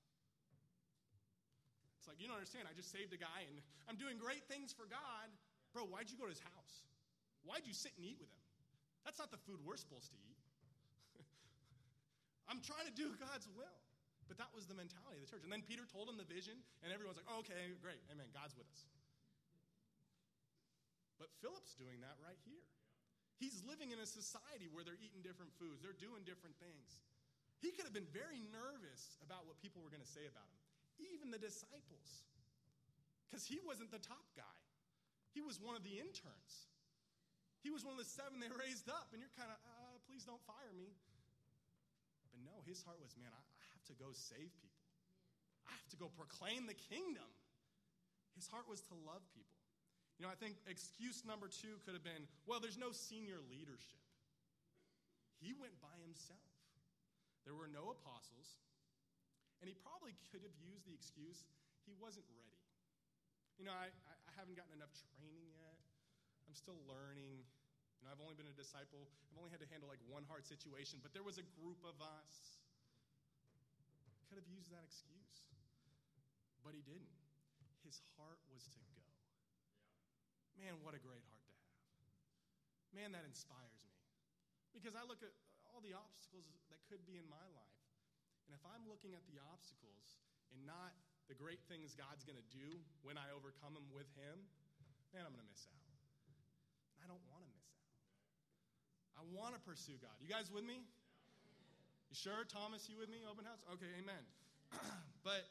It's 1.98 2.08
like, 2.08 2.22
you 2.22 2.30
don't 2.30 2.40
understand. 2.40 2.70
I 2.70 2.78
just 2.78 2.94
saved 2.94 3.12
a 3.12 3.20
guy 3.20 3.44
and 3.50 3.60
I'm 3.90 3.98
doing 4.00 4.22
great 4.22 4.46
things 4.48 4.72
for 4.72 4.86
God. 4.88 5.28
Bro, 5.76 5.90
why'd 5.92 6.08
you 6.08 6.16
go 6.16 6.30
to 6.30 6.32
his 6.32 6.46
house? 6.46 6.88
Why'd 7.44 7.68
you 7.68 7.76
sit 7.76 7.92
and 7.98 8.06
eat 8.06 8.22
with 8.22 8.32
him? 8.32 8.46
That's 9.08 9.20
not 9.20 9.32
the 9.32 9.40
food 9.48 9.64
we're 9.64 9.80
supposed 9.80 10.12
to 10.12 10.20
eat. 10.20 10.27
I'm 12.48 12.64
trying 12.64 12.88
to 12.88 12.95
do 12.95 13.12
God's 13.20 13.48
will. 13.56 13.78
But 14.28 14.36
that 14.43 14.52
was 14.52 14.68
the 14.68 14.76
mentality 14.76 15.24
of 15.24 15.24
the 15.24 15.32
church. 15.32 15.48
And 15.48 15.52
then 15.52 15.64
Peter 15.64 15.88
told 15.88 16.12
him 16.12 16.20
the 16.20 16.28
vision, 16.28 16.60
and 16.84 16.91
everyone's 16.91 17.16
like, 17.16 17.32
oh, 17.32 17.39
okay, 17.48 17.72
great, 17.80 18.04
amen, 18.12 18.28
God's 18.36 18.60
with 18.60 18.68
us. 18.68 18.84
But 21.16 21.32
Philip's 21.39 21.80
doing 21.80 22.04
that 22.04 22.20
right 22.20 22.38
here. 22.43 22.60
He's 23.39 23.64
living 23.64 23.95
in 23.95 24.04
a 24.04 24.06
society 24.06 24.68
where 24.68 24.84
they're 24.84 25.00
eating 25.00 25.24
different 25.24 25.56
foods, 25.56 25.80
they're 25.80 25.95
doing 25.95 26.28
different 26.28 26.60
things. 26.60 27.00
He 27.64 27.72
could 27.74 27.88
have 27.88 27.95
been 27.95 28.10
very 28.12 28.43
nervous 28.52 29.18
about 29.24 29.48
what 29.48 29.58
people 29.64 29.82
were 29.82 29.89
going 29.89 30.04
to 30.04 30.14
say 30.14 30.28
about 30.28 30.45
him, 30.45 30.62
even 31.00 31.32
the 31.32 31.41
disciples, 31.41 32.28
because 33.26 33.48
he 33.48 33.64
wasn't 33.64 33.89
the 33.95 34.04
top 34.04 34.28
guy. 34.36 34.60
He 35.34 35.41
was 35.41 35.58
one 35.58 35.74
of 35.74 35.88
the 35.88 35.98
interns. 35.98 36.70
He 37.64 37.74
was 37.74 37.82
one 37.82 37.98
of 37.98 38.02
the 38.02 38.10
seven 38.10 38.43
they 38.43 38.52
raised 38.54 38.89
up, 38.91 39.10
and 39.14 39.22
you're 39.22 39.34
kind 39.38 39.50
of, 39.50 39.58
uh, 39.58 39.95
please 40.06 40.26
don't 40.26 40.41
fire 40.45 40.74
me. 40.76 40.93
But 42.38 42.46
no, 42.46 42.62
his 42.70 42.86
heart 42.86 43.02
was, 43.02 43.18
man, 43.18 43.34
I, 43.34 43.42
have 43.74 43.82
to 43.90 43.98
go 43.98 44.14
save 44.14 44.54
people. 44.62 44.86
I 45.66 45.74
have 45.74 45.90
to 45.90 45.98
go 45.98 46.14
proclaim 46.14 46.70
the 46.70 46.78
kingdom. 46.78 47.26
His 48.38 48.46
heart 48.46 48.70
was 48.70 48.86
to 48.94 48.96
love 49.10 49.26
people. 49.34 49.58
You 50.22 50.26
know, 50.26 50.32
I 50.34 50.38
think 50.38 50.62
excuse 50.70 51.26
number 51.26 51.50
two 51.50 51.82
could 51.82 51.98
have 51.98 52.06
been, 52.06 52.30
well, 52.46 52.62
there's 52.62 52.78
no 52.78 52.94
senior 52.94 53.42
leadership. 53.50 54.06
He 55.42 55.58
went 55.58 55.74
by 55.82 55.98
himself. 56.06 56.46
There 57.46 57.58
were 57.58 57.70
no 57.70 57.90
apostles, 57.90 58.62
and 59.62 59.66
he 59.66 59.74
probably 59.74 60.14
could 60.30 60.46
have 60.46 60.54
used 60.62 60.86
the 60.86 60.94
excuse 60.94 61.42
he 61.88 61.96
wasn't 61.98 62.28
ready. 62.38 62.62
You 63.58 63.66
know, 63.66 63.74
I, 63.74 63.90
I 63.90 64.32
haven't 64.38 64.60
gotten 64.60 64.76
enough 64.78 64.92
training 65.18 65.50
yet. 65.56 65.80
I'm 66.46 66.54
still 66.54 66.78
learning. 66.86 67.48
You 68.00 68.06
know, 68.06 68.14
I've 68.14 68.22
only 68.22 68.38
been 68.38 68.50
a 68.50 68.58
disciple. 68.58 69.10
I've 69.32 69.39
only 69.41 69.50
had 69.50 69.62
to 69.62 69.70
handle 69.70 69.89
like 69.89 70.02
one 70.06 70.24
hard 70.30 70.45
situation, 70.45 71.02
but 71.02 71.12
there 71.12 71.26
was 71.26 71.41
a 71.41 71.45
group 71.58 71.82
of 71.82 71.98
us. 71.98 72.62
Could 74.30 74.38
have 74.38 74.50
used 74.52 74.70
that 74.70 74.84
excuse. 74.84 75.48
But 76.62 76.76
he 76.76 76.84
didn't. 76.84 77.18
His 77.88 78.04
heart 78.20 78.43
was 78.52 78.68
to 78.76 78.80
go. 78.84 79.00
Man, 80.60 80.82
what 80.84 80.98
a 80.98 81.02
great 81.02 81.24
heart 81.24 81.43
to 81.48 81.54
have. 81.56 81.74
Man, 82.91 83.10
that 83.16 83.24
inspires 83.24 83.80
me. 83.88 83.95
Because 84.76 84.98
I 84.98 85.08
look 85.08 85.24
at 85.24 85.32
all 85.64 85.80
the 85.80 85.95
obstacles 85.95 86.50
that 86.74 86.82
could 86.91 87.06
be 87.08 87.16
in 87.16 87.28
my 87.30 87.45
life. 87.56 87.82
And 88.50 88.56
if 88.56 88.64
I'm 88.68 88.84
looking 88.88 89.16
at 89.16 89.24
the 89.32 89.39
obstacles 89.52 90.20
and 90.52 90.64
not 90.68 90.95
the 91.32 91.36
great 91.36 91.60
things 91.68 91.95
God's 91.95 92.24
going 92.24 92.39
to 92.39 92.50
do 92.52 92.80
when 93.04 93.20
I 93.20 93.32
overcome 93.36 93.76
them 93.76 93.88
with 93.91 94.08
Him, 94.16 94.43
man, 95.12 95.28
I'm 95.28 95.32
going 95.36 95.43
to 95.43 95.52
miss 95.52 95.68
out. 95.72 95.88
And 97.00 97.04
I 97.04 97.08
don't 97.12 97.24
want 97.32 97.43
to. 97.43 97.47
I 99.18 99.26
want 99.34 99.57
to 99.57 99.61
pursue 99.65 99.97
God. 99.97 100.13
You 100.22 100.30
guys 100.30 100.53
with 100.53 100.63
me? 100.63 100.86
You 102.07 102.15
sure, 102.15 102.45
Thomas? 102.45 102.86
You 102.86 103.01
with 103.01 103.09
me? 103.09 103.26
Open 103.26 103.43
house? 103.43 103.59
Okay, 103.74 103.89
amen. 103.97 104.24
but, 105.28 105.49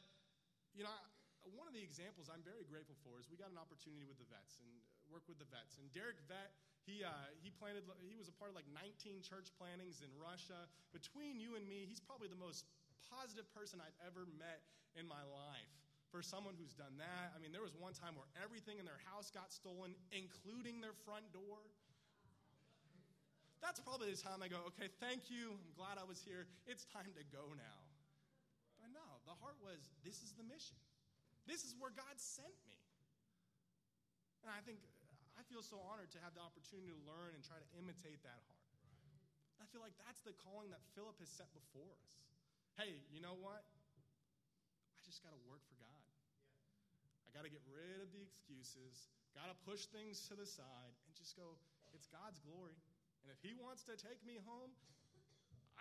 you 0.71 0.87
know, 0.87 0.95
one 1.55 1.67
of 1.67 1.75
the 1.75 1.83
examples 1.83 2.31
I'm 2.31 2.43
very 2.47 2.63
grateful 2.67 2.95
for 3.03 3.19
is 3.19 3.27
we 3.27 3.35
got 3.35 3.51
an 3.51 3.59
opportunity 3.59 4.07
with 4.07 4.19
the 4.19 4.27
vets 4.31 4.59
and 4.63 4.67
work 5.11 5.27
with 5.27 5.39
the 5.39 5.47
vets. 5.51 5.79
And 5.79 5.87
Derek 5.91 6.19
Vet, 6.31 6.55
he, 6.83 7.03
uh, 7.03 7.11
he 7.43 7.51
planted, 7.55 7.83
he 8.03 8.15
was 8.15 8.31
a 8.31 8.35
part 8.35 8.51
of 8.51 8.55
like 8.55 8.67
19 8.71 9.19
church 9.19 9.51
plantings 9.59 9.99
in 9.99 10.11
Russia. 10.15 10.67
Between 10.95 11.39
you 11.39 11.59
and 11.59 11.63
me, 11.67 11.83
he's 11.87 11.99
probably 11.99 12.31
the 12.31 12.39
most 12.39 12.67
positive 13.11 13.47
person 13.51 13.83
I've 13.83 13.99
ever 14.03 14.27
met 14.39 14.63
in 14.95 15.07
my 15.07 15.23
life. 15.27 15.71
For 16.11 16.23
someone 16.23 16.55
who's 16.55 16.71
done 16.71 16.95
that, 17.03 17.35
I 17.35 17.37
mean, 17.43 17.51
there 17.51 17.63
was 17.63 17.75
one 17.75 17.91
time 17.91 18.15
where 18.15 18.31
everything 18.39 18.79
in 18.79 18.87
their 18.87 18.99
house 19.11 19.27
got 19.27 19.51
stolen, 19.51 19.91
including 20.15 20.79
their 20.79 20.95
front 21.03 21.27
door. 21.35 21.59
That's 23.61 23.81
probably 23.81 24.13
the 24.13 24.21
time 24.21 24.45
I 24.45 24.47
go, 24.47 24.61
okay, 24.73 24.87
thank 25.01 25.33
you. 25.33 25.57
I'm 25.57 25.73
glad 25.73 25.97
I 25.97 26.05
was 26.05 26.21
here. 26.21 26.45
It's 26.69 26.85
time 26.93 27.09
to 27.17 27.23
go 27.33 27.51
now. 27.57 27.79
But 28.77 28.93
no, 28.93 29.07
the 29.25 29.33
heart 29.41 29.57
was, 29.59 29.81
this 30.05 30.21
is 30.21 30.37
the 30.37 30.45
mission. 30.45 30.77
This 31.49 31.65
is 31.65 31.73
where 31.81 31.89
God 31.89 32.15
sent 32.21 32.53
me. 32.69 32.77
And 34.45 34.53
I 34.53 34.61
think 34.61 34.79
I 35.35 35.43
feel 35.49 35.65
so 35.65 35.81
honored 35.81 36.13
to 36.13 36.19
have 36.21 36.37
the 36.37 36.43
opportunity 36.45 36.93
to 36.93 36.99
learn 37.03 37.33
and 37.33 37.41
try 37.41 37.57
to 37.57 37.69
imitate 37.77 38.21
that 38.21 38.41
heart. 38.45 38.67
I 39.57 39.65
feel 39.73 39.81
like 39.81 39.97
that's 40.05 40.21
the 40.21 40.37
calling 40.37 40.69
that 40.69 40.81
Philip 40.93 41.17
has 41.17 41.29
set 41.29 41.49
before 41.53 41.89
us. 41.89 42.13
Hey, 42.77 43.01
you 43.09 43.19
know 43.19 43.33
what? 43.33 43.65
I 44.93 44.99
just 45.01 45.25
got 45.25 45.33
to 45.33 45.41
work 45.49 45.65
for 45.65 45.77
God. 45.81 46.05
I 47.25 47.29
got 47.33 47.43
to 47.43 47.51
get 47.51 47.65
rid 47.69 48.05
of 48.05 48.09
the 48.13 48.21
excuses, 48.21 49.09
got 49.33 49.49
to 49.49 49.57
push 49.65 49.89
things 49.89 50.25
to 50.29 50.37
the 50.37 50.45
side, 50.45 50.93
and 50.93 51.11
just 51.17 51.33
go, 51.33 51.57
it's 51.93 52.05
God's 52.09 52.37
glory. 52.45 52.77
And 53.27 53.35
if 53.35 53.43
He 53.43 53.51
wants 53.59 53.83
to 53.91 53.99
take 53.99 54.23
me 54.23 54.39
home, 54.47 54.71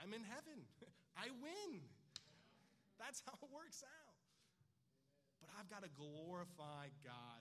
I'm 0.03 0.11
in 0.11 0.27
heaven. 0.27 0.67
I 1.15 1.31
win. 1.39 1.79
That's 2.99 3.23
how 3.23 3.39
it 3.39 3.51
works 3.55 3.87
out. 3.87 4.19
But 5.39 5.55
I've 5.55 5.71
got 5.71 5.87
to 5.87 5.93
glorify 5.95 6.91
God 7.07 7.41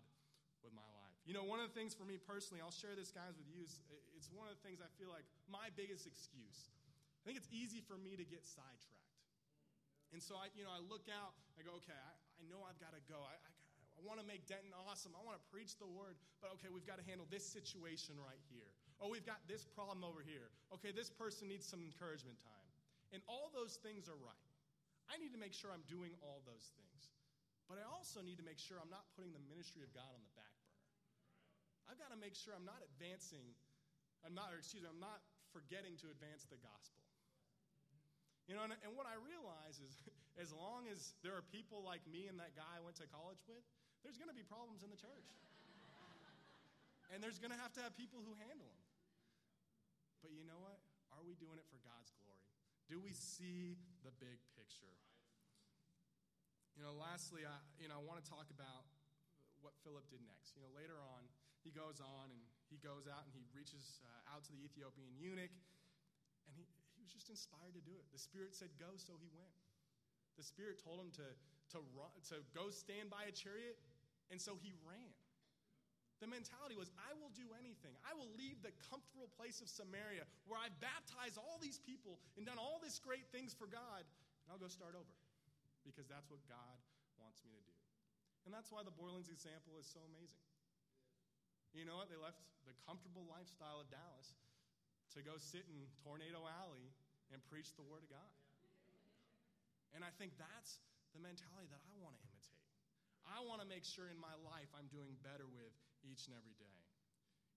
with 0.62 0.78
my 0.78 0.86
life. 0.94 1.18
You 1.26 1.34
know, 1.34 1.42
one 1.42 1.58
of 1.58 1.66
the 1.66 1.74
things 1.74 1.98
for 1.98 2.06
me 2.06 2.22
personally, 2.22 2.62
I'll 2.62 2.76
share 2.76 2.94
this, 2.94 3.10
guys, 3.10 3.34
with 3.34 3.50
you. 3.50 3.66
It's 4.14 4.30
one 4.30 4.46
of 4.46 4.54
the 4.54 4.62
things 4.62 4.78
I 4.78 4.90
feel 5.02 5.10
like 5.10 5.26
my 5.50 5.74
biggest 5.74 6.06
excuse. 6.06 6.70
I 6.70 7.22
think 7.26 7.42
it's 7.42 7.50
easy 7.50 7.82
for 7.82 7.98
me 7.98 8.14
to 8.14 8.22
get 8.22 8.46
sidetracked. 8.46 9.18
And 10.14 10.22
so 10.22 10.38
I, 10.38 10.54
you 10.54 10.62
know, 10.62 10.70
I 10.70 10.86
look 10.86 11.10
out, 11.10 11.34
I 11.58 11.66
go, 11.66 11.82
okay, 11.82 11.98
I, 11.98 12.14
I 12.38 12.42
know 12.46 12.62
I've 12.62 12.78
got 12.78 12.94
to 12.94 13.02
go. 13.10 13.26
I, 13.26 13.34
I, 13.34 13.50
I 13.98 14.00
want 14.06 14.22
to 14.22 14.28
make 14.30 14.46
Denton 14.46 14.70
awesome. 14.86 15.18
I 15.18 15.22
want 15.26 15.42
to 15.42 15.46
preach 15.50 15.82
the 15.82 15.90
word, 15.90 16.14
but 16.46 16.54
okay, 16.62 16.70
we've 16.70 16.86
got 16.86 17.02
to 17.02 17.06
handle 17.10 17.26
this 17.34 17.42
situation 17.42 18.14
right 18.22 18.40
here. 18.54 18.70
Oh, 19.04 19.12
we've 19.12 19.28
got 19.28 19.44
this 19.46 19.68
problem 19.68 20.08
over 20.08 20.24
here. 20.24 20.48
Okay, 20.80 20.96
this 20.96 21.12
person 21.12 21.52
needs 21.52 21.68
some 21.68 21.84
encouragement 21.84 22.40
time. 22.40 22.68
And 23.12 23.20
all 23.28 23.52
those 23.52 23.78
things 23.84 24.08
are 24.08 24.18
right. 24.24 24.50
I 25.12 25.20
need 25.22 25.36
to 25.36 25.42
make 25.42 25.54
sure 25.54 25.70
I'm 25.70 25.86
doing 25.86 26.16
all 26.24 26.42
those 26.48 26.74
things. 26.74 27.14
But 27.66 27.82
I 27.82 27.86
also 27.86 28.22
need 28.22 28.38
to 28.38 28.46
make 28.46 28.62
sure 28.62 28.78
I'm 28.78 28.94
not 28.94 29.06
putting 29.18 29.34
the 29.34 29.42
ministry 29.50 29.82
of 29.82 29.92
God 29.94 30.10
on 30.10 30.22
the 30.22 30.34
back 30.38 30.54
burner. 30.62 30.86
I've 31.90 32.00
got 32.02 32.14
to 32.14 32.20
make 32.20 32.38
sure 32.38 32.54
I'm 32.54 32.66
not 32.66 32.82
advancing, 32.94 33.46
I'm 34.22 34.34
not, 34.38 34.54
or 34.54 34.62
excuse 34.62 34.86
me, 34.86 34.90
I'm 34.90 35.02
not 35.02 35.22
forgetting 35.50 35.98
to 36.06 36.10
advance 36.14 36.46
the 36.46 36.62
gospel. 36.62 37.06
You 38.46 38.54
know, 38.54 38.62
and, 38.62 38.78
and 38.86 38.94
what 38.94 39.10
I 39.10 39.18
realize 39.18 39.82
is 39.82 39.94
as 40.44 40.54
long 40.54 40.86
as 40.90 41.18
there 41.26 41.34
are 41.34 41.46
people 41.50 41.82
like 41.82 42.06
me 42.06 42.30
and 42.30 42.38
that 42.38 42.54
guy 42.54 42.70
I 42.78 42.82
went 42.86 42.98
to 43.02 43.10
college 43.10 43.42
with, 43.50 43.66
there's 44.06 44.22
going 44.22 44.30
to 44.30 44.38
be 44.38 44.46
problems 44.46 44.86
in 44.86 44.94
the 44.94 45.00
church. 45.02 45.26
and 47.14 47.18
there's 47.18 47.42
going 47.42 47.54
to 47.54 47.58
have 47.58 47.74
to 47.78 47.82
have 47.82 47.98
people 47.98 48.22
who 48.22 48.38
handle 48.46 48.70
them. 48.70 48.85
But 50.26 50.34
you 50.34 50.42
know 50.42 50.58
what? 50.58 50.82
Are 51.14 51.22
we 51.22 51.38
doing 51.38 51.62
it 51.62 51.70
for 51.70 51.78
God's 51.86 52.10
glory? 52.18 52.50
Do 52.90 52.98
we 52.98 53.14
see 53.14 53.78
the 54.02 54.10
big 54.18 54.42
picture? 54.58 54.90
You 56.74 56.82
know, 56.82 56.98
lastly, 56.98 57.46
I, 57.46 57.62
you 57.78 57.86
know, 57.86 58.02
I 58.02 58.04
want 58.04 58.18
to 58.18 58.26
talk 58.26 58.50
about 58.50 58.90
what 59.62 59.78
Philip 59.86 60.10
did 60.10 60.26
next. 60.26 60.58
You 60.58 60.66
know, 60.66 60.74
later 60.74 60.98
on, 60.98 61.30
he 61.62 61.70
goes 61.70 62.02
on 62.02 62.34
and 62.34 62.42
he 62.74 62.82
goes 62.82 63.06
out 63.06 63.22
and 63.22 63.38
he 63.38 63.46
reaches 63.54 64.02
uh, 64.02 64.34
out 64.34 64.42
to 64.50 64.52
the 64.58 64.66
Ethiopian 64.66 65.14
eunuch 65.14 65.54
and 66.50 66.58
he, 66.58 66.66
he 66.98 67.06
was 67.06 67.14
just 67.14 67.30
inspired 67.30 67.78
to 67.78 67.84
do 67.86 67.94
it. 67.94 68.10
The 68.10 68.18
Spirit 68.18 68.58
said, 68.58 68.74
Go, 68.82 68.98
so 68.98 69.22
he 69.22 69.30
went. 69.30 69.54
The 70.42 70.46
Spirit 70.46 70.82
told 70.82 71.06
him 71.06 71.14
to, 71.22 71.28
to, 71.78 71.86
run, 71.94 72.10
to 72.34 72.42
go 72.58 72.74
stand 72.74 73.14
by 73.14 73.30
a 73.30 73.34
chariot, 73.34 73.78
and 74.34 74.42
so 74.42 74.58
he 74.58 74.74
ran. 74.90 75.14
The 76.24 76.32
mentality 76.32 76.80
was, 76.80 76.88
I 76.96 77.12
will 77.20 77.32
do 77.36 77.44
anything. 77.60 77.92
I 78.08 78.16
will 78.16 78.32
leave 78.40 78.64
the 78.64 78.72
comfortable 78.88 79.28
place 79.36 79.60
of 79.60 79.68
Samaria 79.68 80.24
where 80.48 80.56
I've 80.56 80.76
baptized 80.80 81.36
all 81.36 81.60
these 81.60 81.78
people 81.84 82.24
and 82.40 82.48
done 82.48 82.56
all 82.56 82.80
these 82.80 83.04
great 83.04 83.28
things 83.36 83.52
for 83.52 83.68
God, 83.68 84.02
and 84.02 84.48
I'll 84.48 84.62
go 84.62 84.72
start 84.72 84.96
over 84.96 85.16
because 85.84 86.08
that's 86.08 86.32
what 86.32 86.40
God 86.48 86.76
wants 87.20 87.44
me 87.44 87.52
to 87.52 87.64
do. 87.68 87.78
And 88.48 88.54
that's 88.56 88.72
why 88.72 88.86
the 88.88 88.96
Borland's 88.96 89.28
example 89.28 89.76
is 89.76 89.86
so 89.86 90.00
amazing. 90.08 90.46
You 91.76 91.84
know 91.84 92.00
what? 92.00 92.08
They 92.08 92.16
left 92.16 92.40
the 92.64 92.72
comfortable 92.88 93.28
lifestyle 93.28 93.84
of 93.84 93.92
Dallas 93.92 94.40
to 95.14 95.20
go 95.20 95.36
sit 95.36 95.68
in 95.68 95.78
Tornado 96.02 96.48
Alley 96.64 96.88
and 97.36 97.44
preach 97.52 97.76
the 97.76 97.84
Word 97.84 98.08
of 98.08 98.10
God. 98.10 98.32
And 99.92 100.04
I 100.04 100.12
think 100.16 100.36
that's 100.40 100.80
the 101.12 101.20
mentality 101.20 101.68
that 101.72 101.84
I 101.84 101.96
want 102.00 102.16
to 102.16 102.22
imitate. 102.24 102.64
I 103.28 103.40
want 103.44 103.60
to 103.64 103.68
make 103.68 103.84
sure 103.84 104.08
in 104.12 104.20
my 104.20 104.36
life 104.44 104.70
I'm 104.76 104.88
doing 104.92 105.16
better 105.24 105.48
with 105.48 105.74
each 106.06 106.30
and 106.30 106.38
every 106.38 106.54
day. 106.56 106.80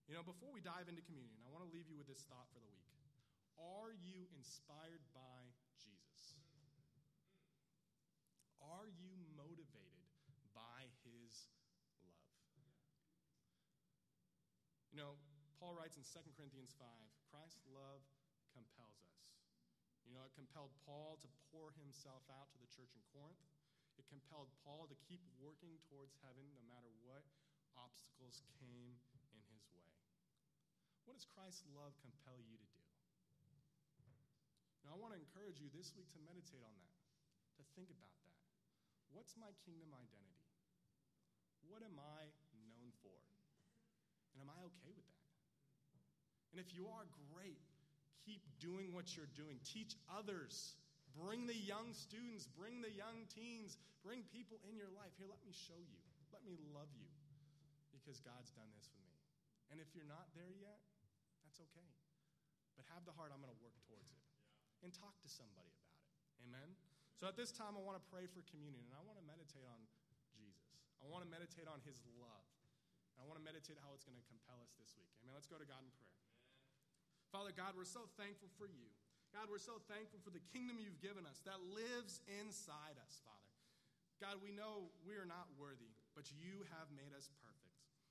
You 0.09 0.17
know, 0.17 0.25
before 0.25 0.49
we 0.49 0.59
dive 0.59 0.89
into 0.89 1.05
communion, 1.05 1.37
I 1.45 1.53
want 1.53 1.61
to 1.61 1.71
leave 1.71 1.85
you 1.85 1.93
with 1.93 2.09
this 2.09 2.25
thought 2.25 2.49
for 2.49 2.57
the 2.57 2.69
week. 2.73 2.89
Are 3.61 3.93
you 3.93 4.25
inspired 4.33 5.05
by 5.13 5.53
Jesus? 5.77 6.41
Are 8.57 8.89
you 8.89 9.13
motivated 9.37 10.09
by 10.57 10.89
his 11.05 11.49
love? 12.09 12.73
You 14.89 14.97
know, 14.97 15.13
Paul 15.61 15.75
writes 15.75 15.99
in 15.99 16.07
2 16.07 16.23
Corinthians 16.33 16.73
5 16.79 16.87
Christ's 17.29 17.61
love 17.69 18.01
compels 18.55 19.05
us. 19.05 19.29
You 20.07 20.17
know, 20.17 20.25
it 20.25 20.33
compelled 20.33 20.73
Paul 20.89 21.21
to 21.21 21.29
pour 21.53 21.69
himself 21.77 22.25
out 22.33 22.49
to 22.55 22.57
the 22.57 22.71
church 22.71 22.97
in 22.97 23.03
Corinth. 23.13 23.45
It 23.99 24.09
compelled 24.09 24.49
Paul 24.65 24.89
to 24.89 24.97
keep 25.05 25.21
working 25.37 25.77
towards 25.85 26.17
heaven 26.25 26.49
no 26.55 26.63
matter 26.65 26.89
what 27.05 27.27
obstacles 27.77 28.41
came 28.57 28.97
in 29.33 29.41
his 29.53 29.65
way. 29.75 29.91
What 31.05 31.17
does 31.17 31.25
Christ's 31.25 31.65
love 31.73 31.97
compel 32.01 32.37
you 32.37 32.57
to 32.57 32.69
do? 32.77 32.85
And 34.85 34.93
I 34.93 34.95
want 34.97 35.13
to 35.13 35.19
encourage 35.19 35.61
you 35.61 35.69
this 35.69 35.93
week 35.93 36.09
to 36.17 36.21
meditate 36.25 36.65
on 36.65 36.73
that, 36.73 36.97
to 37.61 37.63
think 37.77 37.91
about 37.93 38.13
that. 38.25 38.37
What's 39.13 39.37
my 39.37 39.51
kingdom 39.65 39.89
identity? 39.93 40.49
What 41.69 41.85
am 41.85 41.97
I 41.97 42.29
known 42.65 42.89
for? 43.05 43.17
And 44.33 44.41
am 44.41 44.49
I 44.49 44.57
okay 44.73 44.93
with 44.93 45.05
that? 45.05 45.29
And 46.53 46.57
if 46.57 46.73
you 46.73 46.89
are, 46.89 47.05
great. 47.33 47.61
Keep 48.25 48.41
doing 48.61 48.93
what 48.93 49.13
you're 49.13 49.29
doing. 49.37 49.61
Teach 49.65 49.93
others. 50.09 50.77
Bring 51.17 51.49
the 51.49 51.57
young 51.57 51.93
students, 51.93 52.45
bring 52.53 52.81
the 52.85 52.93
young 52.93 53.25
teens, 53.33 53.77
bring 54.05 54.21
people 54.29 54.61
in 54.69 54.77
your 54.77 54.89
life. 54.93 55.09
Here, 55.17 55.29
let 55.29 55.41
me 55.41 55.53
show 55.53 55.77
you. 55.77 55.99
Let 56.29 56.45
me 56.45 56.53
love 56.73 56.89
you 56.93 57.08
because 57.99 58.23
God's 58.23 58.55
done 58.55 58.71
this 58.73 58.87
with 58.95 59.03
me. 59.03 59.19
And 59.69 59.77
if 59.83 59.91
you're 59.93 60.07
not 60.07 60.31
there 60.33 60.55
yet, 60.55 60.79
that's 61.43 61.59
okay. 61.59 61.89
But 62.79 62.87
have 62.95 63.03
the 63.03 63.13
heart, 63.13 63.35
I'm 63.35 63.43
going 63.43 63.51
to 63.51 63.61
work 63.61 63.75
towards 63.85 64.09
it. 64.09 64.23
And 64.79 64.95
talk 64.95 65.19
to 65.19 65.29
somebody 65.29 65.67
about 65.67 65.99
it. 65.99 66.47
Amen? 66.47 66.69
So 67.19 67.27
at 67.27 67.35
this 67.35 67.51
time, 67.51 67.75
I 67.75 67.83
want 67.83 67.99
to 67.99 68.05
pray 68.07 68.23
for 68.31 68.39
communion, 68.47 68.87
and 68.87 68.95
I 68.95 69.03
want 69.03 69.19
to 69.19 69.25
meditate 69.27 69.67
on 69.67 69.83
Jesus. 69.83 70.09
I 70.99 71.07
want 71.07 71.23
to 71.23 71.31
meditate 71.31 71.67
on 71.67 71.79
his 71.87 71.99
love. 72.19 72.47
And 73.15 73.23
I 73.23 73.25
want 73.27 73.39
to 73.39 73.45
meditate 73.45 73.79
how 73.79 73.91
it's 73.95 74.07
going 74.07 74.19
to 74.19 74.27
compel 74.27 74.59
us 74.63 74.71
this 74.75 74.95
week. 74.95 75.11
Amen? 75.23 75.35
Let's 75.35 75.47
go 75.47 75.59
to 75.59 75.67
God 75.67 75.83
in 75.83 75.91
prayer. 75.95 76.15
Amen. 76.15 76.55
Father 77.31 77.51
God, 77.55 77.75
we're 77.75 77.87
so 77.87 78.07
thankful 78.19 78.51
for 78.59 78.67
you. 78.67 78.87
God, 79.35 79.47
we're 79.51 79.61
so 79.61 79.77
thankful 79.87 80.19
for 80.23 80.33
the 80.33 80.41
kingdom 80.49 80.81
you've 80.81 81.03
given 81.03 81.27
us 81.27 81.43
that 81.45 81.59
lives 81.61 82.23
inside 82.41 82.97
us, 83.03 83.21
Father. 83.21 83.53
God, 84.19 84.41
we 84.43 84.51
know 84.51 84.91
we 85.05 85.15
are 85.15 85.27
not 85.27 85.47
worthy, 85.55 85.95
but 86.11 86.27
you 86.33 86.65
have 86.75 86.91
made 86.91 87.13
us 87.15 87.31
perfect. 87.39 87.58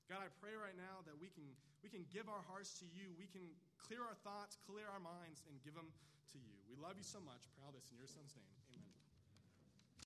God, 0.08 0.24
I 0.24 0.32
pray 0.40 0.56
right 0.56 0.76
now 0.76 1.04
that 1.04 1.20
we 1.20 1.28
can, 1.28 1.44
we 1.84 1.92
can 1.92 2.08
give 2.08 2.32
our 2.32 2.40
hearts 2.48 2.80
to 2.80 2.88
you. 2.88 3.12
We 3.20 3.28
can 3.28 3.44
clear 3.76 4.00
our 4.00 4.16
thoughts, 4.24 4.56
clear 4.64 4.88
our 4.88 5.00
minds, 5.04 5.44
and 5.44 5.60
give 5.60 5.76
them 5.76 5.92
to 6.32 6.38
you. 6.40 6.56
We 6.64 6.80
love 6.80 6.96
you 6.96 7.04
so 7.04 7.20
much. 7.20 7.44
All 7.60 7.76
this 7.76 7.84
in 7.92 8.00
your 8.00 8.08
son's 8.08 8.32
name. 8.32 8.57